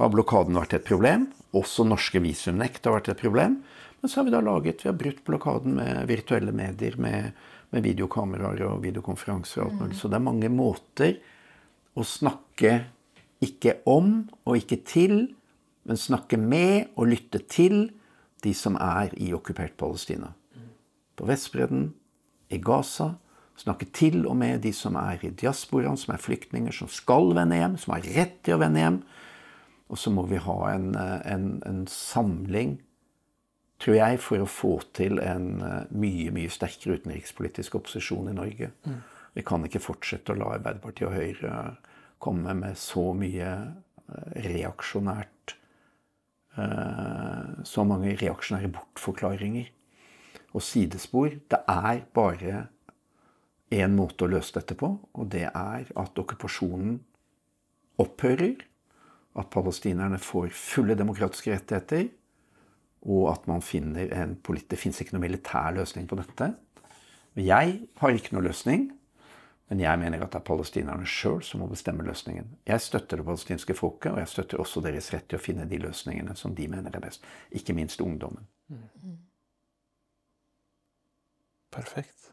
har 0.00 0.12
blokaden 0.12 0.58
vært 0.58 0.74
et 0.78 0.88
problem. 0.88 1.28
Også 1.54 1.86
norske 1.86 2.22
visumnekt 2.24 2.86
har 2.86 2.96
vært 2.98 3.12
et 3.12 3.22
problem. 3.22 3.60
Men 4.00 4.10
så 4.10 4.20
har 4.20 4.26
vi 4.26 4.34
da 4.34 4.42
laget, 4.44 4.82
vi 4.82 4.90
har 4.90 4.98
brutt 4.98 5.22
blokaden 5.24 5.78
med 5.78 6.08
virtuelle 6.10 6.52
medier, 6.52 6.98
med, 7.00 7.30
med 7.74 7.84
videokameraer 7.86 8.62
og 8.68 8.84
videokonferanser 8.84 9.62
og 9.62 9.66
alt 9.68 9.80
mulig. 9.80 9.98
Så 9.98 10.10
det 10.10 10.18
er 10.18 10.28
mange 10.28 10.50
måter 10.52 11.18
å 11.94 12.06
snakke 12.06 12.76
ikke 13.44 13.78
om 13.90 14.24
og 14.46 14.56
ikke 14.62 14.80
til, 14.86 15.18
men 15.84 16.00
snakke 16.00 16.38
med 16.40 16.94
og 16.94 17.10
lytte 17.10 17.42
til 17.50 17.90
de 18.44 18.54
som 18.56 18.78
er 18.80 19.12
i 19.20 19.32
okkupert 19.36 19.76
Palestina. 19.80 20.32
På 21.14 21.26
Vestbredden, 21.28 21.92
i 22.52 22.58
Gaza, 22.62 23.14
Snakke 23.54 23.86
til 23.94 24.24
og 24.26 24.34
med 24.36 24.64
de 24.64 24.72
som 24.74 24.96
er 24.98 25.22
i 25.22 25.30
diasporaen, 25.30 25.98
som 25.98 26.14
er 26.14 26.22
flyktninger, 26.22 26.74
som 26.74 26.90
skal 26.90 27.30
vende 27.36 27.60
hjem, 27.60 27.76
som 27.78 27.94
har 27.94 28.08
rett 28.16 28.40
til 28.42 28.56
å 28.56 28.62
vende 28.64 28.82
hjem. 28.82 28.96
Og 29.92 30.00
så 30.00 30.10
må 30.10 30.24
vi 30.26 30.40
ha 30.42 30.56
en, 30.72 30.88
en, 30.96 31.46
en 31.68 31.84
samling, 31.90 32.80
tror 33.84 33.98
jeg, 33.98 34.20
for 34.24 34.40
å 34.40 34.48
få 34.48 34.74
til 34.96 35.20
en 35.20 35.58
mye, 35.92 36.30
mye 36.32 36.52
sterkere 36.52 36.96
utenrikspolitisk 36.98 37.76
opposisjon 37.76 38.30
i 38.32 38.36
Norge. 38.36 38.70
Mm. 38.88 39.02
Vi 39.34 39.42
kan 39.46 39.66
ikke 39.66 39.82
fortsette 39.82 40.32
å 40.32 40.38
la 40.38 40.54
Arbeiderpartiet 40.56 41.08
og 41.10 41.16
Høyre 41.18 41.54
komme 42.22 42.54
med 42.56 42.78
så 42.80 43.10
mye 43.16 43.50
eh, 43.50 44.36
reaksjonært 44.46 45.56
eh, 46.56 47.48
Så 47.66 47.84
mange 47.88 48.14
reaksjonære 48.20 48.70
bortforklaringer 48.76 49.72
og 50.54 50.62
sidespor. 50.62 51.34
Det 51.50 51.60
er 51.66 52.04
bare 52.14 52.68
én 53.74 53.96
måte 53.96 54.26
å 54.26 54.30
løse 54.30 54.54
dette 54.54 54.76
på, 54.78 54.92
og 55.02 55.30
det 55.32 55.48
er 55.50 55.88
at 55.90 56.20
okkupasjonen 56.22 57.00
opphører. 57.98 58.62
At 59.34 59.50
palestinerne 59.50 60.20
får 60.22 60.52
fulle 60.54 60.94
demokratiske 60.94 61.50
rettigheter. 61.50 62.06
Og 63.04 63.30
at 63.32 63.46
man 63.46 63.62
finner 63.62 64.12
en 64.16 64.38
Det 64.70 64.78
fins 64.78 65.00
ikke 65.00 65.14
noen 65.16 65.26
militær 65.28 65.74
løsning 65.76 66.08
på 66.08 66.16
dette. 66.16 66.54
Jeg 67.36 67.80
har 68.00 68.10
ikke 68.10 68.34
noen 68.34 68.46
løsning. 68.48 68.92
Men 69.68 69.80
jeg 69.80 69.98
mener 69.98 70.22
at 70.22 70.32
det 70.32 70.38
er 70.42 70.44
palestinerne 70.44 71.06
sjøl 71.08 71.40
som 71.42 71.62
må 71.64 71.66
bestemme 71.70 72.04
løsningen. 72.04 72.50
Jeg 72.68 72.82
støtter 72.84 73.16
det 73.16 73.24
palestinske 73.24 73.74
folket, 73.74 74.12
og 74.12 74.18
jeg 74.20 74.28
støtter 74.28 74.60
også 74.60 74.82
deres 74.84 75.08
rett 75.14 75.24
til 75.30 75.40
å 75.40 75.42
finne 75.42 75.64
de 75.68 75.78
løsningene 75.80 76.36
som 76.36 76.52
de 76.54 76.68
mener 76.68 76.92
er 76.94 77.00
best. 77.00 77.24
Ikke 77.50 77.72
minst 77.76 78.02
ungdommen. 78.04 78.44
Perfekt. 81.72 82.30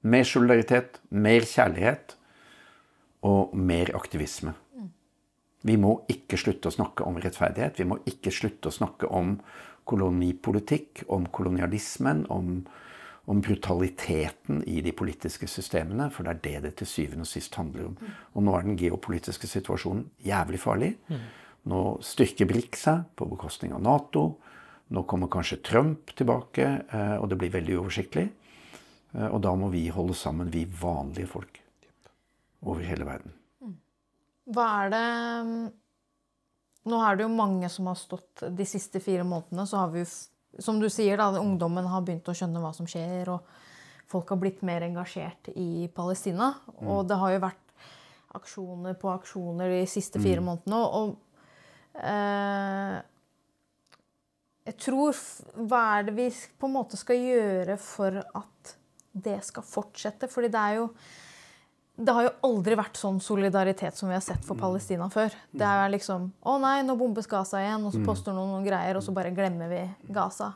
Mer 0.00 0.24
solidaritet, 0.24 1.02
mer 1.10 1.44
kjærlighet 1.44 2.16
og 3.28 3.54
mer 3.56 3.92
aktivisme. 3.94 4.56
Vi 5.66 5.76
må 5.76 5.98
ikke 6.08 6.38
slutte 6.40 6.70
å 6.70 6.74
snakke 6.74 7.04
om 7.04 7.18
rettferdighet. 7.20 7.80
Vi 7.80 7.88
må 7.88 7.98
ikke 8.08 8.32
slutte 8.32 8.70
å 8.70 8.74
snakke 8.74 9.10
om 9.12 9.34
kolonipolitikk, 9.90 11.04
om 11.12 11.26
kolonialismen, 11.32 12.24
om, 12.32 12.62
om 13.28 13.40
brutaliteten 13.44 14.62
i 14.68 14.80
de 14.84 14.92
politiske 14.96 15.48
systemene. 15.50 16.08
For 16.14 16.24
det 16.24 16.32
er 16.32 16.40
det 16.44 16.62
det 16.64 16.74
til 16.80 16.88
syvende 16.88 17.26
og 17.26 17.32
sist 17.32 17.58
handler 17.60 17.90
om. 17.90 17.98
Og 18.34 18.46
nå 18.46 18.54
er 18.56 18.68
den 18.68 18.78
geopolitiske 18.80 19.50
situasjonen 19.50 20.06
jævlig 20.24 20.60
farlig. 20.62 20.94
Nå 21.68 21.80
styrker 22.04 22.48
BRIC 22.48 22.78
seg 22.80 23.02
på 23.20 23.28
bekostning 23.28 23.74
av 23.76 23.82
Nato. 23.84 24.24
Nå 24.90 25.04
kommer 25.06 25.30
kanskje 25.30 25.60
Trump 25.62 26.14
tilbake, 26.18 26.64
eh, 26.90 27.16
og 27.20 27.28
det 27.30 27.36
blir 27.38 27.52
veldig 27.54 27.76
uoversiktlig. 27.78 28.30
Eh, 29.14 29.28
Og 29.28 29.40
da 29.44 29.52
må 29.54 29.68
vi 29.70 29.88
holde 29.88 30.14
sammen, 30.14 30.50
vi 30.50 30.64
vanlige 30.64 31.28
folk. 31.28 31.60
Over 32.62 32.82
hele 32.82 33.04
verden. 33.06 33.39
Hva 34.50 34.66
er 34.84 34.92
det 34.94 35.06
Nå 36.90 36.98
er 37.04 37.16
det 37.16 37.26
jo 37.26 37.32
mange 37.36 37.68
som 37.68 37.90
har 37.90 37.98
stått 38.00 38.46
de 38.56 38.64
siste 38.64 39.02
fire 39.04 39.24
månedene. 39.28 39.66
Så 39.68 39.76
har 39.76 39.90
vi, 39.92 40.00
jo 40.00 40.62
som 40.64 40.78
du 40.80 40.88
sier, 40.90 41.20
da, 41.20 41.28
ungdommen 41.36 41.86
har 41.86 42.02
begynt 42.06 42.28
å 42.30 42.34
skjønne 42.34 42.62
hva 42.62 42.72
som 42.74 42.88
skjer. 42.88 43.28
Og 43.34 44.08
folk 44.10 44.32
har 44.32 44.40
blitt 44.40 44.62
mer 44.66 44.86
engasjert 44.86 45.52
i 45.52 45.90
Palestina. 45.94 46.54
Og 46.80 47.04
det 47.08 47.20
har 47.20 47.34
jo 47.34 47.42
vært 47.44 47.66
aksjoner 48.40 48.96
på 48.98 49.10
aksjoner 49.12 49.72
de 49.74 49.84
siste 49.90 50.22
fire 50.22 50.42
månedene. 50.44 50.80
Og 50.80 52.00
eh, 52.00 52.98
jeg 54.70 54.76
tror 54.86 55.16
Hva 55.68 55.80
er 55.98 56.06
det 56.08 56.14
vi 56.18 56.28
på 56.30 56.68
en 56.68 56.76
måte 56.76 57.00
skal 57.00 57.18
gjøre 57.18 57.76
for 57.80 58.20
at 58.22 58.76
det 59.10 59.40
skal 59.46 59.66
fortsette? 59.66 60.30
Fordi 60.30 60.50
det 60.52 60.60
er 60.60 60.80
jo 60.80 60.88
det 62.00 62.12
har 62.16 62.24
jo 62.24 62.32
aldri 62.48 62.76
vært 62.78 62.96
sånn 62.96 63.18
solidaritet 63.20 63.96
som 63.98 64.08
vi 64.08 64.16
har 64.16 64.24
sett 64.24 64.44
for 64.46 64.56
Palestina 64.58 65.08
før. 65.12 65.34
Det 65.52 65.66
er 65.66 65.92
liksom 65.92 66.30
Å 66.48 66.56
nei, 66.62 66.78
nå 66.86 66.96
bombes 66.96 67.28
Gaza 67.28 67.60
igjen, 67.60 67.84
og 67.84 67.92
så 67.94 68.00
poster 68.06 68.32
noen 68.36 68.54
noen 68.54 68.64
greier, 68.66 68.96
og 68.96 69.04
så 69.04 69.12
bare 69.16 69.32
glemmer 69.36 69.68
vi 69.68 69.82
Gaza. 70.14 70.52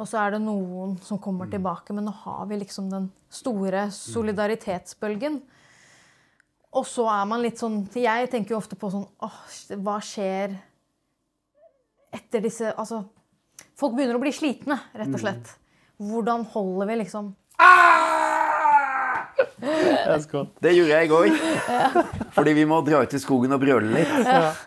Og 0.00 0.08
så 0.08 0.18
er 0.22 0.34
det 0.34 0.42
noen 0.42 0.96
som 1.04 1.18
kommer 1.22 1.50
tilbake, 1.50 1.92
men 1.92 2.06
nå 2.08 2.14
har 2.24 2.46
vi 2.50 2.60
liksom 2.62 2.88
den 2.90 3.10
store 3.30 3.88
solidaritetsbølgen. 3.92 5.40
Og 6.72 6.86
så 6.86 7.06
er 7.10 7.24
man 7.26 7.42
litt 7.42 7.58
sånn 7.58 7.80
Jeg 7.98 8.30
tenker 8.30 8.54
jo 8.54 8.60
ofte 8.60 8.76
på 8.78 8.90
sånn 8.92 9.06
åh, 9.26 9.38
hva 9.82 9.96
skjer 9.98 10.52
etter 12.14 12.44
disse 12.44 12.70
Altså 12.78 13.00
Folk 13.74 13.96
begynner 13.96 14.14
å 14.18 14.22
bli 14.22 14.30
slitne, 14.32 14.76
rett 14.94 15.10
og 15.10 15.20
slett. 15.20 15.50
Hvordan 16.00 16.44
holder 16.52 16.88
vi 16.90 16.96
liksom 17.02 17.30
Det 20.64 20.72
gjorde 20.74 20.96
jeg 20.96 21.06
i 21.06 21.10
går. 21.10 21.30
Fordi 22.34 22.52
vi 22.56 22.64
må 22.68 22.80
dra 22.86 23.02
ut 23.04 23.14
i 23.16 23.20
skogen 23.22 23.52
og 23.56 23.60
brøle 23.62 23.92
litt. 23.94 24.12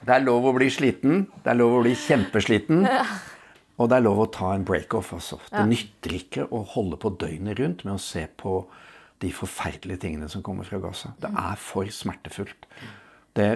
Det 0.06 0.16
er 0.16 0.24
lov 0.26 0.46
å 0.50 0.56
bli 0.56 0.70
sliten. 0.74 1.26
Det 1.44 1.54
er 1.54 1.60
lov 1.60 1.80
å 1.80 1.84
bli 1.86 1.94
kjempesliten. 1.98 2.86
Og 3.82 3.90
det 3.90 3.98
er 3.98 4.06
lov 4.06 4.20
å 4.22 4.30
ta 4.32 4.52
en 4.54 4.66
break-off 4.68 5.14
også. 5.18 5.40
Det 5.50 5.64
nytter 5.70 6.18
ikke 6.20 6.48
å 6.54 6.62
holde 6.76 7.00
på 7.02 7.10
døgnet 7.20 7.58
rundt 7.60 7.82
med 7.88 7.96
å 7.96 8.02
se 8.02 8.28
på 8.38 8.60
de 9.24 9.32
forferdelige 9.34 10.04
tingene 10.04 10.28
som 10.30 10.44
kommer 10.46 10.68
fra 10.68 10.78
Gaza. 10.84 11.14
Det 11.24 11.32
er 11.32 11.56
for 11.62 11.90
smertefullt. 11.90 12.68
Det, 13.34 13.48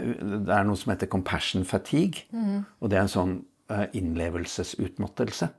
det 0.48 0.54
er 0.56 0.66
noe 0.66 0.80
som 0.80 0.90
heter 0.94 1.10
compassion 1.12 1.66
fatigue. 1.70 2.26
Og 2.82 2.90
det 2.90 2.98
er 2.98 3.04
en 3.06 3.12
sånn 3.14 3.36
eh, 3.70 3.86
innlevelsesutmattelse. 4.00 5.52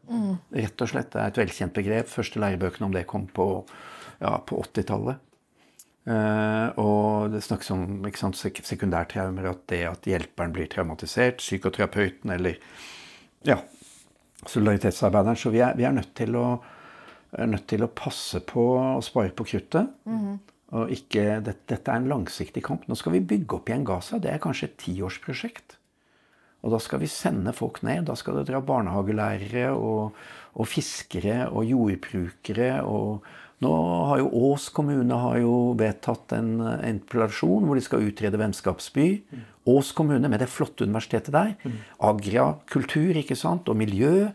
Rett 0.58 0.82
og 0.84 0.90
slett. 0.90 1.12
Det 1.14 1.22
er 1.22 1.30
et 1.30 1.40
velkjent 1.44 1.76
begrep. 1.76 2.10
Første 2.10 2.42
lærebøkene 2.42 2.88
om 2.88 2.96
det 2.96 3.06
kom 3.06 3.28
på, 3.30 3.46
ja, 4.18 4.34
på 4.48 4.58
80-tallet. 4.64 5.22
Eh, 6.08 6.78
og 6.80 7.34
det 7.34 7.42
snakkes 7.44 7.72
om 7.74 8.06
ikke 8.08 8.20
sant, 8.22 8.38
sek 8.38 8.62
sekundærtraumer, 8.64 9.50
at 9.50 9.64
det 9.68 9.82
at 9.90 10.08
hjelperen 10.08 10.54
blir 10.54 10.70
traumatisert, 10.72 11.42
psykoterapeuten 11.42 12.32
eller 12.32 12.56
ja, 13.46 13.58
solidaritetsarbeideren. 14.46 15.38
Så 15.38 15.52
vi 15.52 15.60
er, 15.64 15.76
vi 15.76 15.84
er 15.88 15.96
nødt, 15.96 16.14
til 16.16 16.38
å, 16.40 16.46
nødt 17.44 17.66
til 17.68 17.84
å 17.84 17.90
passe 17.92 18.40
på 18.46 18.70
å 18.78 19.02
spare 19.04 19.34
på 19.36 19.46
kruttet. 19.50 19.90
Og 20.78 20.92
ikke, 20.92 21.40
det, 21.44 21.58
dette 21.68 21.92
er 21.92 22.00
en 22.00 22.10
langsiktig 22.10 22.62
kamp. 22.64 22.86
Nå 22.88 22.96
skal 22.98 23.14
vi 23.16 23.24
bygge 23.24 23.56
opp 23.56 23.70
igjen 23.70 23.86
Gaza. 23.88 24.20
Det 24.20 24.32
er 24.32 24.40
kanskje 24.42 24.70
et 24.70 24.80
tiårsprosjekt. 24.84 25.78
Og 26.64 26.72
da 26.74 26.80
skal 26.82 27.00
vi 27.00 27.10
sende 27.10 27.54
folk 27.56 27.82
ned. 27.86 28.08
Da 28.08 28.16
skal 28.18 28.40
det 28.40 28.48
dra 28.48 28.60
barnehagelærere 28.64 29.70
og, 29.76 30.16
og 30.58 30.68
fiskere 30.68 31.46
og 31.48 31.68
jordbrukere. 31.68 32.72
og 32.84 33.28
nå 33.64 33.72
har 34.10 34.20
jo 34.20 34.28
Ås 34.52 34.68
kommune 34.74 35.16
har 35.18 35.40
jo 35.42 35.54
vedtatt 35.78 36.34
en 36.36 36.52
eh, 36.62 36.84
interpellasjon 36.92 37.66
hvor 37.66 37.78
de 37.78 37.82
skal 37.82 38.06
utrede 38.06 38.38
vennskapsby. 38.38 39.08
Ås 39.68 39.90
kommune 39.96 40.30
med 40.30 40.40
det 40.42 40.50
flotte 40.52 40.86
universitetet 40.86 41.34
der. 41.34 41.56
Agra 41.98 42.52
kultur 42.70 43.18
ikke 43.18 43.36
sant, 43.38 43.68
og 43.68 43.80
miljø. 43.80 44.28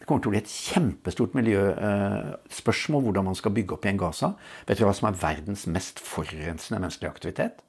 Det 0.00 0.08
kommer 0.08 0.24
til 0.24 0.30
å 0.30 0.34
bli 0.34 0.40
et 0.40 0.50
kjempestort 0.50 1.34
miljøspørsmål 1.36 3.04
hvordan 3.04 3.28
man 3.28 3.36
skal 3.36 3.52
bygge 3.54 3.76
opp 3.76 3.84
igjen 3.84 4.00
Gaza. 4.00 4.32
Vet 4.66 4.80
du 4.80 4.86
hva 4.88 4.94
som 4.96 5.10
er 5.10 5.20
verdens 5.20 5.66
mest 5.68 6.00
forurensende 6.00 6.80
menneskelige 6.80 7.12
aktivitet? 7.12 7.60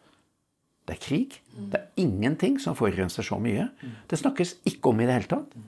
Det 0.87 0.95
er 0.95 1.03
krig. 1.03 1.35
Det 1.71 1.77
er 1.77 2.01
ingenting 2.01 2.55
som 2.59 2.75
forurenser 2.79 3.27
så 3.27 3.37
mye. 3.39 3.67
Det 4.09 4.19
snakkes 4.19 4.61
ikke 4.71 4.95
om 4.95 5.03
i 5.03 5.09
det 5.09 5.19
hele 5.19 5.31
tatt. 5.35 5.59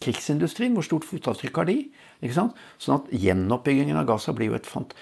Krigsindustrien, 0.00 0.72
hvor 0.72 0.86
stort 0.86 1.04
fotavtrykk 1.04 1.60
har 1.60 1.68
de? 1.68 1.78
Ikke 2.24 2.36
sant? 2.36 2.60
Sånn 2.80 3.02
at 3.02 3.10
gjenoppbyggingen 3.12 3.98
av 4.00 4.06
Gaza 4.08 4.34
blir 4.36 4.52
jo 4.52 4.60
et 4.60 4.68
fant... 4.68 4.94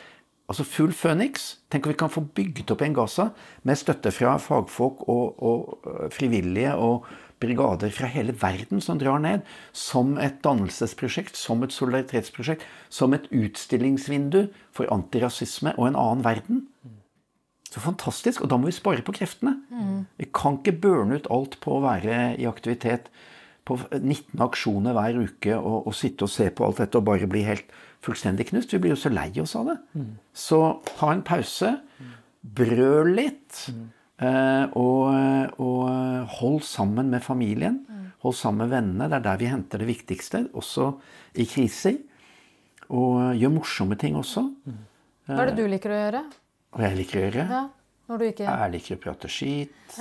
Altså 0.48 0.64
full 0.64 0.94
Føniks. 0.96 1.58
Tenk 1.68 1.84
om 1.84 1.92
vi 1.92 1.98
kan 2.00 2.10
få 2.10 2.22
bygget 2.34 2.70
opp 2.72 2.80
igjen 2.80 2.96
Gaza 2.96 3.28
med 3.68 3.76
støtte 3.76 4.08
fra 4.16 4.38
fagfolk 4.40 5.02
og, 5.12 5.42
og 5.44 5.88
øh, 5.90 6.06
frivillige 6.14 6.72
og 6.72 7.04
brigader 7.38 7.92
fra 7.94 8.08
hele 8.10 8.32
verden 8.40 8.80
som 8.80 8.98
drar 8.98 9.20
ned. 9.20 9.44
Som 9.76 10.16
et 10.18 10.40
dannelsesprosjekt, 10.44 11.36
som 11.36 11.62
et 11.62 11.76
solidaritetsprosjekt, 11.76 12.64
som 12.88 13.12
et 13.12 13.28
utstillingsvindu 13.28 14.46
for 14.72 14.88
antirasisme 14.94 15.76
og 15.76 15.90
en 15.90 16.00
annen 16.00 16.24
verden. 16.24 16.64
Så 17.68 17.84
fantastisk. 17.84 18.40
Og 18.40 18.50
da 18.50 18.56
må 18.56 18.72
vi 18.72 18.78
spare 18.80 19.04
på 19.04 19.14
kreftene. 19.20 19.58
Vi 20.16 20.32
kan 20.32 20.58
ikke 20.58 20.78
burne 20.80 21.20
ut 21.20 21.28
alt 21.30 21.60
på 21.60 21.76
å 21.76 21.84
være 21.84 22.38
i 22.40 22.48
aktivitet 22.48 23.12
på 23.68 23.76
19 23.92 24.40
aksjoner 24.46 24.96
hver 24.96 25.20
uke 25.20 25.58
og, 25.58 25.90
og 25.90 25.96
sitte 25.96 26.24
og 26.24 26.32
se 26.32 26.48
på 26.50 26.64
alt 26.66 26.80
dette 26.80 27.00
og 27.00 27.06
bare 27.08 27.28
bli 27.30 27.44
helt 27.46 27.68
fullstendig 28.04 28.48
knust. 28.48 28.72
Vi 28.72 28.80
blir 28.82 28.94
jo 28.94 29.00
så 29.00 29.12
lei 29.12 29.28
oss 29.42 29.54
av 29.58 29.72
det. 29.72 29.76
Så 30.32 30.60
ta 30.96 31.12
en 31.12 31.24
pause. 31.26 31.74
Brøl 32.40 33.12
litt. 33.18 33.64
Mm. 33.68 33.86
og, 34.80 35.58
og 35.62 35.82
hold 36.40 36.62
sammen 36.66 37.10
med 37.12 37.22
familien. 37.22 37.82
Hold 38.24 38.34
sammen 38.34 38.64
med 38.64 38.72
vennene. 38.74 39.08
Det 39.10 39.18
er 39.20 39.26
der 39.28 39.40
vi 39.40 39.50
henter 39.50 39.82
det 39.82 39.90
viktigste, 39.90 40.46
også 40.58 40.90
i 41.38 41.46
kriser. 41.46 41.98
Og 42.88 43.36
gjør 43.36 43.52
morsomme 43.58 43.98
ting 44.00 44.16
også. 44.18 44.46
Hva 45.28 45.42
er 45.44 45.52
det 45.52 45.58
du 45.60 45.68
liker 45.68 45.92
å 45.92 46.00
gjøre? 46.00 46.24
Hva 46.74 46.88
jeg 46.88 46.98
liker 47.02 47.20
å 47.20 47.26
gjøre. 47.26 47.44
Ja, 47.52 47.62
når 48.08 48.18
du 48.18 48.26
ikke 48.30 48.48
Jeg 48.48 48.74
liker 48.74 48.96
å 48.96 49.02
prate 49.04 49.30
skit. 49.32 50.00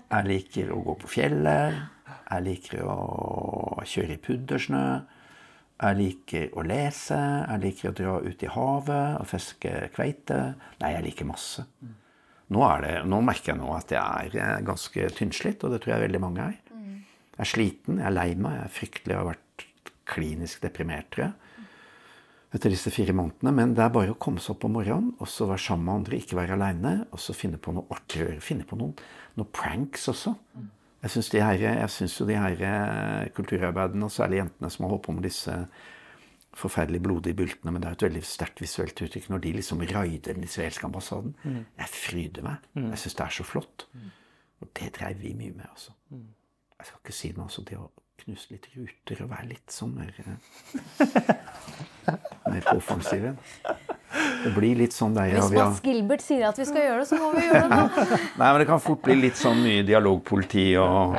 Jeg 0.00 0.26
liker 0.26 0.74
å 0.74 0.80
gå 0.86 0.96
på 1.00 1.10
fjellet. 1.10 1.78
Jeg 2.30 2.46
liker 2.46 2.84
å 2.86 3.82
kjøre 3.86 4.16
i 4.16 4.20
puddersnø. 4.22 4.84
Jeg 5.80 5.96
liker 5.96 6.46
å 6.58 6.64
lese. 6.66 7.18
Jeg 7.18 7.62
liker 7.64 7.90
å 7.90 7.96
dra 7.96 8.16
ut 8.24 8.44
i 8.44 8.52
havet 8.52 9.20
og 9.20 9.28
fiske 9.30 9.74
kveite. 9.94 10.40
Nei, 10.82 10.94
jeg 10.96 11.06
liker 11.08 11.30
masse. 11.30 11.64
Nå, 12.50 12.64
det, 12.82 12.96
nå 13.06 13.20
merker 13.22 13.52
jeg 13.52 13.60
nå 13.60 13.70
at 13.76 13.92
jeg 13.94 14.02
er 14.02 14.40
eh, 14.42 14.56
ganske 14.66 15.12
tynnslitt, 15.14 15.62
og 15.62 15.70
det 15.70 15.84
tror 15.84 15.94
jeg 15.94 16.06
veldig 16.08 16.22
mange 16.24 16.48
er. 16.48 16.56
Jeg 17.36 17.44
er 17.44 17.48
sliten, 17.48 18.00
jeg 18.02 18.08
er 18.08 18.16
lei 18.16 18.32
meg, 18.34 18.56
jeg 18.56 18.66
er 18.66 18.74
fryktelig, 18.74 19.14
jeg 19.14 19.20
har 19.20 19.28
vært 19.30 19.94
klinisk 20.10 20.64
deprimert, 20.64 21.06
tror 21.14 21.28
jeg 21.28 21.50
etter 22.50 22.72
disse 22.72 22.90
fire 22.90 23.14
månedene. 23.14 23.52
Men 23.54 23.74
det 23.76 23.84
er 23.84 23.94
bare 23.94 24.14
å 24.14 24.18
komme 24.20 24.42
seg 24.42 24.56
opp 24.56 24.66
om 24.66 24.76
morgenen 24.78 25.14
og 25.18 25.30
så 25.30 25.46
være 25.50 25.64
sammen 25.68 25.86
med 25.86 26.00
andre, 26.00 26.18
ikke 26.18 26.38
være 26.40 26.56
aleine. 26.58 26.94
Og 27.14 27.22
så 27.22 27.36
finne 27.36 27.60
på 27.62 27.74
noe 27.76 27.86
artig 27.94 28.20
å 28.20 28.26
gjøre. 28.26 28.44
Finne 28.44 28.66
på 28.68 28.78
noen, 28.80 28.94
noen 29.38 29.52
pranks 29.54 30.08
også. 30.10 30.34
Jeg 31.02 31.90
syns 31.94 32.18
jo 32.20 32.26
de 32.28 32.36
her 32.36 32.64
eh, 32.66 33.30
kulturarbeidene, 33.36 34.04
og 34.04 34.12
særlig 34.12 34.42
jentene 34.42 34.70
som 34.70 34.84
har 34.84 34.94
holdt 34.94 35.06
på 35.06 35.14
med 35.16 35.24
disse 35.24 35.54
forferdelig 36.60 37.00
blodige 37.02 37.36
bultene, 37.38 37.72
men 37.72 37.82
det 37.82 37.88
er 37.88 37.96
et 37.96 38.02
veldig 38.08 38.22
sterkt 38.26 38.60
visuelt 38.60 39.00
uttrykk 39.00 39.28
når 39.30 39.38
de 39.44 39.52
liksom 39.52 39.80
raider 39.86 40.34
den 40.34 40.44
israelske 40.44 40.84
ambassaden. 40.84 41.36
Jeg 41.78 41.88
fryder 41.94 42.42
meg. 42.42 42.68
Jeg 42.74 42.98
syns 42.98 43.14
det 43.14 43.24
er 43.26 43.36
så 43.38 43.46
flott. 43.46 43.86
Og 44.60 44.68
det 44.76 44.90
dreiv 44.98 45.22
vi 45.22 45.32
mye 45.38 45.54
med, 45.56 45.64
altså. 45.70 45.94
Jeg 46.80 46.86
skal 46.88 46.98
ikke 47.04 47.16
si 47.16 47.32
noe, 47.36 47.48
om 47.48 47.64
Det 47.64 47.78
å 47.78 47.90
knuse 48.24 48.54
litt 48.54 48.68
ruter 48.74 49.24
og 49.24 49.32
være 49.32 49.48
litt 49.50 49.74
sånn 49.74 49.94
mer 49.96 50.12
eh, 50.20 50.36
mer 52.50 52.66
på 52.66 52.76
offensiven. 52.76 53.38
Det 54.44 54.52
blir 54.56 54.78
litt 54.80 54.94
sånn 54.96 55.14
der 55.14 55.30
ja, 55.30 55.42
Hvis 55.44 55.54
Mads 55.54 55.82
Gilbert 55.84 56.24
sier 56.24 56.48
at 56.48 56.58
vi 56.58 56.66
skal 56.68 56.86
gjøre 56.86 57.02
det, 57.02 57.08
så 57.10 57.18
må 57.20 57.30
vi 57.36 57.44
gjøre 57.46 57.66
det. 57.66 57.76
nå. 57.76 58.06
Nei, 58.40 58.48
men 58.48 58.58
det 58.62 58.68
kan 58.70 58.82
fort 58.82 59.02
bli 59.04 59.16
litt 59.20 59.38
sånn 59.38 59.60
mye 59.62 59.84
dialogpoliti 59.86 60.66
og 60.80 61.16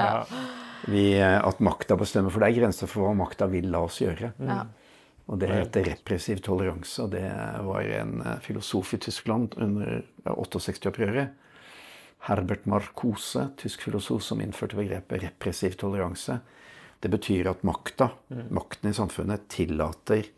vi, 0.90 1.06
eh, 1.20 1.38
at 1.38 1.62
makta 1.64 1.98
bestemmer. 2.00 2.34
For 2.34 2.44
det 2.44 2.52
er 2.52 2.60
grenser 2.60 2.92
for 2.92 3.08
hva 3.08 3.16
makta 3.18 3.48
vil 3.52 3.70
la 3.72 3.84
oss 3.88 4.02
gjøre. 4.02 4.34
Ja. 4.42 4.64
Og 5.32 5.40
det 5.40 5.52
heter 5.52 5.86
repressiv 5.88 6.42
toleranse. 6.44 7.06
Og 7.06 7.14
det 7.14 7.28
var 7.68 7.94
en 8.02 8.18
eh, 8.26 8.40
filosof 8.44 8.96
i 8.98 9.02
Tyskland 9.06 9.56
under 9.62 10.02
68-opprøret. 10.26 11.38
Herbert 12.28 12.68
Marcuse, 12.70 13.48
tysk 13.58 13.88
filosof, 13.88 14.22
som 14.26 14.42
innførte 14.44 14.78
begrepet 14.78 15.24
repressiv 15.24 15.78
toleranse. 15.82 16.42
Det 17.02 17.10
betyr 17.10 17.50
at 17.50 17.64
makta, 17.66 18.12
makten 18.54 18.92
i 18.92 18.96
samfunnet, 18.98 19.48
tillater 19.50 20.30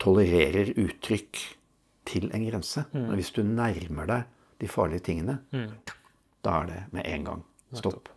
Tolererer 0.00 0.70
uttrykk 0.80 1.38
til 2.08 2.30
en 2.32 2.46
grense. 2.46 2.86
Men 2.94 3.18
hvis 3.18 3.34
du 3.36 3.42
nærmer 3.44 4.08
deg 4.08 4.30
de 4.62 4.68
farlige 4.70 5.04
tingene, 5.10 5.38
da 6.40 6.54
er 6.62 6.70
det 6.70 6.80
med 6.96 7.04
en 7.04 7.26
gang 7.28 7.42
stopp. 7.76 8.08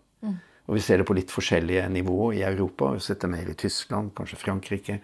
Og 0.63 0.77
vi 0.77 0.83
ser 0.83 1.01
det 1.01 1.07
på 1.09 1.15
litt 1.17 1.31
forskjellige 1.31 1.89
nivå 1.91 2.31
i 2.37 2.45
Europa. 2.47 2.93
Vi 2.93 3.01
har 3.01 3.03
sett 3.03 3.25
det 3.25 3.31
mer 3.33 3.49
i 3.51 3.57
Tyskland, 3.59 4.13
kanskje 4.15 4.39
Frankrike. 4.39 5.01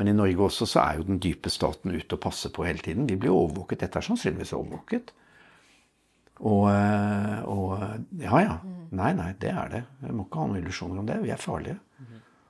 Men 0.00 0.08
i 0.08 0.16
Norge 0.16 0.48
også 0.48 0.68
så 0.68 0.80
er 0.86 0.98
jo 0.98 1.06
den 1.08 1.20
dype 1.20 1.52
staten 1.52 1.92
ute 1.92 2.16
og 2.16 2.22
passer 2.24 2.52
på 2.52 2.64
hele 2.64 2.80
tiden. 2.84 3.04
Vi 3.08 3.18
blir 3.20 3.34
overvåket. 3.34 3.84
Dette 3.84 4.00
er 4.00 4.08
sannsynligvis 4.08 4.54
overvåket. 4.56 5.12
Og, 6.40 6.64
eh, 6.72 7.44
og 7.48 7.76
ja, 8.24 8.40
ja. 8.44 8.56
Nei, 8.96 9.12
nei, 9.16 9.32
det 9.40 9.50
er 9.52 9.72
det. 9.72 9.82
Jeg 10.02 10.14
må 10.16 10.24
ikke 10.26 10.40
ha 10.40 10.48
noen 10.50 10.62
illusjoner 10.62 11.02
om 11.02 11.08
det. 11.08 11.18
Vi 11.24 11.32
er 11.34 11.40
farlige. 11.42 11.78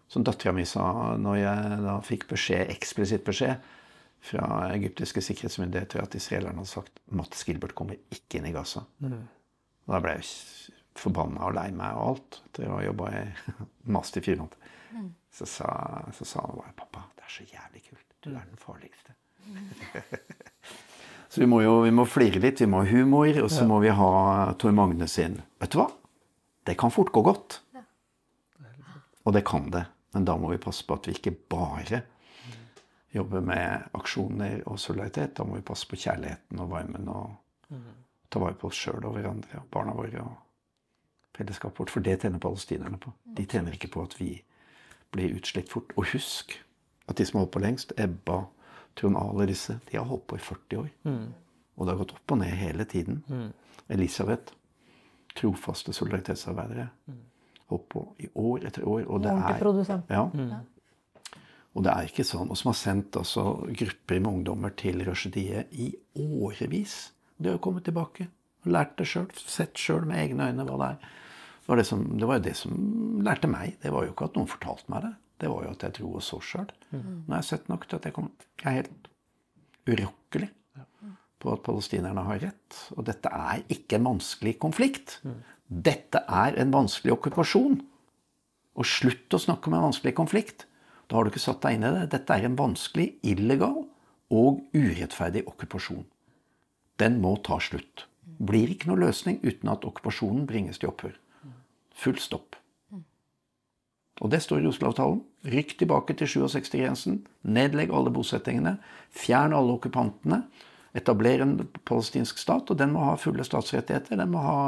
Som 0.09 0.23
dattera 0.23 0.53
mi 0.55 0.63
sa 0.69 1.17
når 1.19 1.41
jeg 1.41 1.79
da 1.83 1.97
fikk 2.07 2.29
beskjed, 2.31 2.69
eksplisitt 2.77 3.25
beskjed 3.27 3.73
fra 4.27 4.69
egyptiske 4.75 5.23
sikkerhetsmyndigheter 5.23 6.03
at 6.03 6.15
israelerne 6.19 6.63
hadde 6.63 6.71
sagt 6.71 7.01
Mats 7.15 7.43
Gilbert 7.47 7.75
kommer 7.79 7.99
ikke 8.15 8.41
inn 8.41 8.49
i 8.51 8.55
Gaza. 8.55 8.85
Og 9.87 9.95
da 9.95 10.01
ble 10.03 10.17
jeg 10.19 10.31
forbanna 10.97 11.49
og 11.49 11.57
lei 11.59 11.69
meg 11.77 11.99
og 11.99 12.13
alt 12.13 12.41
etter 12.47 12.71
å 12.71 12.79
ha 12.79 12.87
jobba 12.87 13.11
i 13.19 13.25
mast 13.97 14.17
i 14.17 14.25
fire 14.25 14.45
måneder. 14.45 14.73
Så 15.37 15.47
sa, 15.51 15.69
så 16.17 16.25
sa 16.25 16.47
han 16.47 16.57
bare 16.57 16.73
'Pappa, 16.79 17.03
det 17.19 17.27
er 17.27 17.35
så 17.35 17.45
jævlig 17.45 17.83
kult. 17.91 18.07
Du 18.25 18.31
er 18.31 18.47
den 18.47 18.57
farligste'. 18.57 19.13
så 21.31 21.43
vi 21.43 21.47
må 21.51 21.61
jo 21.61 21.83
vi 21.85 21.93
må 21.93 22.07
flire 22.09 22.41
litt. 22.41 22.63
Vi 22.63 22.71
må 22.71 22.81
ha 22.83 22.89
humor, 22.89 23.29
og 23.43 23.51
så 23.53 23.67
må 23.69 23.83
vi 23.85 23.93
ha 23.93 24.55
Tor 24.59 24.73
Magne 24.73 25.09
sin 25.09 25.43
Vet 25.61 25.75
du 25.75 25.83
hva? 25.83 25.91
Det 26.67 26.75
kan 26.79 26.91
fort 26.91 27.13
gå 27.15 27.23
godt. 27.23 27.61
Og 29.25 29.33
det 29.35 29.45
kan 29.47 29.71
det. 29.71 29.85
Men 30.15 30.25
da 30.25 30.37
må 30.39 30.51
vi 30.51 30.59
passe 30.63 30.87
på 30.87 30.97
at 30.97 31.07
vi 31.09 31.15
ikke 31.17 31.35
bare 31.51 32.03
jobber 33.15 33.41
med 33.45 33.87
aksjoner 33.97 34.63
og 34.67 34.79
solidaritet. 34.81 35.37
Da 35.37 35.45
må 35.45 35.59
vi 35.59 35.67
passe 35.67 35.89
på 35.89 35.99
kjærligheten 35.99 36.61
og 36.63 36.71
varmen 36.71 37.09
og 37.09 37.37
ta 38.31 38.43
vare 38.43 38.59
på 38.59 38.69
oss 38.71 38.79
sjøl 38.83 39.05
og 39.07 39.15
hverandre 39.17 39.61
og 39.63 39.71
barna 39.71 39.95
våre 39.95 40.23
og 40.23 40.35
fellesskapet 41.37 41.79
vårt. 41.79 41.95
For 41.95 42.01
det 42.07 42.21
tjener 42.23 42.43
palestinerne 42.43 42.99
på. 42.99 43.13
De 43.37 43.47
tjener 43.47 43.73
ikke 43.77 43.93
på 43.95 44.03
at 44.03 44.19
vi 44.21 44.31
blir 45.15 45.35
utslitt 45.39 45.71
fort. 45.71 45.93
Og 45.97 46.11
husk 46.13 46.57
at 47.07 47.17
de 47.19 47.27
som 47.27 47.39
har 47.39 47.45
holdt 47.47 47.55
på 47.55 47.63
lengst, 47.63 47.93
Ebba, 47.99 48.45
Trond 48.97 49.17
Ale, 49.21 49.47
disse, 49.47 49.79
de 49.91 49.99
har 49.99 50.07
holdt 50.09 50.27
på 50.27 50.37
i 50.37 50.43
40 50.43 50.79
år. 50.81 50.89
Og 51.77 51.87
det 51.87 51.93
har 51.93 51.99
gått 52.01 52.15
opp 52.17 52.33
og 52.33 52.39
ned 52.41 52.55
hele 52.57 52.85
tiden. 52.85 53.23
Elisabeth, 53.89 54.55
trofaste 55.37 55.93
solidaritetsarbeidere, 55.97 56.89
holdt 57.71 57.87
på 57.93 58.03
i 58.23 58.31
år 58.35 58.67
etter 58.71 58.87
år. 58.89 59.05
Og 59.11 59.23
det 59.25 59.33
er 59.35 59.61
ja. 60.11 60.25
Og 61.77 61.85
det 61.85 61.93
er 61.93 62.09
ikke 62.09 62.25
sånn. 62.25 62.49
Og 62.49 62.57
som 62.57 62.71
har 62.73 62.79
sendt 62.81 63.19
altså, 63.21 63.45
grupper 63.69 64.21
med 64.23 64.31
ungdommer 64.31 64.73
til 64.81 65.03
Rushdie 65.05 65.67
i 65.77 65.91
årevis. 66.17 66.97
De 67.37 67.51
har 67.51 67.59
jo 67.59 67.65
kommet 67.67 67.85
tilbake 67.85 68.31
og 68.65 68.73
lært 68.73 68.97
det 68.97 69.09
sjøl. 69.11 69.29
Sett 69.37 69.77
sjøl 69.77 70.07
med 70.09 70.23
egne 70.23 70.49
øyne 70.49 70.65
hva 70.65 70.79
det 70.81 70.89
er. 70.95 71.13
Det 71.67 71.69
var, 71.69 71.81
det, 71.83 71.87
som, 71.89 72.03
det 72.17 72.27
var 72.31 72.39
jo 72.39 72.45
det 72.47 72.55
som 72.57 72.75
lærte 73.27 73.51
meg. 73.51 73.77
Det 73.83 73.93
var 73.93 74.07
jo 74.07 74.15
ikke 74.15 74.31
at 74.31 74.39
noen 74.39 74.49
fortalte 74.49 74.93
meg 74.95 75.05
det. 75.05 75.15
Det 75.43 75.51
var 75.53 75.67
jo 75.67 75.73
at 75.75 75.83
jeg 75.85 75.97
dro 75.99 76.13
og 76.17 76.25
så 76.25 76.39
sjøl. 76.41 76.71
Nå 77.27 77.35
har 77.35 77.43
jeg 77.43 77.51
sett 77.51 77.69
nok 77.69 77.85
til 77.91 77.99
at 77.99 78.07
jeg, 78.09 78.17
kom, 78.17 78.31
jeg 78.63 78.71
er 78.71 78.79
helt 78.81 79.11
urokkelig 79.87 80.49
på 81.43 81.53
at 81.53 81.65
palestinerne 81.67 82.25
har 82.27 82.41
rett. 82.43 82.79
Og 82.97 83.05
dette 83.09 83.31
er 83.33 83.63
ikke 83.73 83.99
en 83.99 84.09
vanskelig 84.13 84.57
konflikt. 84.63 85.19
Dette 85.67 86.23
er 86.29 86.57
en 86.63 86.73
vanskelig 86.75 87.17
okkupasjon. 87.17 87.79
Og 88.77 88.89
slutt 88.89 89.35
å 89.35 89.41
snakke 89.41 89.71
om 89.71 89.79
en 89.79 89.89
vanskelig 89.89 90.15
konflikt. 90.17 90.67
Da 91.07 91.17
har 91.17 91.25
du 91.25 91.33
ikke 91.33 91.45
satt 91.45 91.63
deg 91.65 91.79
inn 91.79 91.87
i 91.87 91.95
det. 91.95 92.11
Dette 92.17 92.35
er 92.35 92.49
en 92.49 92.59
vanskelig, 92.59 93.13
illegal 93.27 93.85
og 94.35 94.65
urettferdig 94.75 95.45
okkupasjon. 95.47 96.05
Den 97.01 97.21
må 97.23 97.37
ta 97.47 97.61
slutt. 97.63 98.07
Blir 98.43 98.73
ikke 98.73 98.91
noe 98.91 99.05
løsning 99.07 99.39
uten 99.45 99.71
at 99.73 99.85
okkupasjonen 99.87 100.47
bringes 100.49 100.81
til 100.83 100.91
opphør. 100.91 101.15
Full 101.97 102.19
stopp. 102.21 102.57
Og 104.25 104.33
det 104.33 104.41
står 104.43 104.65
i 104.65 104.71
Oslo-avtalen. 104.71 105.21
Rykk 105.47 105.77
tilbake 105.79 106.17
til 106.17 106.29
67-grensen. 106.31 107.21
Nedlegg 107.45 107.93
alle 107.95 108.13
bosettingene. 108.13 108.77
Fjern 109.13 109.55
alle 109.57 109.77
okkupantene. 109.77 110.43
Etabler 110.97 111.45
en 111.45 111.57
palestinsk 111.89 112.39
stat, 112.41 112.71
og 112.73 112.79
den 112.81 112.95
må 112.95 113.05
ha 113.11 113.17
fulle 113.21 113.45
statsrettigheter. 113.45 114.17
Den 114.17 114.33
må 114.33 114.45
ha 114.45 114.61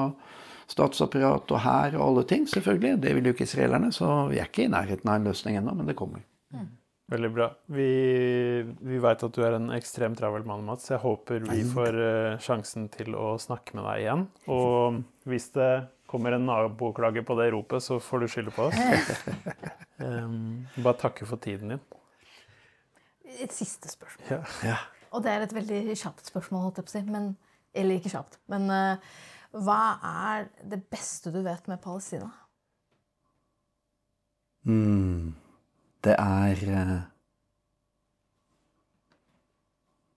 statsapparat 0.69 1.55
og 1.55 1.63
hær 1.65 1.97
og 1.97 2.03
alle 2.05 2.25
ting, 2.29 2.45
selvfølgelig. 2.51 2.99
Det 3.05 3.15
vil 3.17 3.31
jo 3.31 3.37
ikke 3.37 3.49
israelerne, 3.49 3.93
så 3.95 4.27
vi 4.29 4.43
er 4.43 4.51
ikke 4.51 4.67
i 4.67 4.73
nærheten 4.73 5.09
av 5.09 5.21
en 5.21 5.31
løsning 5.31 5.57
ennå, 5.61 5.75
men 5.79 5.89
det 5.89 5.97
kommer. 5.97 6.27
Veldig 7.09 7.29
bra. 7.33 7.47
Vi, 7.73 7.89
vi 8.85 8.99
veit 9.01 9.23
at 9.25 9.33
du 9.33 9.41
er 9.41 9.55
en 9.57 9.71
ekstremt 9.73 10.19
travel 10.21 10.45
mann, 10.45 10.67
Mats. 10.67 10.91
Jeg 10.91 11.01
håper 11.01 11.47
vi 11.49 11.63
får 11.65 11.97
eh, 12.05 12.35
sjansen 12.45 12.91
til 12.93 13.17
å 13.17 13.31
snakke 13.41 13.79
med 13.79 13.87
deg 13.89 14.03
igjen. 14.03 14.25
Og 14.53 14.99
hvis 15.29 15.49
det 15.55 15.71
kommer 16.09 16.37
en 16.37 16.45
naboklage 16.51 17.25
på 17.25 17.37
det 17.41 17.49
ropet, 17.55 17.85
så 17.85 17.97
får 18.05 18.21
du 18.21 18.29
skylde 18.29 18.53
på 18.53 18.69
oss. 18.69 19.25
um, 20.05 20.69
bare 20.85 21.01
takke 21.01 21.29
for 21.29 21.41
tiden 21.41 21.73
din. 21.73 21.83
Et 23.41 23.57
siste 23.57 23.89
spørsmål. 23.89 24.29
Ja. 24.29 24.43
Ja. 24.69 24.79
Og 25.13 25.25
det 25.25 25.33
er 25.33 25.45
et 25.45 25.55
veldig 25.57 25.97
kjapt 25.97 26.29
spørsmål. 26.29 26.73
Men, 27.09 27.37
eller 27.75 27.99
ikke 27.99 28.13
kjapt. 28.13 28.39
Men 28.53 28.69
eh, 28.71 29.11
hva 29.57 29.83
er 30.05 30.49
det 30.69 30.83
beste 30.93 31.33
du 31.33 31.41
vet 31.47 31.69
med 31.71 31.81
Palestina? 31.85 32.31
Mm. 34.69 35.35
Det 36.05 36.15
er 36.15 36.63
eh, 36.79 36.99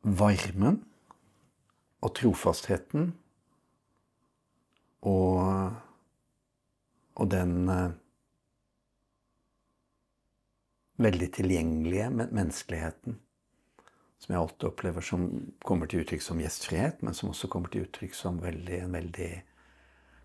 varmen 0.04 0.82
og 2.02 2.14
trofastheten 2.18 3.12
og, 5.02 5.72
og 7.16 7.32
den 7.32 7.70
eh, 7.70 7.98
veldig 11.02 11.30
tilgjengelige 11.34 12.10
men- 12.14 12.34
menneskeligheten 12.34 13.20
som 14.32 14.38
jeg 14.38 14.48
alltid 14.48 14.68
opplever 14.70 15.04
som 15.04 15.24
kommer 15.68 15.90
til 15.92 16.06
uttrykk 16.06 16.22
som 16.24 16.40
gjestfrihet, 16.40 17.02
men 17.04 17.16
som 17.18 17.34
også 17.34 17.50
kommer 17.52 17.72
til 17.72 17.84
uttrykk 17.84 18.14
som 18.16 18.38
veldig, 18.40 18.78
en 18.86 18.94
veldig 18.96 19.32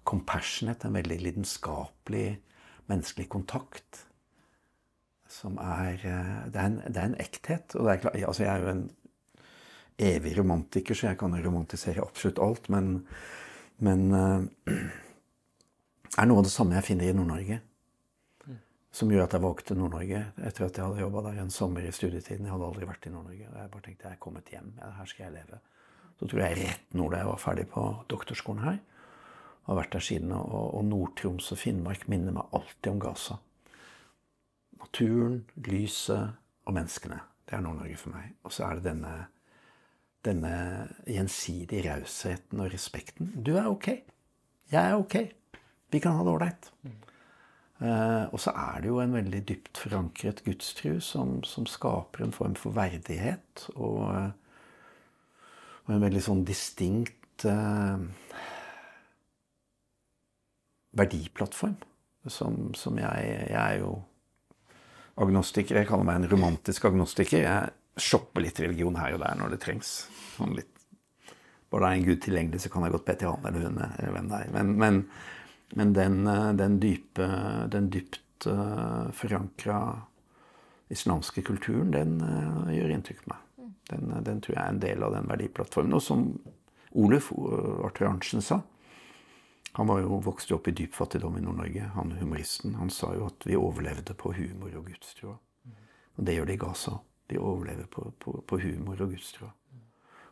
compassionate, 0.07 0.87
en 0.87 0.95
veldig 0.95 1.17
lidenskapelig 1.25 2.37
menneskelig 2.87 3.27
kontakt 3.33 4.05
som 5.27 5.59
er 5.59 5.99
eh, 6.07 6.47
Det 6.55 6.61
er 6.61 6.69
en, 6.69 6.79
det 6.87 7.01
er 7.03 7.09
en 7.09 7.19
ekthet. 7.19 7.75
Og 7.75 7.89
det 7.89 7.97
er 7.97 8.03
klart, 8.05 8.21
altså 8.29 8.45
jeg 8.45 8.53
er 8.53 8.63
jo 8.63 8.71
en 8.71 8.85
evig 9.99 10.37
romantiker, 10.39 10.95
så 10.95 11.09
jeg 11.09 11.19
kan 11.19 11.35
romantisere 11.35 12.05
absolutt 12.07 12.39
alt. 12.39 12.71
Men, 12.71 13.01
men 13.83 14.07
eh, 14.15 14.77
er 16.21 16.31
noe 16.31 16.45
av 16.45 16.47
det 16.47 16.55
samme 16.55 16.79
jeg 16.79 16.93
finner 16.93 17.11
i 17.11 17.17
Nord-Norge. 17.17 17.59
Som 18.97 19.11
gjorde 19.12 19.28
at 19.28 19.36
jeg 19.36 19.44
valgte 19.44 19.76
Nord-Norge 19.76 20.20
etter 20.49 20.66
at 20.66 20.78
jeg 20.78 20.86
hadde 20.86 21.03
jobba 21.03 21.22
der 21.26 21.40
en 21.42 21.53
sommer 21.53 21.84
i 21.84 21.92
studietiden. 21.92 22.47
Jeg 22.49 22.55
hadde 22.55 22.68
aldri 22.70 22.88
vært 22.88 23.09
i 23.09 23.12
Nord-Norge. 23.12 23.49
og 23.51 23.59
Jeg 23.61 23.72
bare 23.74 23.84
tenkte 23.84 24.07
jeg 24.09 24.16
er 24.16 24.22
kommet 24.24 24.53
hjem. 24.55 24.70
Her 24.80 25.11
skal 25.11 25.26
jeg 25.26 25.34
leve. 25.36 25.59
Så 26.16 26.28
tror 26.30 26.47
jeg 26.47 26.61
rett 26.62 26.94
nord 26.97 27.12
da 27.12 27.20
jeg 27.20 27.28
var 27.28 27.42
ferdig 27.42 27.66
på 27.74 27.82
doktorskolen 28.09 28.64
her. 28.64 28.78
Har 29.66 29.76
vært 29.76 29.92
der 29.92 30.07
siden. 30.07 30.32
Og, 30.32 30.70
og 30.78 30.86
Nord-Troms 30.88 31.51
og 31.53 31.61
Finnmark 31.61 32.07
minner 32.09 32.38
meg 32.38 32.57
alltid 32.57 32.94
om 32.94 33.03
Gaza 33.05 33.36
naturen, 34.86 35.44
lyset 35.66 36.36
og 36.66 36.74
menneskene. 36.76 37.20
Det 37.47 37.57
er 37.57 37.64
Nord-Norge 37.64 37.97
for 38.01 38.14
meg. 38.14 38.34
Og 38.44 38.53
så 38.55 38.66
er 38.66 38.78
det 38.78 38.86
denne, 38.88 39.14
denne 40.24 40.55
gjensidige 41.07 41.84
rausheten 41.90 42.62
og 42.62 42.72
respekten. 42.72 43.32
Du 43.36 43.57
er 43.57 43.68
ok. 43.70 43.88
Jeg 44.72 44.82
er 44.82 44.97
ok. 44.97 45.18
Vi 45.92 46.01
kan 46.03 46.16
ha 46.16 46.24
det 46.24 46.32
ålreit. 46.32 46.70
Eh, 46.84 46.94
og 47.77 48.41
så 48.41 48.55
er 48.57 48.81
det 48.81 48.89
jo 48.89 49.03
en 49.03 49.12
veldig 49.12 49.43
dypt 49.49 49.79
forankret 49.83 50.43
gudstru 50.47 50.97
som, 51.05 51.43
som 51.45 51.66
skaper 51.68 52.24
en 52.24 52.33
form 52.33 52.55
for 52.57 52.72
verdighet 52.77 53.66
og, 53.74 54.01
og 55.85 55.93
en 55.93 56.05
veldig 56.07 56.22
sånn 56.24 56.41
distinkt 56.49 57.45
eh, 57.45 58.07
verdiplattform. 60.97 61.77
Som, 62.27 62.72
som 62.74 62.97
jeg, 62.99 63.27
jeg 63.53 63.61
er 63.61 63.77
jo 63.85 63.93
agnostiker. 65.22 65.79
Jeg 65.79 65.89
kaller 65.89 66.09
meg 66.09 66.20
en 66.20 66.31
romantisk 66.33 66.89
agnostiker. 66.89 67.45
Jeg 67.45 68.03
shopper 68.03 68.43
litt 68.43 68.59
religion 68.61 68.99
her 68.99 69.14
og 69.14 69.22
der 69.22 69.37
når 69.39 69.55
det 69.55 69.61
trengs. 69.62 69.99
Sånn 70.37 70.57
litt 70.57 70.72
Bare 71.66 71.83
det 71.83 71.89
er 71.89 71.99
en 71.99 72.05
gud 72.07 72.20
tilgjengelig, 72.22 72.61
så 72.62 72.68
kan 72.70 72.85
jeg 72.87 72.93
godt 72.95 73.09
be 73.09 73.14
til 73.18 73.33
han 73.33 73.47
eller 73.49 73.64
hun. 73.66 73.79
eller 73.83 74.12
hvem 74.14 74.29
det 74.31 74.37
er. 74.39 74.51
Men, 74.55 74.68
men, 74.79 75.01
men 75.75 75.93
den, 75.93 76.27
eh, 76.27 76.53
den, 76.53 76.79
dype, 76.81 77.27
den 77.73 77.91
dypt 77.91 78.47
uh, 78.47 79.11
forankra 79.12 80.03
islamske 80.89 81.43
kulturen, 81.43 81.91
den 81.91 82.21
uh, 82.23 82.71
gjør 82.71 82.95
inntrykk 82.95 83.25
på 83.25 83.33
meg. 83.33 83.43
Den, 83.91 84.12
den, 84.27 84.41
tror 84.43 84.57
jeg 84.57 84.62
er 84.62 84.73
en 84.75 84.83
del 84.83 85.03
av 85.07 85.14
den 85.14 85.29
verdiplattformen. 85.31 85.95
Og 85.95 86.03
som 86.03 86.29
Oluf 86.97 87.29
Arthur 87.87 88.09
Arntzen 88.09 88.43
sa 88.43 88.61
Han 89.77 89.87
var 89.87 90.01
jo 90.01 90.19
vokste 90.25 90.57
opp 90.57 90.67
i 90.71 90.75
dyp 90.75 90.95
fattigdom 90.97 91.37
i 91.39 91.43
Nord-Norge, 91.45 91.91
han 91.95 92.14
humoristen. 92.17 92.79
Han 92.81 92.91
sa 92.91 93.12
jo 93.14 93.27
at 93.29 93.45
vi 93.47 93.59
overlevde 93.59 94.17
på 94.17 94.33
humor 94.33 94.73
og 94.79 94.89
gudstro. 94.89 95.37
Og 96.17 96.25
det 96.25 96.39
gjør 96.39 96.49
de 96.49 96.57
i 96.57 96.62
Gaza. 96.62 96.97
De 97.29 97.39
overlever 97.39 97.87
på, 97.91 98.07
på, 98.19 98.39
på 98.47 98.59
humor 98.62 99.03
og 99.05 99.12
gudstro. 99.12 99.51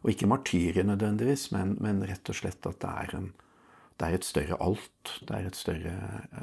Og 0.05 0.13
ikke 0.13 0.29
martyrer 0.29 0.85
nødvendigvis, 0.85 1.51
men, 1.53 1.77
men, 1.81 2.03
rett 2.09 2.29
og 2.29 2.37
slett 2.37 2.67
at 2.69 2.81
det 2.83 2.91
er, 3.05 3.15
en, 3.19 3.31
det 4.01 4.09
er 4.09 4.17
et 4.17 4.25
større 4.27 4.57
alt. 4.63 5.13
Det 5.29 5.37
er, 5.37 5.51
større, 5.53 5.95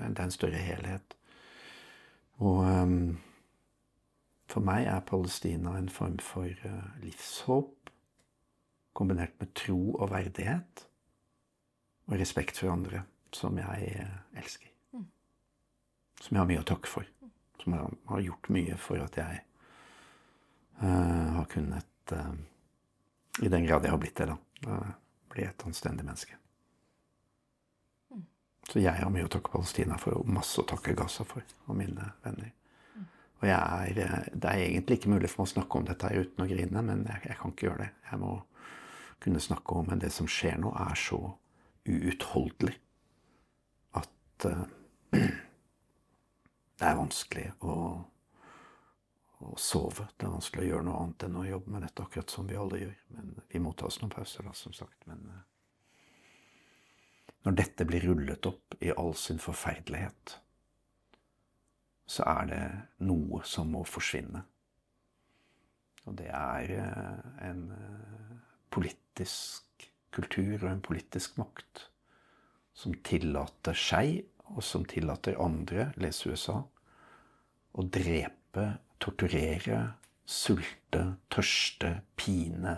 det 0.09 0.19
er 0.19 0.23
en 0.23 0.31
større 0.31 0.61
helhet. 0.63 1.15
Og 2.41 2.63
um, 2.65 3.19
for 4.49 4.63
meg 4.65 4.87
er 4.87 5.03
Palestina 5.07 5.75
en 5.77 5.91
form 5.91 6.17
for 6.23 6.47
uh, 6.47 6.87
livshåp 7.03 7.91
kombinert 8.95 9.35
med 9.39 9.53
tro 9.55 9.93
og 9.93 10.11
verdighet. 10.11 10.87
Og 12.07 12.19
respekt 12.19 12.59
for 12.59 12.71
andre, 12.71 13.03
som 13.33 13.59
jeg 13.59 13.93
uh, 13.99 14.39
elsker. 14.39 14.71
Mm. 14.93 15.05
Som 16.21 16.35
jeg 16.35 16.41
har 16.41 16.51
mye 16.53 16.63
å 16.63 16.69
takke 16.71 16.91
for. 16.91 17.07
Som 17.61 17.77
har, 17.77 17.93
har 18.15 18.25
gjort 18.25 18.51
mye 18.55 18.79
for 18.79 19.03
at 19.03 19.19
jeg 19.19 19.43
uh, 20.81 21.39
har 21.39 21.47
kunnet 21.51 21.87
i 22.11 23.47
den 23.47 23.63
grad 23.63 23.85
jeg 23.85 23.93
har 23.93 23.99
blitt 24.01 24.17
det, 24.19 24.25
da. 24.27 24.79
Bli 25.31 25.45
et 25.47 25.63
anstendig 25.63 26.03
menneske. 26.03 26.40
Så 28.71 28.79
jeg 28.79 28.95
har 28.95 29.11
mye 29.11 29.25
å 29.27 29.31
takke 29.31 29.51
Palestina 29.51 29.97
for, 29.99 30.15
og 30.21 30.29
masse 30.31 30.61
å 30.61 30.67
takke 30.67 30.95
Gaza 30.95 31.25
for, 31.27 31.43
og 31.67 31.75
mine 31.75 32.13
venner. 32.23 32.53
Og 33.41 33.49
er, 33.49 33.97
Det 34.31 34.47
er 34.47 34.61
egentlig 34.63 34.99
ikke 34.99 35.11
mulig 35.11 35.29
for 35.29 35.41
meg 35.41 35.49
å 35.49 35.53
snakke 35.55 35.77
om 35.77 35.87
dette 35.89 36.11
uten 36.13 36.45
å 36.45 36.47
grine, 36.47 36.83
men 36.85 37.03
jeg, 37.09 37.23
jeg, 37.25 37.37
kan 37.41 37.51
ikke 37.51 37.67
gjøre 37.67 37.83
det. 37.83 37.89
Jeg 38.11 38.19
må 38.21 38.31
kunne 39.21 39.39
snakke 39.43 39.75
om 39.75 39.89
Men 39.89 39.99
det 39.99 40.11
som 40.13 40.27
skjer 40.27 40.57
nå, 40.61 40.71
er 40.71 40.95
så 40.95 41.19
uutholdelig 41.85 42.77
at 43.97 44.45
uh, 44.45 44.63
det 46.79 46.87
er 46.87 46.95
vanskelig 46.95 47.49
å 47.59 47.75
å 49.41 49.55
sove. 49.57 50.05
Det 50.17 50.27
er 50.27 50.33
vanskelig 50.35 50.63
å 50.63 50.69
gjøre 50.69 50.85
noe 50.85 50.99
annet 51.01 51.23
enn 51.25 51.37
å 51.41 51.47
jobbe 51.47 51.71
med 51.73 51.81
dette, 51.85 52.03
akkurat 52.05 52.29
som 52.33 52.45
vi 52.45 52.57
alle 52.61 52.83
gjør. 52.83 52.97
Men 53.15 53.31
vi 53.49 53.61
må 53.63 53.73
ta 53.73 53.87
oss 53.89 53.97
noen 54.01 54.13
pauser, 54.13 54.45
da, 54.45 54.53
som 54.53 54.75
sagt. 54.77 54.99
Men 55.09 55.23
uh, 55.31 55.39
når 57.45 57.57
dette 57.57 57.87
blir 57.89 58.05
rullet 58.05 58.45
opp 58.45 58.75
i 58.81 58.91
all 58.93 59.15
sin 59.17 59.41
forferdelighet, 59.41 60.37
så 62.11 62.25
er 62.27 62.49
det 62.49 62.63
noe 63.07 63.41
som 63.47 63.71
må 63.73 63.83
forsvinne. 63.87 64.43
Og 66.09 66.17
det 66.17 66.27
er 66.33 66.73
uh, 66.81 67.31
en 67.47 67.63
uh, 67.71 68.35
politisk 68.73 69.87
kultur 70.11 70.57
og 70.59 70.69
en 70.71 70.83
politisk 70.83 71.37
makt 71.39 71.87
som 72.75 72.95
tillater 73.05 73.77
seg, 73.77 74.21
og 74.51 74.63
som 74.65 74.83
tillater 74.87 75.37
andre, 75.39 75.91
les 76.01 76.25
USA, 76.27 76.57
å 77.71 77.83
drepe 77.87 78.65
torturere, 78.99 79.81
sulte, 80.27 81.03
tørste, 81.31 81.93
pine, 82.19 82.75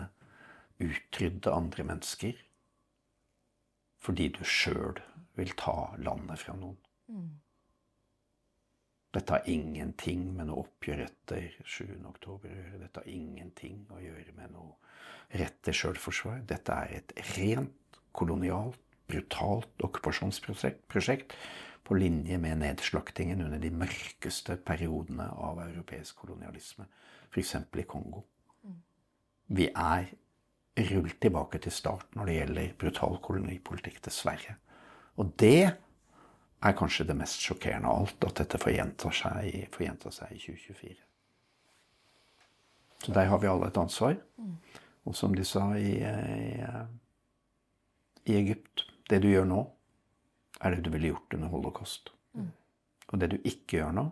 utrydde 0.82 1.50
andre 1.54 1.86
mennesker. 1.90 2.38
Fordi 4.04 4.28
du 4.36 4.42
sjøl 4.44 5.00
vil 5.38 5.54
ta 5.58 5.94
landet 5.98 6.42
fra 6.42 6.54
noen. 6.58 6.76
Mm. 7.08 7.32
Dette 9.14 9.36
har 9.36 9.48
ingenting 9.50 10.26
med 10.34 10.48
noe 10.48 10.64
oppgjør 10.64 11.04
etter 11.06 11.52
7. 11.62 11.86
oktober 12.10 12.50
å 12.50 12.56
gjøre. 12.56 12.80
Dette 12.82 13.02
har 13.02 13.10
ingenting 13.10 13.84
å 13.94 14.00
gjøre 14.02 14.34
med 14.36 14.54
noe 14.56 14.74
rett 15.38 15.60
til 15.64 15.76
sjølforsvar. 15.78 16.42
Dette 16.50 16.74
er 16.74 16.96
et 16.98 17.14
rent 17.36 18.00
kolonialt, 18.14 18.80
brutalt 19.08 19.84
okkupasjonsprosjekt 19.84 21.36
på 21.84 21.96
linje 21.98 22.38
med 22.40 22.62
nedslaktingen 22.62 23.42
under 23.44 23.60
de 23.60 23.70
mørkeste 23.70 24.56
periodene 24.66 25.26
av 25.30 25.60
europeisk 25.66 26.22
kolonialisme, 26.24 26.86
f.eks. 27.30 27.54
i 27.76 27.86
Kongo. 27.88 28.24
Vi 29.54 29.68
er 29.68 30.08
rullet 30.76 31.20
tilbake 31.20 31.60
til 31.62 31.72
start 31.72 32.14
når 32.16 32.26
det 32.26 32.36
gjelder 32.38 32.76
brutal 32.78 33.18
kolonipolitikk, 33.22 34.00
dessverre. 34.04 34.56
Og 35.16 35.30
det 35.38 35.62
er 36.64 36.76
kanskje 36.78 37.06
det 37.06 37.16
mest 37.18 37.42
sjokkerende 37.44 37.90
av 37.90 38.04
alt, 38.04 38.24
at 38.26 38.40
dette 38.42 38.58
får 38.58 38.74
gjenta 38.74 39.12
seg, 39.14 39.68
seg 40.16 40.32
i 40.32 40.40
2024. 40.40 40.96
Så 43.04 43.12
der 43.12 43.28
har 43.28 43.38
vi 43.38 43.50
alle 43.50 43.68
et 43.68 43.78
ansvar. 43.78 44.16
Og 45.04 45.16
som 45.16 45.34
de 45.36 45.44
sa 45.44 45.66
i, 45.76 45.98
i, 46.00 46.66
i 48.24 48.36
Egypt 48.38 48.86
Det 49.04 49.18
du 49.20 49.26
gjør 49.28 49.44
nå, 49.44 49.58
er 50.64 50.72
det 50.72 50.84
du 50.86 50.88
ville 50.94 51.10
gjort 51.10 51.34
under 51.36 51.50
holocaust. 51.52 52.08
Mm. 52.32 52.46
Og 53.12 53.20
det 53.20 53.26
du 53.34 53.36
ikke 53.44 53.82
gjør 53.82 53.90
nå, 53.92 54.04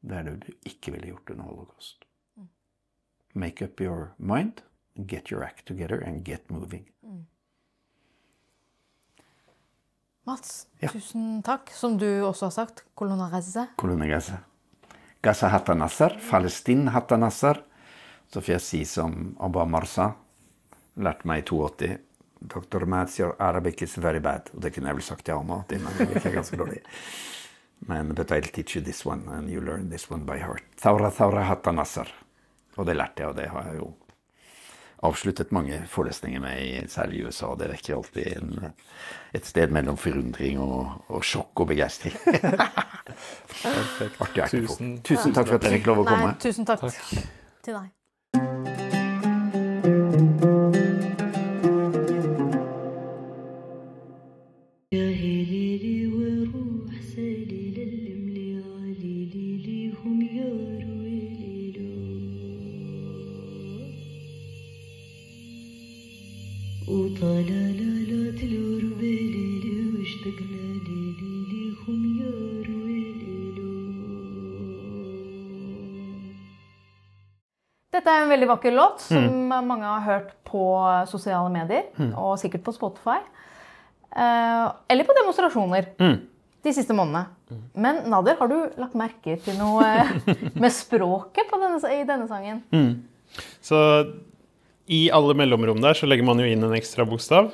det 0.00 0.16
er 0.16 0.22
det 0.24 0.36
du 0.46 0.52
ikke 0.70 0.94
ville 0.94 1.10
gjort 1.10 1.30
under 1.34 1.50
holocaust. 1.50 2.06
Make 3.34 3.64
up 3.64 3.80
your 3.80 4.14
mind, 4.16 4.62
get 5.06 5.30
your 5.30 5.44
act 5.44 5.66
together 5.66 6.02
and 6.06 6.24
get 6.24 6.50
moving. 6.50 6.84
Mm. 7.04 7.26
Mats, 10.28 10.66
ja. 10.78 10.90
tusen 10.92 11.42
takk. 11.42 11.70
Som 11.72 11.98
du 11.98 12.08
også 12.26 12.46
har 12.46 12.50
sagt, 12.50 12.84
kolonarese. 12.94 13.66
Kolonarese. 13.76 14.38
Gaza 15.24 15.48
hatta 15.48 15.74
nasser, 15.74 16.18
Palestin 16.30 16.88
hatta 16.88 17.16
nasser. 17.16 17.62
Så 18.28 18.42
får 18.42 18.58
jeg 18.58 18.64
si 18.64 18.82
som 18.84 19.32
Abba 19.40 19.64
Marsa 19.64 20.12
lærte 21.00 21.28
meg 21.28 21.46
i 21.46 21.48
82 21.48 21.96
Dr. 22.38 22.84
Mats, 22.84 23.18
your 23.18 23.34
Arabic 23.42 23.82
is 23.82 23.96
very 23.98 24.20
bad. 24.20 24.50
Og 24.54 24.62
det 24.62 24.74
kunne 24.74 24.92
jeg 24.92 24.98
vel 25.00 25.06
sagt 25.06 25.24
til 25.26 25.34
Anna. 25.34 25.62
Det 25.68 25.80
Arabic 25.82 26.26
er 26.26 26.36
ganske 26.36 26.58
dårlig. 26.60 26.82
Men 27.88 28.14
but 28.14 28.30
I'll 28.30 28.52
teach 28.52 28.76
you 28.76 28.82
this 28.82 29.04
one, 29.06 29.26
and 29.32 29.50
you 29.50 29.60
learn 29.60 29.90
this 29.90 30.10
one 30.10 30.26
by 30.26 30.38
heart. 30.38 30.62
Thawra 30.76 31.10
thawra 31.10 31.42
hatta 31.48 31.72
nasser. 31.72 32.12
Og 32.76 32.86
det 32.86 32.94
lærte 32.96 33.22
jeg, 33.22 33.32
og 33.32 33.36
det 33.36 33.48
har 33.50 33.72
jeg 33.72 33.80
jo 33.80 33.92
avsluttet 35.02 35.52
mange 35.54 35.82
forelesninger 35.90 36.40
med, 36.42 36.88
særlig 36.90 37.20
i 37.20 37.24
USA. 37.28 37.52
Det 37.58 37.70
vekker 37.70 37.96
alltid 37.96 38.26
en, 38.36 38.72
et 39.34 39.46
sted 39.46 39.70
mellom 39.74 39.96
forundring 40.00 40.58
og, 40.62 41.04
og 41.08 41.24
sjokk 41.24 41.64
og 41.64 41.70
begeistring. 41.72 42.16
Artig 44.22 44.50
Tusen, 44.50 44.98
tusen 45.06 45.34
takk 45.36 45.46
for 45.48 45.58
at 45.60 45.66
dere 45.66 45.78
fikk 45.78 45.86
lov 45.92 46.04
å 46.04 46.08
komme. 46.08 46.34
Nei, 46.34 46.36
tusen 46.42 46.68
takk, 46.68 46.80
takk. 46.88 46.98
til 47.64 47.78
deg. 47.78 47.86
Dette 78.08 78.22
er 78.22 78.24
en 78.24 78.30
veldig 78.32 78.46
vakker 78.48 78.72
låt 78.72 79.02
som 79.04 79.24
mm. 79.50 79.66
mange 79.68 79.84
har 79.84 80.04
hørt 80.06 80.28
på 80.48 80.62
sosiale 81.10 81.50
medier. 81.52 81.90
Mm. 82.00 82.14
Og 82.16 82.38
sikkert 82.40 82.62
på 82.64 82.72
Spotify. 82.72 83.18
Eh, 84.16 84.68
eller 84.88 85.04
på 85.04 85.16
demonstrasjoner 85.18 85.90
mm. 86.00 86.14
de 86.64 86.72
siste 86.72 86.96
månedene. 86.96 87.26
Mm. 87.52 87.58
Men 87.84 87.98
Nader, 88.08 88.38
har 88.40 88.48
du 88.48 88.56
lagt 88.80 88.96
merke 88.96 89.36
til 89.44 89.58
noe 89.60 90.06
med 90.56 90.72
språket 90.72 91.52
denne, 91.52 91.92
i 91.92 92.00
denne 92.08 92.30
sangen? 92.30 92.62
Mm. 92.72 93.44
Så 93.60 93.82
i 94.88 95.02
alle 95.12 95.36
mellomrom 95.36 95.84
der 95.84 96.00
så 96.00 96.08
legger 96.08 96.24
man 96.24 96.40
jo 96.40 96.48
inn 96.48 96.64
en 96.64 96.78
ekstra 96.80 97.04
bokstav. 97.04 97.52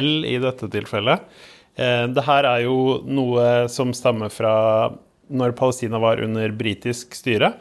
L 0.00 0.10
i 0.24 0.38
dette 0.40 0.70
tilfellet. 0.72 1.28
Eh, 1.76 2.06
det 2.08 2.24
her 2.24 2.48
er 2.54 2.64
jo 2.64 3.02
noe 3.04 3.68
som 3.68 3.92
stammer 3.92 4.32
fra 4.32 4.56
når 5.30 5.52
Palestina 5.60 6.00
var 6.02 6.24
under 6.24 6.56
britisk 6.56 7.12
styre. 7.14 7.52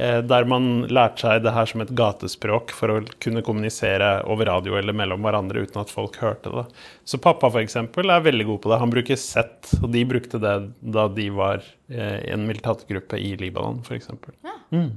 Eh, 0.00 0.22
der 0.24 0.46
man 0.48 0.86
lærte 0.88 1.20
seg 1.20 1.42
det 1.44 1.52
her 1.52 1.68
som 1.68 1.82
et 1.84 1.90
gatespråk 1.96 2.72
for 2.72 2.94
å 2.94 3.00
kunne 3.20 3.42
kommunisere 3.44 4.22
over 4.30 4.48
radio 4.48 4.78
eller 4.78 4.96
mellom 4.96 5.20
hverandre 5.26 5.66
uten 5.66 5.82
at 5.82 5.92
folk 5.92 6.16
hørte 6.22 6.52
det. 6.54 6.64
Så 7.04 7.20
pappa 7.20 7.50
for 7.50 7.60
eksempel, 7.60 8.08
er 8.08 8.24
veldig 8.24 8.46
god 8.48 8.62
på 8.64 8.72
det. 8.72 8.80
Han 8.80 8.94
bruker 8.94 9.20
Z, 9.20 9.74
og 9.82 9.90
de 9.92 10.04
brukte 10.08 10.40
det 10.40 10.54
da 10.96 11.06
de 11.12 11.28
var 11.36 11.60
eh, 11.92 12.18
i 12.24 12.32
en 12.32 12.46
militantgruppe 12.48 13.20
i 13.20 13.34
Libanon 13.40 13.82
f.eks. 13.84 14.08
Ja. 14.46 14.56
Mm. 14.72 14.94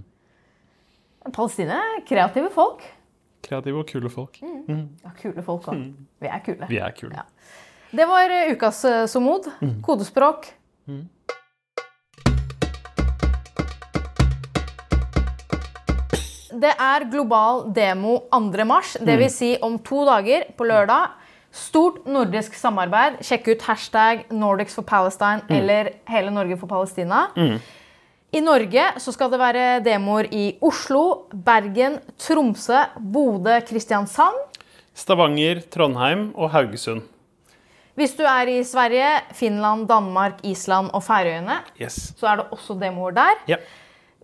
Palestinere 1.35 1.97
er 1.97 2.05
kreative 2.07 2.53
folk. 2.53 2.85
Kreative 3.45 3.83
og 3.83 3.89
kule 3.89 4.09
folk. 4.13 4.39
Ja, 4.41 5.11
kule 5.19 5.43
folk 5.45 5.67
òg. 5.73 5.89
Vi 6.23 6.31
er 6.31 6.41
kule. 6.45 6.69
Vi 6.71 6.79
er 6.81 6.95
kule. 6.95 7.19
Ja. 7.19 7.27
Det 7.95 8.07
var 8.07 8.31
eh, 8.31 8.53
ukas 8.55 8.85
eh, 8.87 9.03
Somod. 9.11 9.51
Kodespråk. 9.83 10.53
Det 16.61 16.71
er 16.79 17.05
global 17.11 17.65
demo 17.75 18.19
2. 18.31 18.65
mars, 18.67 18.95
dvs. 19.01 19.35
Si 19.35 19.51
om 19.65 19.77
to 19.83 20.05
dager, 20.07 20.45
på 20.57 20.67
lørdag. 20.67 21.09
Stort 21.55 22.01
nordisk 22.11 22.53
samarbeid. 22.59 23.21
Sjekk 23.23 23.47
ut 23.53 23.61
hashtag 23.69 24.25
Nordics 24.35 24.75
for 24.75 24.83
Palestine 24.87 25.43
eller 25.49 25.93
Hele 26.11 26.31
Norge 26.35 26.57
for 26.59 26.67
Palestina. 26.67 27.25
I 28.35 28.41
Norge 28.43 28.89
så 28.99 29.13
skal 29.15 29.31
det 29.31 29.39
være 29.39 29.65
demoer 29.85 30.27
i 30.35 30.57
Oslo, 30.67 31.27
Bergen, 31.31 31.99
Tromsø, 32.19 32.81
Bodø, 32.99 33.55
Kristiansand. 33.69 34.35
Stavanger, 34.95 35.61
Trondheim 35.71 36.29
og 36.35 36.51
Haugesund. 36.51 37.05
Hvis 37.95 38.11
du 38.17 38.25
er 38.27 38.49
i 38.51 38.57
Sverige, 38.67 39.07
Finland, 39.39 39.85
Danmark, 39.87 40.41
Island 40.43 40.89
og 40.91 41.03
Færøyene, 41.03 41.61
Yes. 41.79 42.11
så 42.19 42.27
er 42.27 42.35
det 42.41 42.45
også 42.51 42.75
demoer 42.79 43.15
der. 43.15 43.39
Ja. 43.47 43.55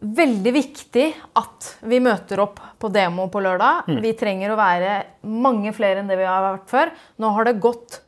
Veldig 0.02 0.52
viktig 0.56 1.04
at 1.38 1.68
vi 1.86 2.00
møter 2.02 2.42
opp 2.42 2.58
på 2.82 2.90
demo 2.90 3.28
på 3.30 3.42
lørdag. 3.46 3.86
Vi 4.02 4.16
trenger 4.18 4.50
å 4.50 4.58
være 4.58 4.96
mange 5.30 5.74
flere 5.78 6.02
enn 6.02 6.10
det 6.10 6.18
vi 6.18 6.26
har 6.26 6.42
vært 6.42 6.72
før. 6.72 6.92
Nå 7.22 7.30
har 7.36 7.46
det 7.46 7.60
gått 7.62 8.00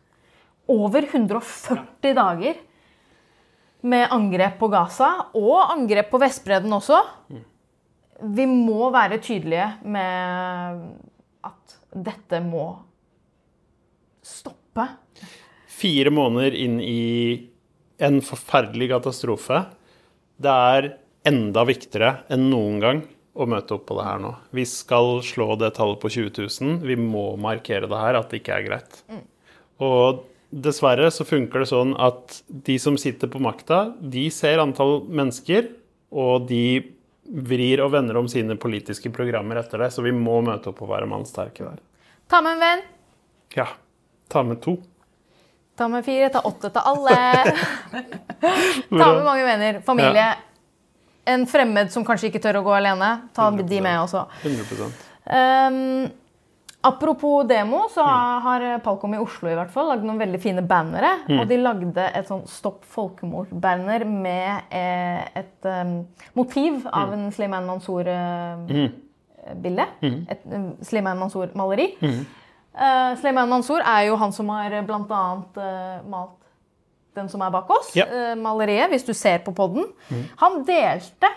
over 0.73 1.05
140 1.05 2.15
dager 2.17 2.57
med 3.83 4.07
angrep 4.15 4.57
på 4.61 4.69
Gaza, 4.71 5.09
og 5.35 5.73
angrep 5.73 6.09
på 6.09 6.21
Vestbredden 6.23 6.73
også. 6.73 6.97
Vi 8.23 8.45
må 8.47 8.87
være 8.93 9.19
tydelige 9.21 9.67
med 9.83 10.81
at 11.43 11.77
dette 11.93 12.39
må 12.41 12.69
stoppe. 14.23 14.87
Fire 15.67 16.13
måneder 16.15 16.55
inn 16.55 16.79
i 16.79 17.03
en 18.03 18.21
forferdelig 18.23 18.89
katastrofe. 18.95 19.65
Det 20.39 20.57
er 20.73 20.89
enda 21.27 21.63
viktigere 21.67 22.23
enn 22.31 22.49
noen 22.51 22.79
gang 22.83 23.01
å 23.33 23.47
møte 23.49 23.77
opp 23.77 23.87
på 23.89 23.97
det 23.97 24.05
her 24.05 24.21
nå. 24.21 24.33
Vi 24.53 24.65
skal 24.69 25.17
slå 25.25 25.55
det 25.59 25.73
tallet 25.77 26.01
på 26.01 26.11
20 26.11 26.35
000. 26.37 26.75
Vi 26.85 26.97
må 26.99 27.33
markere 27.41 27.89
det 27.89 28.01
her, 28.01 28.19
at 28.19 28.29
det 28.29 28.43
ikke 28.43 28.57
er 28.59 28.67
greit. 28.67 28.99
Og 29.81 30.23
dessverre 30.53 31.09
så 31.11 31.25
funker 31.25 31.63
det 31.63 31.71
sånn 31.71 31.95
at 31.97 32.43
de 32.45 32.77
som 32.81 32.99
sitter 33.01 33.31
på 33.31 33.41
makta, 33.41 33.87
de 33.97 34.27
ser 34.33 34.61
antall 34.61 35.01
mennesker, 35.09 35.71
og 36.13 36.45
de 36.51 36.83
vrir 37.23 37.81
og 37.81 37.93
vender 37.95 38.19
om 38.19 38.29
sine 38.29 38.57
politiske 38.59 39.09
programmer 39.13 39.63
etter 39.63 39.81
det, 39.81 39.89
så 39.95 40.03
vi 40.05 40.13
må 40.13 40.41
møte 40.45 40.69
opp 40.69 40.83
og 40.85 40.91
være 40.91 41.09
mannsterke 41.09 41.65
der. 41.65 41.81
Ta 42.29 42.43
med 42.43 42.59
en 42.59 42.65
venn. 42.67 42.87
Ja. 43.57 43.71
Ta 44.29 44.43
med 44.45 44.61
to. 44.61 44.77
Ta 45.77 45.87
med 45.89 46.05
fire, 46.05 46.29
ta 46.33 46.43
åtte 46.45 46.69
til 46.69 46.85
alle. 46.85 47.17
ta 48.93 49.07
med 49.07 49.23
mange 49.25 49.45
venner, 49.47 49.81
familie. 49.87 50.33
En 51.25 51.47
fremmed 51.47 51.91
som 51.93 52.03
kanskje 52.05 52.27
ikke 52.29 52.41
tør 52.43 52.57
å 52.59 52.63
gå 52.65 52.73
alene. 52.75 53.21
Ta 53.35 53.49
de 53.51 53.63
100%. 53.63 53.81
med 53.85 53.99
også. 54.03 54.21
100 54.43 54.91
Um, 55.23 56.11
apropos 56.83 57.45
demo, 57.47 57.85
så 57.87 58.03
har 58.03 58.59
Palkom 58.83 59.13
i 59.15 59.21
Oslo 59.23 59.47
i 59.47 59.55
hvert 59.55 59.71
fall 59.71 59.87
lagd 59.87 60.03
noen 60.03 60.19
veldig 60.19 60.41
fine 60.43 60.59
bannere. 60.67 61.23
Og 61.31 61.47
de 61.47 61.55
lagde 61.61 62.03
et 62.09 62.27
sånn 62.27 62.43
Stopp 62.51 62.83
folkemord-banner 62.91 64.03
med 64.03 64.67
eh, 64.67 65.23
et 65.39 65.63
um, 65.63 66.03
motiv 66.35 66.83
av 66.91 67.15
en 67.15 67.31
Slimane 67.31 67.63
Mansour-bilde. 67.71 69.87
Et 70.03 70.43
um, 70.51 70.75
Slimane 70.83 71.23
Mansour-maleri. 71.23 71.95
Uh, 72.03 73.15
Slimane 73.21 73.47
Mansour 73.47 73.79
er 73.79 74.09
jo 74.09 74.19
han 74.19 74.35
som 74.35 74.51
har 74.51 74.67
annet 74.73 75.57
eh, 75.63 76.03
malt 76.09 76.42
den 77.15 77.29
som 77.29 77.41
er 77.45 77.51
bak 77.53 77.69
oss, 77.69 77.91
Ja. 77.95 78.05
eh, 78.05 78.35
maleriet, 78.35 78.89
hvis 78.93 79.05
du 79.05 79.13
ser 79.13 79.39
på 79.45 79.53
podden. 79.55 79.85
Han 80.41 80.63
delte 80.67 81.29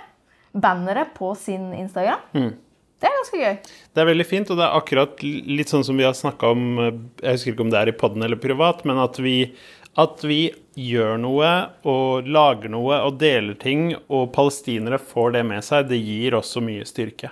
banneret 0.57 1.14
på 1.14 1.35
sin 1.37 1.72
Instagram. 1.77 2.20
Det 2.33 3.05
er 3.11 3.12
ganske 3.18 3.39
gøy. 3.43 3.57
Det 3.93 4.01
er 4.01 4.07
veldig 4.09 4.24
fint, 4.27 4.51
og 4.51 4.57
det 4.57 4.64
er 4.64 4.77
akkurat 4.79 5.22
litt 5.22 5.68
sånn 5.68 5.85
som 5.85 5.97
vi 6.01 6.05
har 6.07 6.14
snakka 6.16 6.49
om 6.55 6.79
eh, 6.81 6.93
Jeg 7.22 7.37
husker 7.37 7.53
ikke 7.53 7.66
om 7.66 7.70
det 7.74 7.81
er 7.83 7.89
i 7.93 7.97
podden 8.01 8.22
eller 8.24 8.37
privat, 8.41 8.85
men 8.89 8.97
at 9.03 9.18
vi, 9.20 9.53
at 10.01 10.24
vi 10.24 10.39
gjør 10.81 11.18
noe 11.20 11.51
og 11.85 12.24
lager 12.29 12.72
noe 12.72 13.03
og 13.05 13.18
deler 13.20 13.55
ting, 13.61 13.91
og 14.09 14.33
palestinere 14.33 14.99
får 14.99 15.33
det 15.37 15.45
med 15.45 15.64
seg, 15.64 15.89
det 15.93 16.01
gir 16.01 16.33
også 16.41 16.62
mye 16.64 16.85
styrke. 16.89 17.31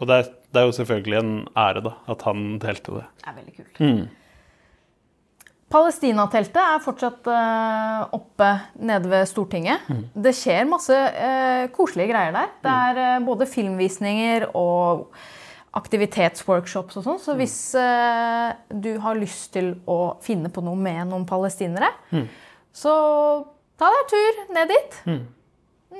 Og 0.00 0.06
det 0.08 0.20
er, 0.20 0.30
det 0.52 0.60
er 0.62 0.68
jo 0.68 0.76
selvfølgelig 0.84 1.18
en 1.20 1.34
ære, 1.56 1.82
da, 1.84 1.94
at 2.08 2.22
han 2.28 2.58
delte 2.60 3.00
det. 3.00 3.06
Det 3.24 3.28
er 3.32 3.36
veldig 3.40 3.56
kult. 3.56 4.10
Palestina-teltet 5.70 6.58
er 6.58 6.80
fortsatt 6.82 7.28
eh, 7.30 8.00
oppe 8.16 8.48
nede 8.82 9.10
ved 9.12 9.28
Stortinget. 9.30 9.84
Det 10.18 10.32
skjer 10.34 10.66
masse 10.66 10.96
eh, 10.96 11.68
koselige 11.74 12.10
greier 12.10 12.34
der. 12.34 12.48
Det 12.64 12.72
er 12.88 12.98
eh, 13.04 13.20
både 13.26 13.46
filmvisninger 13.46 14.48
og 14.58 15.06
aktivitetsworkshops 15.78 16.98
og 16.98 17.04
sånn. 17.06 17.20
Så 17.22 17.36
hvis 17.38 17.56
eh, 17.78 18.50
du 18.74 18.96
har 19.04 19.18
lyst 19.20 19.52
til 19.54 19.76
å 19.86 20.16
finne 20.26 20.50
på 20.50 20.64
noe 20.66 20.74
med 20.78 21.04
noen 21.12 21.26
palestinere, 21.30 21.92
så 22.74 22.94
ta 23.78 23.90
deg 23.94 24.00
en 24.02 24.10
tur 24.14 24.40
ned 24.56 24.72
dit. 24.74 24.98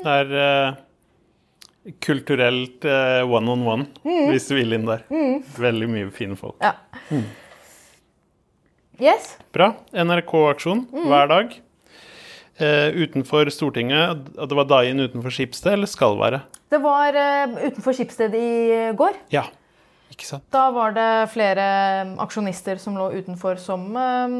Det 0.00 0.16
er 0.16 0.34
eh, 0.42 1.92
kulturelt 2.02 2.84
eh, 2.90 3.20
one 3.22 3.54
on 3.54 3.62
one, 3.76 3.86
hvis 4.02 4.50
du 4.50 4.56
vil 4.58 4.74
inn 4.80 4.90
der. 4.90 5.06
Veldig 5.62 5.88
mye 5.94 6.10
fine 6.14 6.34
folk. 6.38 6.58
Ja. 6.66 6.74
Yes. 9.00 9.34
Bra. 9.54 9.72
NRK-aksjon 9.96 10.84
hver 11.08 11.30
dag. 11.30 11.54
Eh, 12.60 12.92
utenfor 13.00 13.48
Stortinget, 13.48 14.26
det 14.36 14.56
var 14.58 14.66
dagen 14.68 15.00
utenfor 15.00 15.32
Skipsted, 15.32 15.72
eller 15.72 15.88
skal 15.88 16.18
være? 16.20 16.42
Det 16.68 16.80
var 16.84 17.16
eh, 17.16 17.54
utenfor 17.70 17.96
Skipsted 17.96 18.36
i 18.36 18.50
går. 18.98 19.16
Ja. 19.32 19.46
Ikke 20.12 20.28
sant? 20.28 20.44
Da 20.52 20.66
var 20.74 20.92
det 20.92 21.08
flere 21.32 21.64
aksjonister 22.20 22.76
som 22.82 22.98
lå 23.00 23.08
utenfor 23.16 23.56
som, 23.62 23.88
eh, 23.96 24.36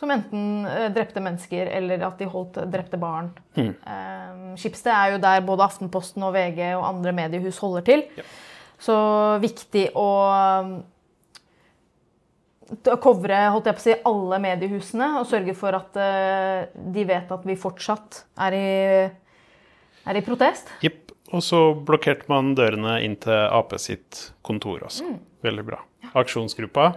som 0.00 0.14
enten 0.16 0.66
eh, 0.66 0.88
drepte 0.96 1.22
mennesker 1.22 1.70
eller 1.78 2.02
at 2.10 2.18
de 2.18 2.26
holdt 2.32 2.58
drepte 2.74 2.98
barn. 2.98 3.30
Mm. 3.54 3.70
Eh, 3.78 4.54
Skipsted 4.58 4.90
er 4.90 5.14
jo 5.14 5.22
der 5.22 5.46
både 5.46 5.70
Aftenposten 5.70 6.26
og 6.26 6.34
VG 6.34 6.72
og 6.74 6.88
andre 6.90 7.14
mediehus 7.14 7.62
holder 7.62 7.86
til. 7.86 8.08
Så 8.82 8.96
viktig 9.38 9.92
å 9.94 10.08
covre 13.02 13.38
holdt 13.54 13.68
jeg 13.70 13.76
på 13.76 13.82
å 13.82 13.84
si, 13.84 13.96
alle 14.10 14.40
mediehusene 14.42 15.08
og 15.20 15.28
sørge 15.30 15.54
for 15.58 15.76
at 15.78 15.98
eh, 16.00 16.70
de 16.94 17.04
vet 17.08 17.30
at 17.34 17.46
vi 17.46 17.58
fortsatt 17.58 18.24
er 18.46 18.56
i, 18.56 18.70
er 20.10 20.20
i 20.20 20.24
protest. 20.26 20.70
Jepp. 20.84 21.06
Og 21.30 21.44
så 21.46 21.60
blokkerte 21.86 22.26
man 22.26 22.56
dørene 22.58 22.96
inn 23.06 23.14
til 23.22 23.36
Ap 23.54 23.70
sitt 23.78 24.32
kontor 24.42 24.82
også. 24.88 25.12
Veldig 25.46 25.62
bra. 25.68 25.78
Aksjonsgruppa, 26.18 26.88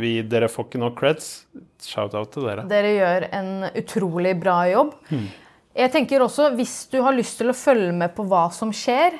vi, 0.00 0.22
dere 0.24 0.48
får 0.48 0.70
ikke 0.70 0.80
nok 0.80 0.96
creds. 0.96 1.26
Shout-out 1.84 2.32
til 2.32 2.48
dere. 2.48 2.64
Dere 2.70 2.94
gjør 2.94 3.26
en 3.36 3.50
utrolig 3.68 4.32
bra 4.40 4.62
jobb. 4.70 4.94
Jeg 5.76 5.92
tenker 5.92 6.24
også, 6.24 6.50
Hvis 6.56 6.86
du 6.88 7.02
har 7.04 7.12
lyst 7.12 7.36
til 7.36 7.52
å 7.52 7.56
følge 7.56 7.92
med 7.92 8.14
på 8.16 8.24
hva 8.24 8.46
som 8.54 8.72
skjer, 8.72 9.18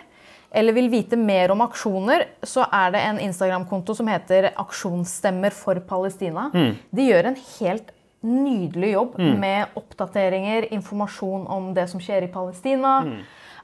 eller 0.57 0.73
vil 0.77 0.89
vite 0.93 1.19
mer 1.21 1.53
om 1.53 1.61
aksjoner, 1.67 2.25
så 2.43 2.65
er 2.73 2.95
det 2.95 3.03
en 3.05 3.19
Instagram-konto 3.27 3.95
som 3.99 4.09
heter 4.09 4.51
Aksjonsstemmer 4.57 5.53
for 5.53 5.79
Palestina. 5.89 6.49
De 6.91 7.07
gjør 7.11 7.29
en 7.31 7.37
helt 7.59 7.93
nydelig 8.27 8.95
jobb 8.95 9.19
med 9.39 9.77
oppdateringer, 9.79 10.71
informasjon 10.75 11.45
om 11.53 11.69
det 11.77 11.85
som 11.93 12.01
skjer 12.03 12.25
i 12.27 12.31
Palestina. 12.33 12.95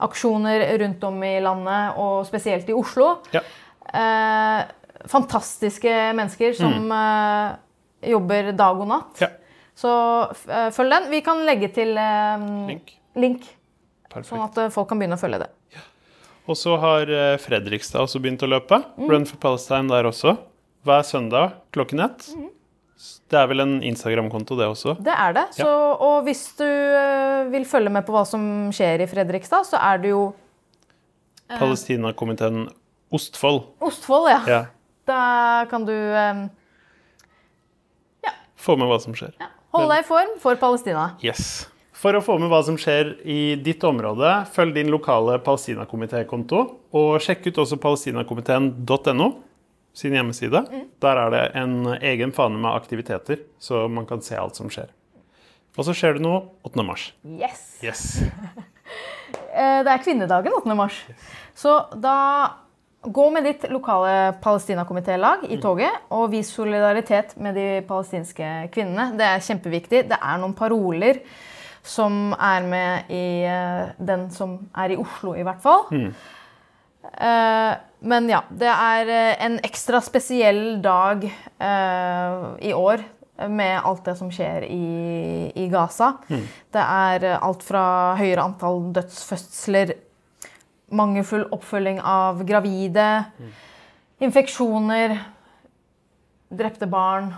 Aksjoner 0.05 0.67
rundt 0.83 1.05
om 1.09 1.19
i 1.25 1.33
landet, 1.43 1.97
og 1.99 2.27
spesielt 2.29 2.69
i 2.69 2.77
Oslo. 2.77 3.15
Ja. 3.35 3.41
Eh, 3.93 4.61
fantastiske 5.11 5.95
mennesker 6.15 6.53
som 6.59 6.93
eh, 6.95 7.57
jobber 8.13 8.53
dag 8.59 8.83
og 8.85 8.91
natt. 8.93 9.25
ja. 9.25 9.33
Så 9.75 9.91
eh, 10.53 10.69
følg 10.77 10.93
den. 10.93 11.09
Vi 11.11 11.23
kan 11.25 11.41
legge 11.49 11.73
til 11.73 11.97
eh, 11.97 12.47
Link. 12.69 12.93
link, 13.17 13.49
sånn 14.21 14.45
at 14.45 14.59
eh, 14.67 14.71
folk 14.75 14.91
kan 14.93 15.01
begynne 15.01 15.17
å 15.17 15.23
følge 15.23 15.41
det. 15.47 15.51
Og 16.51 16.57
så 16.59 16.75
har 16.83 17.11
eh, 17.13 17.37
Fredrikstad 17.41 18.03
også 18.03 18.19
begynt 18.23 18.43
å 18.43 18.49
løpe. 18.51 18.81
Run 18.99 19.27
for 19.29 19.39
Palestine 19.43 19.87
der 19.93 20.09
også. 20.11 20.35
Hver 20.83 21.05
søndag 21.07 21.53
klokken 21.75 22.03
ett. 22.03 22.27
Det 23.31 23.39
er 23.39 23.47
vel 23.51 23.63
en 23.65 23.77
Instagram-konto, 23.87 24.57
det 24.59 24.67
også. 24.69 24.97
Det 25.03 25.15
er 25.15 25.33
det. 25.37 25.45
Så, 25.57 25.67
og 26.03 26.27
hvis 26.27 26.43
du 26.59 26.67
eh, 26.67 27.47
vil 27.53 27.65
følge 27.67 27.91
med 27.95 28.05
på 28.07 28.15
hva 28.15 28.25
som 28.29 28.45
skjer 28.75 29.03
i 29.05 29.09
Fredrikstad, 29.11 29.67
så 29.71 29.81
er 29.81 30.03
det 30.03 30.13
jo 30.13 30.25
Palestinakomiteen 31.53 32.67
Ostfold. 33.13 33.63
Ostfold, 33.85 34.31
ja. 34.33 34.41
Ja. 34.49 34.61
Da 35.09 35.23
kan 35.71 35.85
du 35.85 35.93
eh, 35.95 36.45
Få 38.63 38.77
med 38.79 38.87
hva 38.89 38.99
som 39.03 39.15
skjer. 39.19 39.35
holde 39.75 39.91
deg 39.91 40.05
i 40.05 40.07
form 40.07 40.37
for 40.43 40.59
Palestina. 40.61 41.09
Yes. 41.25 41.67
For 42.03 42.19
å 42.19 42.23
få 42.25 42.35
med 42.43 42.51
hva 42.51 42.59
som 42.67 42.75
skjer 42.81 43.13
i 43.31 43.55
ditt 43.63 43.85
område, 43.87 44.31
følg 44.51 44.75
din 44.75 44.91
lokale 44.91 45.37
Palestinakomité-konto. 45.45 46.63
Og 46.99 47.13
sjekk 47.23 47.47
ut 47.53 47.61
også 47.63 47.79
palestinakomiteen.no 47.83 49.29
sin 49.95 50.17
hjemmeside. 50.17 50.65
Der 51.05 51.21
er 51.21 51.31
det 51.31 51.43
en 51.61 51.77
egen 52.01 52.33
fane 52.35 52.59
med 52.59 52.73
aktiviteter, 52.73 53.45
så 53.63 53.85
man 53.93 54.09
kan 54.09 54.25
se 54.25 54.35
alt 54.41 54.59
som 54.59 54.73
skjer. 54.73 54.91
Og 55.79 55.87
så 55.87 55.95
skjer 55.97 56.19
det 56.19 56.25
noe 56.25 56.43
8. 56.67 56.85
mars. 56.89 57.11
Yes! 57.23 57.63
Yes. 57.85 58.05
Eh, 59.53 59.79
Det 59.85 59.89
er 59.89 60.01
kvinnedagen 60.05 60.53
8. 60.53 60.75
mars. 60.77 60.97
Så 61.57 61.71
da 62.01 62.17
gå 63.05 63.25
med 63.33 63.45
ditt 63.45 63.65
lokale 63.73 64.35
Palestina-komitélag 64.43 65.47
i 65.53 65.57
toget 65.61 66.11
og 66.13 66.27
vis 66.33 66.51
solidaritet 66.53 67.33
med 67.41 67.57
de 67.57 67.67
palestinske 67.89 68.49
kvinnene. 68.73 69.11
Det 69.17 69.29
er 69.29 69.45
kjempeviktig. 69.45 70.03
Det 70.11 70.19
er 70.19 70.41
noen 70.41 70.57
paroler 70.57 71.23
som 71.83 72.33
er 72.39 72.67
med 72.69 73.11
i 73.11 73.43
eh, 73.49 73.89
den 73.99 74.29
som 74.31 74.59
er 74.79 74.95
i 74.95 74.99
Oslo, 75.03 75.35
i 75.35 75.43
hvert 75.43 75.63
fall. 75.65 75.89
Eh, 77.13 77.73
Men 78.03 78.29
ja, 78.31 78.41
det 78.51 78.67
er 78.71 79.11
eh, 79.11 79.45
en 79.47 79.59
ekstra 79.63 80.01
spesiell 80.03 80.81
dag 80.83 81.23
i 82.63 82.73
år 82.75 83.03
med 83.49 83.81
alt 83.87 84.05
det 84.07 84.17
som 84.19 84.31
skjer 84.31 84.65
i, 84.67 85.53
i 85.55 85.69
Gaza. 85.71 86.13
Det 86.29 86.83
er 86.83 87.27
alt 87.39 87.63
fra 87.67 88.15
høyere 88.19 88.43
antall 88.45 88.83
dødsfødsler, 88.95 89.95
mangelfull 90.93 91.47
oppfølging 91.55 92.01
av 92.05 92.43
gravide, 92.47 93.07
infeksjoner, 94.23 95.15
drepte 96.53 96.87
barn, 96.91 97.31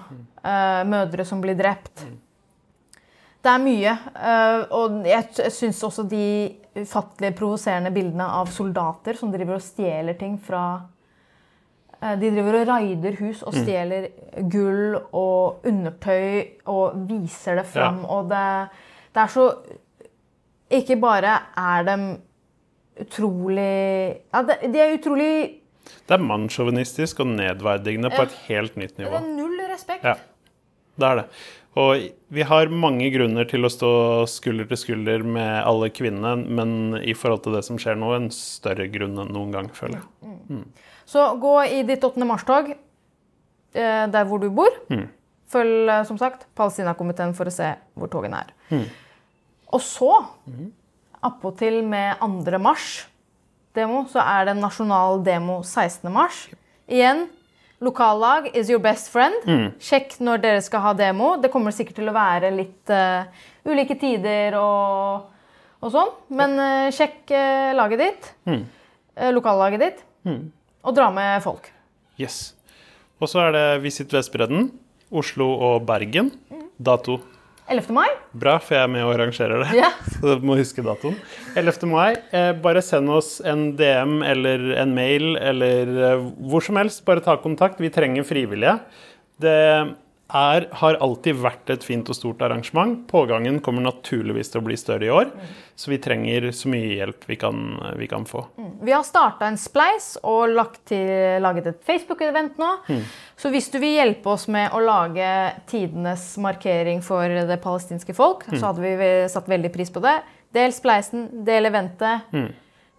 eh, 0.43 0.83
mødre 0.89 1.25
som 1.29 1.41
blir 1.45 1.55
drept. 1.61 2.05
Det 3.45 3.53
er 3.53 3.61
mye. 3.61 3.93
eh, 4.17 4.63
og 4.73 5.05
jeg 5.05 5.51
syns 5.53 5.83
også 5.85 6.07
de 6.09 6.25
ufattelig 6.81 7.35
provoserende 7.37 7.93
bildene 7.95 8.25
av 8.41 8.49
soldater 8.51 9.19
som 9.19 9.31
driver 9.35 9.59
og 9.59 9.63
stjeler 9.63 10.17
ting 10.19 10.39
fra 10.43 10.63
eh, 12.01 12.15
De 12.23 12.31
driver 12.33 12.61
og 12.63 12.69
raider 12.73 13.19
hus 13.21 13.43
og 13.45 13.53
stjeler 13.55 14.09
gull 14.51 14.97
og 15.13 15.67
undertøy 15.69 16.65
og 16.73 16.97
viser 17.11 17.61
det 17.61 17.67
fram. 17.71 18.01
Og 18.09 18.31
det, 18.33 18.45
det 19.15 19.23
er 19.27 19.35
så 19.35 19.49
Ikke 20.75 20.97
bare 21.05 21.37
er 21.61 21.85
de 21.91 21.99
utrolig 23.05 24.23
Ja, 24.33 24.41
de, 24.43 24.57
de 24.73 24.81
er 24.81 24.97
utrolig 24.97 25.33
Det 26.09 26.17
er 26.17 26.25
mannssjåvinistisk 26.25 27.21
og 27.21 27.27
nedverdigende 27.37 28.11
på 28.15 28.23
et 28.25 28.39
helt 28.49 28.77
nytt 28.81 28.97
nivå. 28.99 29.11
Det 29.11 29.21
er 29.21 29.37
null 29.37 29.61
respekt. 29.69 30.05
Ja, 30.09 30.15
det 30.97 31.09
er 31.11 31.21
det. 31.21 31.25
Og 31.81 32.05
vi 32.35 32.45
har 32.47 32.71
mange 32.71 33.09
grunner 33.11 33.49
til 33.51 33.67
å 33.67 33.71
stå 33.73 33.91
skulder 34.31 34.69
til 34.71 34.79
skulder 34.79 35.25
med 35.27 35.65
alle 35.67 35.89
kvinnene, 35.91 36.37
men 36.47 37.01
i 37.03 37.17
forhold 37.19 37.43
til 37.47 37.57
det 37.57 37.65
som 37.67 37.81
skjer 37.83 37.99
nå, 37.99 38.13
en 38.15 38.29
større 38.35 38.87
grunn 38.93 39.19
enn 39.19 39.33
noen 39.35 39.51
gang, 39.55 39.71
føler 39.75 39.99
jeg. 39.99 40.63
Så 41.11 41.27
gå 41.43 41.55
i 41.67 41.83
ditt 41.87 42.05
8. 42.07 42.23
mars-tog 42.29 42.71
eh, 42.75 44.05
der 44.11 44.29
hvor 44.29 44.43
du 44.43 44.49
bor. 44.55 44.71
Følg 45.51 45.91
eh, 45.91 46.05
som 46.07 46.21
sagt 46.21 46.47
Palestinakomiteen 46.57 47.35
for 47.37 47.51
å 47.51 47.55
se 47.55 47.73
hvor 47.99 48.13
togene 48.13 48.45
er. 48.47 48.55
Og 49.75 49.83
så, 49.83 50.13
appåtil 51.27 51.81
med 51.83 52.23
2. 52.23 52.61
mars-demo, 52.63 54.05
så 54.15 54.23
er 54.23 54.47
det 54.51 54.61
nasjonal 54.63 55.25
demo 55.27 55.59
16. 55.67 56.07
mars. 56.15 56.47
Igjen, 56.87 57.27
lokallag 57.85 58.49
is 58.57 58.71
your 58.73 58.81
best 58.83 59.11
friend. 59.13 59.37
Sjekk 59.83 60.17
når 60.25 60.43
dere 60.43 60.63
skal 60.65 60.83
ha 60.85 60.95
demo. 60.99 61.35
Det 61.41 61.51
kommer 61.53 61.75
sikkert 61.75 62.01
til 62.01 62.11
å 62.11 62.17
være 62.17 62.51
litt 62.55 62.93
uh, 62.93 63.29
ulike 63.69 63.97
tider 64.01 64.57
og, 64.59 65.29
og 65.85 65.95
sånn. 65.95 66.15
Men 66.41 66.57
uh, 66.61 66.89
sjekk 66.95 67.35
uh, 67.35 67.71
laget 67.77 68.05
ditt, 68.05 68.31
eh, 68.49 69.31
lokallaget 69.35 69.85
ditt, 69.85 70.03
og 70.85 70.97
dra 70.97 71.11
med 71.15 71.45
folk. 71.45 71.69
Yes. 72.21 72.55
Og 73.21 73.31
så 73.31 73.47
er 73.47 73.55
det 73.55 73.67
Visit 73.85 74.13
Vestbredden, 74.15 74.73
Oslo 75.15 75.53
og 75.69 75.85
Bergen. 75.89 76.33
Dato 76.75 77.21
11. 77.71 77.95
mai. 77.97 78.09
Bra, 78.37 78.59
for 78.61 78.77
jeg 78.77 78.85
er 78.85 78.91
med 78.93 79.07
og 79.07 79.15
arrangerer 79.15 79.63
det. 79.63 79.71
Ja. 79.79 79.89
Så 80.19 80.37
du 80.37 80.45
må 80.45 80.57
huske 80.59 80.85
datoen. 80.85 81.17
11. 81.57 81.89
mai. 81.89 82.11
Eh, 82.37 82.51
bare 82.65 82.83
send 82.85 83.09
oss 83.13 83.39
en 83.41 83.71
DM 83.79 84.19
eller 84.27 84.67
en 84.83 84.93
mail 84.97 85.35
eller 85.41 85.95
eh, 86.11 86.27
hvor 86.51 86.65
som 86.65 86.77
helst. 86.81 87.05
Bare 87.09 87.25
ta 87.25 87.39
kontakt. 87.41 87.81
Vi 87.81 87.93
trenger 87.95 88.27
frivillige. 88.29 88.77
Det 89.41 89.57
er, 90.33 90.65
har 90.81 90.97
alltid 91.05 91.37
vært 91.37 91.71
et 91.75 91.85
fint 91.85 92.09
og 92.09 92.17
stort 92.17 92.41
arrangement. 92.43 93.03
Pågangen 93.11 93.59
kommer 93.65 93.85
naturligvis 93.85 94.51
til 94.51 94.63
å 94.63 94.65
bli 94.65 94.77
større 94.81 95.07
i 95.07 95.13
år, 95.13 95.31
så 95.77 95.93
vi 95.93 95.99
trenger 96.03 96.49
så 96.57 96.71
mye 96.73 96.95
hjelp 96.97 97.27
vi 97.29 97.37
kan, 97.41 97.61
vi 98.01 98.09
kan 98.11 98.25
få. 98.29 98.47
Vi 98.83 98.95
har 98.95 99.05
starta 99.05 99.47
en 99.51 99.59
spleis 99.61 100.15
og 100.23 100.55
lagt 100.57 100.81
til, 100.91 101.39
laget 101.45 101.69
et 101.71 101.85
Facebook-event 101.85 102.59
nå. 102.63 102.71
Så 103.37 103.53
hvis 103.53 103.69
du 103.73 103.79
vil 103.83 103.99
hjelpe 103.99 104.33
oss 104.33 104.49
med 104.49 104.73
å 104.73 104.81
lage 104.83 105.29
tidenes 105.71 106.31
markering 106.43 107.03
for 107.05 107.29
det 107.29 107.61
palestinske 107.63 108.17
folk, 108.17 108.47
så 108.55 108.71
hadde 108.71 108.85
vi 108.85 109.15
satt 109.31 109.51
veldig 109.51 109.73
pris 109.75 109.93
på 109.93 110.03
det. 110.05 110.19
Del 110.55 110.73
spleisen, 110.73 111.29
del 111.45 111.69
eventet. 111.69 112.31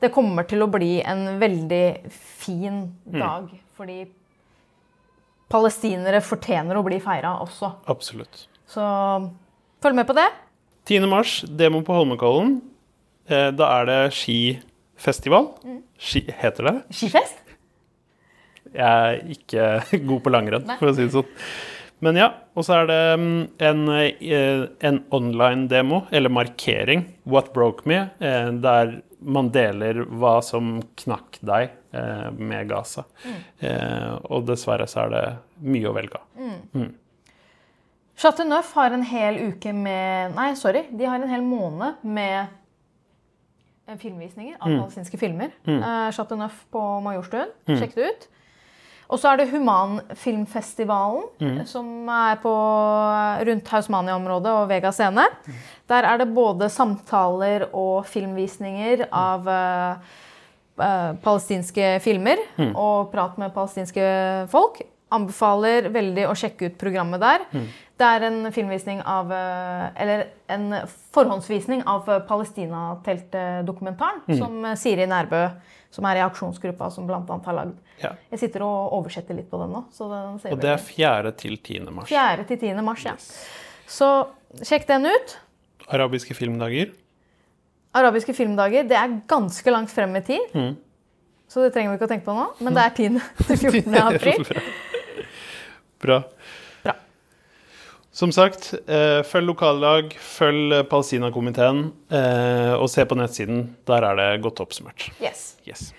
Det 0.03 0.11
kommer 0.13 0.43
til 0.45 0.61
å 0.61 0.69
bli 0.69 0.99
en 1.01 1.39
veldig 1.41 1.85
fin 2.11 2.83
dag, 3.07 3.47
fordi 3.77 4.03
palestinere 5.51 6.21
fortjener 6.25 6.77
å 6.77 6.83
bli 6.85 6.99
feira 7.03 7.35
også. 7.43 7.71
Absolutt. 7.91 8.47
Så 8.69 8.83
følg 9.83 9.99
med 9.99 10.07
på 10.09 10.15
det. 10.17 10.27
10. 10.89 11.07
mars, 11.09 11.39
demo 11.49 11.81
på 11.85 11.95
Holmenkollen. 11.97 12.59
Eh, 13.29 13.49
da 13.57 13.69
er 13.79 13.89
det 13.89 14.01
skifestival. 14.17 15.49
Ski, 15.97 16.25
heter 16.41 16.69
det? 16.69 16.75
Skifest? 16.93 17.41
Jeg 18.75 18.83
er 18.83 19.23
ikke 19.31 19.69
god 20.09 20.21
på 20.25 20.33
langrenn, 20.33 20.75
for 20.79 20.91
å 20.91 20.95
si 20.95 21.07
det 21.07 21.15
sånn. 21.15 21.31
Men 22.03 22.19
ja, 22.19 22.27
og 22.53 22.65
så 22.67 22.81
er 22.81 22.89
det 22.89 23.01
mm, 23.21 23.41
en, 23.65 23.83
eh, 23.95 24.65
en 24.85 24.99
online-demo, 25.15 26.03
eller 26.13 26.33
markering, 26.33 27.05
What 27.23 27.53
Broke 27.55 27.87
Me, 27.89 28.01
eh, 28.19 28.51
der 28.61 28.99
man 29.25 29.49
deler 29.53 30.03
hva 30.11 30.37
som 30.45 30.77
knakk 31.01 31.39
deg 31.45 31.71
med 32.37 32.69
Gaza. 32.69 33.05
Eh, 33.59 34.11
og 34.29 34.45
dessverre 34.49 34.87
så 34.89 35.05
er 35.05 35.13
det 35.13 35.23
mye 35.65 35.89
å 35.89 35.95
velge 35.95 36.19
av. 36.19 36.51
Mm. 36.75 36.91
Chateauneuf 38.15 38.69
har 38.77 38.93
en 38.95 39.03
hel 39.03 39.41
uke 39.51 39.73
med 39.75 40.35
Nei, 40.37 40.53
sorry. 40.59 40.85
De 40.91 41.07
har 41.07 41.19
en 41.19 41.31
hel 41.31 41.43
måned 41.43 42.05
med 42.07 42.45
eh, 43.87 43.97
filmvisninger 43.99 44.55
av 44.59 44.69
palestinske 44.69 45.19
filmer. 45.19 45.51
Mm. 45.67 45.81
Uh, 45.81 46.09
Chateauneuf 46.15 46.63
på 46.71 46.85
Majorstuen. 47.03 47.51
Sjekk 47.67 47.97
det 47.97 48.13
ut. 48.13 48.23
Og 49.05 49.19
så 49.21 49.31
er 49.31 49.37
det 49.37 49.51
Humanfilmfestivalen, 49.51 51.65
som 51.69 51.87
er 52.09 52.35
på, 52.41 52.53
rundt 53.49 53.67
Hausmania-området 53.69 54.53
og 54.53 54.69
Vega 54.71 54.91
scene. 54.95 55.25
Der 55.89 56.03
er 56.09 56.15
det 56.21 56.33
både 56.33 56.69
samtaler 56.73 57.67
og 57.69 58.05
filmvisninger 58.09 59.05
av 59.13 59.49
eh, 59.51 59.91
eh, 59.91 59.97
palestinske 60.75 61.95
filmer 62.03 62.41
og 62.73 63.11
prat 63.13 63.37
med 63.39 63.53
palestinske 63.55 64.03
folk. 64.51 64.81
Anbefaler 65.15 65.87
veldig 65.93 66.25
å 66.27 66.33
sjekke 66.35 66.71
ut 66.71 66.77
programmet 66.81 67.21
der. 67.23 67.45
Det 67.95 68.03
er 68.03 68.25
en 68.27 68.51
filmvisning 68.51 68.99
av 69.07 69.29
eh, 69.31 70.01
Eller 70.03 70.25
en 70.51 70.73
forhåndsvisning 71.15 71.83
av 71.87 72.09
eh, 72.11 72.19
Palestina-teltdokumentaren 72.27 74.25
som 74.35 74.65
eh, 74.65 74.75
Siri 74.79 75.05
Nærbø, 75.07 75.45
som 75.95 76.07
er 76.09 76.19
i 76.19 76.25
aksjonsgruppa, 76.25 76.89
som 76.91 77.07
bl.a. 77.07 77.21
har 77.23 77.55
lagd. 77.55 77.77
Ja. 78.01 78.11
Jeg 78.33 78.41
sitter 78.41 78.65
og 78.67 78.97
oversetter 78.99 79.37
litt 79.37 79.47
på 79.51 79.61
den 79.61 79.71
nå. 79.77 79.81
Så 79.95 80.09
den 80.11 80.39
ser 80.43 80.51
Og 80.57 80.59
det 80.63 80.71
er 80.73 80.81
4. 80.83 81.31
til 81.39 81.55
10. 81.61 81.87
mars. 81.95 82.11
4. 82.11 82.43
til 82.51 82.59
10. 82.59 82.83
mars, 82.83 83.05
ja. 83.07 83.15
Så 83.87 84.09
sjekk 84.59 84.89
den 84.91 85.07
ut. 85.07 85.37
Arabiske 85.87 86.35
filmdager. 86.35 86.91
Arabiske 87.95 88.33
filmdager 88.35 88.83
det 88.89 88.97
er 88.99 89.19
ganske 89.29 89.71
langt 89.71 89.91
frem 89.93 90.15
i 90.19 90.23
tid. 90.25 90.55
Så 91.47 91.61
det 91.63 91.71
trenger 91.75 91.93
vi 91.93 91.99
ikke 91.99 92.07
å 92.09 92.11
tenke 92.11 92.27
på 92.27 92.35
nå. 92.35 92.49
Men 92.65 92.75
det 92.75 92.83
er 92.83 92.95
10. 92.97 93.19
til 93.47 93.61
14. 93.85 93.95
april. 94.01 94.45
Bra. 96.03 96.17
Bra. 96.83 96.95
Som 98.15 98.31
sagt, 98.35 98.73
eh, 98.87 99.21
følg 99.27 99.49
lokallag, 99.53 100.13
følg 100.19 100.75
eh, 100.75 100.83
Palestinakomiteen, 100.91 101.85
eh, 102.11 102.73
og 102.75 102.87
se 102.91 103.03
på 103.07 103.17
nettsiden. 103.19 103.65
Der 103.87 104.07
er 104.07 104.19
det 104.19 104.29
godt 104.43 104.59
oppsummert. 104.63 105.09
Yes. 105.23 105.55
Yes. 105.67 105.91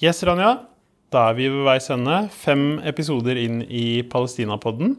Yes, 0.00 0.22
Ranja. 0.24 0.54
Da 1.12 1.26
er 1.28 1.34
vi 1.36 1.48
ved 1.50 1.64
veis 1.66 1.90
ende. 1.92 2.22
Fem 2.32 2.78
episoder 2.88 3.36
inn 3.36 3.60
i 3.66 4.00
Palestinapodden. 4.08 4.94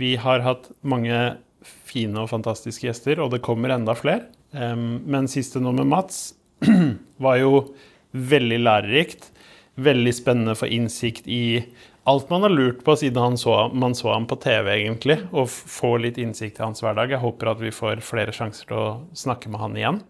Vi 0.00 0.14
har 0.16 0.40
hatt 0.44 0.70
mange 0.82 1.18
fine 1.62 2.22
og 2.24 2.30
fantastiske 2.32 2.88
gjester, 2.88 3.20
og 3.22 3.30
det 3.34 3.42
kommer 3.44 3.74
enda 3.74 3.94
flere. 3.98 4.24
Men 4.52 5.28
siste 5.30 5.60
nå 5.62 5.72
med 5.76 5.86
Mats 5.90 6.34
var 7.22 7.38
jo 7.40 7.52
veldig 8.12 8.58
lærerikt. 8.64 9.30
Veldig 9.80 10.12
spennende 10.16 10.54
for 10.58 10.68
innsikt 10.72 11.28
i 11.32 11.62
alt 12.08 12.28
man 12.32 12.42
har 12.44 12.50
lurt 12.52 12.80
på 12.84 12.96
siden 12.98 13.22
han 13.22 13.36
så, 13.38 13.68
man 13.72 13.94
så 13.94 14.10
ham 14.12 14.24
på 14.28 14.36
TV, 14.42 14.72
egentlig, 14.74 15.20
og 15.30 15.46
få 15.48 15.94
litt 16.02 16.18
innsikt 16.20 16.58
i 16.58 16.64
hans 16.66 16.82
hverdag. 16.82 17.14
Jeg 17.14 17.22
håper 17.22 17.52
at 17.52 17.62
vi 17.62 17.70
får 17.72 18.02
flere 18.04 18.34
sjanser 18.34 18.66
til 18.68 18.80
å 18.80 18.88
snakke 19.16 19.52
med 19.52 19.62
han 19.62 19.78
igjen. 19.78 20.00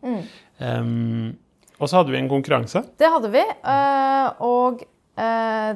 Um, 0.58 1.34
og 1.78 1.90
så 1.90 1.98
hadde 2.00 2.14
vi 2.14 2.20
en 2.22 2.30
konkurranse. 2.32 2.84
Det 2.98 3.10
hadde 3.12 3.28
vi. 3.34 3.42
eh, 3.44 4.28
Og 4.46 4.82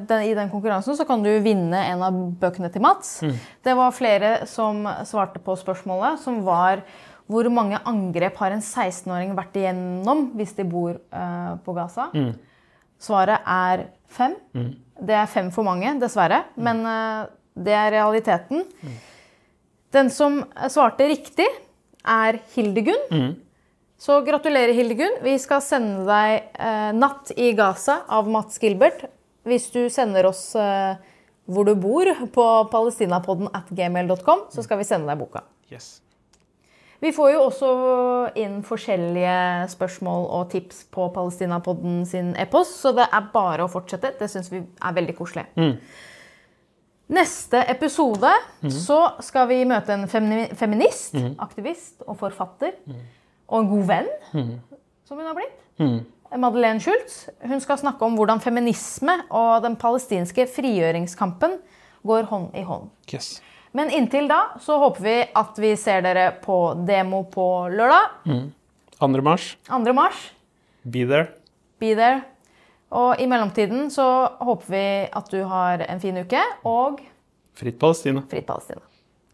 den, 0.07 0.23
i 0.27 0.33
den 0.37 0.49
konkurransen 0.51 0.97
så 0.97 1.05
kan 1.07 1.23
du 1.23 1.29
vinne 1.43 1.79
en 1.91 2.03
av 2.05 2.17
bøkene 2.41 2.69
til 2.73 2.83
Mats. 2.83 3.19
Det 3.63 3.75
var 3.77 3.95
flere 3.95 4.31
som 4.49 4.83
svarte 5.07 5.41
på 5.43 5.55
spørsmålet, 5.59 6.19
som 6.23 6.41
var 6.45 6.83
hvor 7.27 7.47
mange 7.51 7.79
angrep 7.87 8.37
har 8.39 8.55
en 8.55 8.63
16-åring 8.63 9.33
vært 9.35 9.57
igjennom 9.59 10.29
hvis 10.39 10.53
de 10.55 10.65
bor 10.67 10.93
eh, 10.95 11.49
på 11.63 11.75
Gaza? 11.75 12.07
Svaret 13.03 13.43
er 13.43 13.87
fem. 14.09 14.37
Det 14.97 15.13
er 15.13 15.27
fem 15.29 15.51
for 15.53 15.67
mange, 15.67 15.91
dessverre. 16.01 16.45
Men 16.55 16.85
eh, 16.87 17.25
det 17.67 17.75
er 17.75 17.91
realiteten. 17.97 18.63
Den 19.93 20.09
som 20.13 20.39
svarte 20.71 21.09
riktig, 21.09 21.47
er 22.07 22.39
Hildegunn. 22.53 23.35
Så 23.99 24.21
gratulerer, 24.23 24.71
Hildegunn. 24.77 25.17
Vi 25.25 25.33
skal 25.41 25.59
sende 25.65 26.05
deg 26.07 26.45
eh, 26.53 26.91
'Natt 26.95 27.33
i 27.35 27.51
Gaza' 27.57 28.05
av 28.07 28.29
Mats 28.31 28.61
Gilbert. 28.61 29.03
Hvis 29.47 29.69
du 29.73 29.85
sender 29.93 30.27
oss 30.29 30.49
eh, 30.59 30.97
hvor 31.47 31.67
du 31.67 31.73
bor 31.79 32.09
på 32.35 32.47
palestinapodden 32.71 33.47
at 33.55 33.69
gmail.com, 33.71 34.49
så 34.51 34.65
skal 34.65 34.81
vi 34.81 34.87
sende 34.87 35.07
deg 35.07 35.21
boka. 35.21 35.45
Yes. 35.71 36.01
Vi 36.99 37.11
får 37.13 37.29
jo 37.35 37.41
også 37.45 37.67
inn 38.41 38.59
forskjellige 38.65 39.67
spørsmål 39.69 40.23
og 40.33 40.47
tips 40.49 40.79
på 40.91 41.05
Palestinapodden 41.13 41.99
sin 42.09 42.31
e-post, 42.41 42.79
så 42.81 42.89
det 42.97 43.05
er 43.13 43.27
bare 43.33 43.67
å 43.67 43.69
fortsette. 43.69 44.15
Det 44.17 44.29
syns 44.33 44.49
vi 44.49 44.63
er 44.63 44.95
veldig 44.97 45.13
koselig. 45.19 45.45
Neste 47.13 47.61
episode 47.71 48.31
så 48.73 48.97
skal 49.23 49.45
vi 49.51 49.61
møte 49.69 49.93
en 49.93 50.07
femini 50.11 50.47
feminist, 50.57 51.13
aktivist 51.39 52.01
og 52.07 52.17
forfatter. 52.19 52.73
Og 53.47 53.61
en 53.61 53.69
god 53.69 53.85
venn, 53.93 54.09
som 55.07 55.21
hun 55.21 55.29
har 55.29 55.37
blitt. 55.37 55.61
Madeleine 56.35 56.79
Schultz. 56.83 57.27
Hun 57.47 57.61
skal 57.63 57.77
snakke 57.79 58.03
om 58.05 58.15
hvordan 58.19 58.41
feminisme 58.43 59.15
og 59.31 59.63
den 59.63 59.75
palestinske 59.79 60.47
frigjøringskampen 60.51 61.57
går 62.07 62.27
hånd 62.29 62.55
i 62.55 62.63
hånd. 62.67 62.89
yes. 63.13 63.41
Men 63.73 63.89
inntil 63.93 64.27
da 64.29 64.57
så 64.63 64.77
håper 64.81 65.03
vi 65.03 65.15
at 65.37 65.57
vi 65.61 65.73
ser 65.77 66.01
dere 66.01 66.31
på 66.41 66.73
demo 66.87 67.23
på 67.29 67.67
lørdag. 67.69 68.15
2. 68.97 69.07
mars, 69.21 69.57
2. 69.67 69.93
mars. 69.93 70.31
be 70.83 71.05
there. 71.05 71.27
Be 71.79 71.93
there. 71.95 72.23
Og 72.89 73.19
i 73.19 73.27
mellomtiden 73.27 73.89
så 73.91 74.05
håper 74.39 74.71
vi 74.71 74.85
at 75.11 75.29
du 75.29 75.43
har 75.43 75.83
en 75.89 75.99
fin 75.99 76.17
uke 76.17 76.41
og 76.65 77.01
Fritt 77.57 77.79
Palestina. 77.79 78.21
fritt 78.29 78.45
Palestina. 78.47 78.81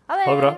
Ha 0.10 0.18
Ha 0.26 0.34
det 0.34 0.42
bra. 0.42 0.52